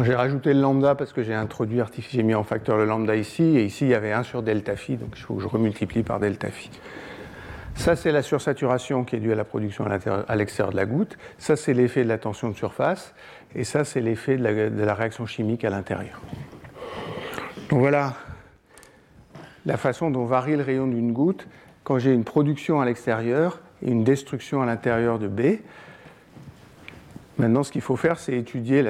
J'ai 0.00 0.14
rajouté 0.14 0.52
le 0.52 0.60
lambda 0.60 0.94
parce 0.94 1.12
que 1.12 1.22
j'ai 1.24 1.34
introduit 1.34 1.80
j'ai 2.10 2.22
mis 2.22 2.34
en 2.34 2.44
facteur 2.44 2.76
le 2.76 2.84
lambda 2.84 3.16
ici, 3.16 3.42
et 3.42 3.64
ici 3.64 3.86
il 3.86 3.90
y 3.90 3.94
avait 3.94 4.12
1 4.12 4.22
sur 4.22 4.42
delta 4.42 4.76
phi, 4.76 4.96
donc 4.96 5.14
il 5.16 5.22
faut 5.22 5.34
que 5.34 5.42
je 5.42 5.48
remultiplie 5.48 6.02
par 6.02 6.20
delta 6.20 6.50
phi. 6.50 6.70
Ça, 7.78 7.94
c'est 7.94 8.10
la 8.10 8.22
sursaturation 8.22 9.04
qui 9.04 9.14
est 9.14 9.20
due 9.20 9.30
à 9.30 9.36
la 9.36 9.44
production 9.44 9.86
à 9.86 10.36
l'extérieur 10.36 10.72
de 10.72 10.76
la 10.76 10.84
goutte. 10.84 11.16
Ça, 11.38 11.54
c'est 11.54 11.72
l'effet 11.72 12.02
de 12.02 12.08
la 12.08 12.18
tension 12.18 12.50
de 12.50 12.56
surface. 12.56 13.14
Et 13.54 13.62
ça, 13.62 13.84
c'est 13.84 14.00
l'effet 14.00 14.36
de, 14.36 14.84
la, 14.84 14.94
réaction 14.94 15.26
chimique 15.26 15.64
à 15.64 15.70
l'intérieur. 15.70 16.20
Donc 17.70 17.78
voilà 17.78 18.14
la 19.64 19.76
façon 19.76 20.10
dont 20.10 20.24
varie 20.24 20.56
le 20.56 20.64
rayon 20.64 20.88
d'une 20.88 21.12
goutte 21.12 21.46
quand 21.84 22.00
j'ai 22.00 22.12
une 22.12 22.24
production 22.24 22.80
à 22.80 22.84
l'extérieur 22.84 23.60
et 23.80 23.90
une 23.90 24.02
destruction 24.02 24.60
à 24.60 24.66
l'intérieur 24.66 25.20
de 25.20 25.28
B. 25.28 25.58
Maintenant, 27.38 27.62
ce 27.62 27.70
qu'il 27.70 27.82
faut 27.82 27.96
faire, 27.96 28.18
c'est 28.18 28.36
étudier 28.36 28.84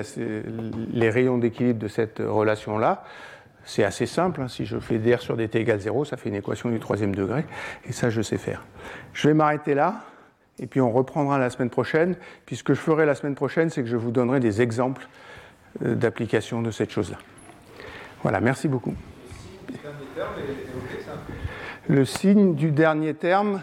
les 0.92 1.10
rayons 1.10 1.36
d'équilibre 1.36 1.78
de 1.78 1.88
cette 1.88 2.20
relation-là. 2.20 3.04
C'est 3.68 3.84
assez 3.84 4.06
simple. 4.06 4.40
Hein. 4.40 4.48
Si 4.48 4.64
je 4.64 4.78
fais 4.78 4.98
dr 4.98 5.20
sur 5.20 5.36
dt 5.36 5.58
égale 5.58 5.78
0, 5.78 6.06
ça 6.06 6.16
fait 6.16 6.30
une 6.30 6.36
équation 6.36 6.70
du 6.70 6.80
troisième 6.80 7.14
degré. 7.14 7.44
Et 7.86 7.92
ça, 7.92 8.08
je 8.08 8.22
sais 8.22 8.38
faire. 8.38 8.64
Je 9.12 9.28
vais 9.28 9.34
m'arrêter 9.34 9.74
là. 9.74 10.04
Et 10.58 10.66
puis 10.66 10.80
on 10.80 10.90
reprendra 10.90 11.38
la 11.38 11.50
semaine 11.50 11.68
prochaine. 11.68 12.16
Puis 12.46 12.56
ce 12.56 12.64
que 12.64 12.72
je 12.72 12.80
ferai 12.80 13.04
la 13.04 13.14
semaine 13.14 13.34
prochaine, 13.34 13.68
c'est 13.68 13.82
que 13.82 13.88
je 13.88 13.98
vous 13.98 14.10
donnerai 14.10 14.40
des 14.40 14.62
exemples 14.62 15.06
euh, 15.84 15.94
d'application 15.94 16.62
de 16.62 16.70
cette 16.70 16.90
chose-là. 16.90 17.18
Voilà, 18.22 18.40
merci 18.40 18.68
beaucoup. 18.68 18.94
Le 21.88 22.04
signe 22.06 22.54
du 22.54 22.70
dernier 22.70 23.12
terme 23.12 23.60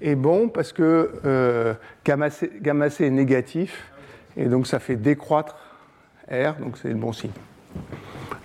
est 0.00 0.14
bon 0.14 0.48
parce 0.48 0.72
que 0.72 1.20
euh, 1.24 1.74
gamma, 2.04 2.30
C, 2.30 2.52
gamma 2.60 2.90
C 2.90 3.06
est 3.06 3.10
négatif 3.10 3.92
et 4.36 4.46
donc 4.46 4.68
ça 4.68 4.78
fait 4.78 4.94
décroître 4.94 5.56
R, 6.30 6.54
donc 6.60 6.78
c'est 6.78 6.90
le 6.90 6.94
bon 6.94 7.12
signe. 7.12 7.32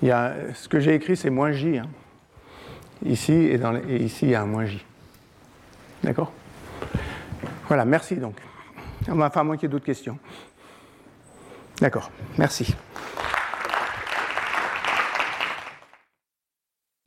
Il 0.03 0.07
y 0.07 0.11
a, 0.11 0.35
ce 0.53 0.67
que 0.67 0.79
j'ai 0.81 0.93
écrit, 0.95 1.15
c'est 1.15 1.29
moins 1.29 1.53
J. 1.53 1.77
Hein. 1.77 1.87
Ici, 3.05 3.31
et, 3.31 3.57
ici, 4.03 4.25
il 4.25 4.31
y 4.31 4.35
a 4.35 4.41
un 4.41 4.45
moins 4.45 4.65
J. 4.65 4.83
D'accord? 6.03 6.33
Voilà, 7.69 7.85
merci 7.85 8.17
donc. 8.17 8.35
Enfin, 9.09 9.31
à 9.33 9.43
moins 9.45 9.55
qu'il 9.55 9.69
d'autres 9.69 9.85
questions. 9.85 10.19
D'accord, 11.79 12.11
merci. 12.37 12.75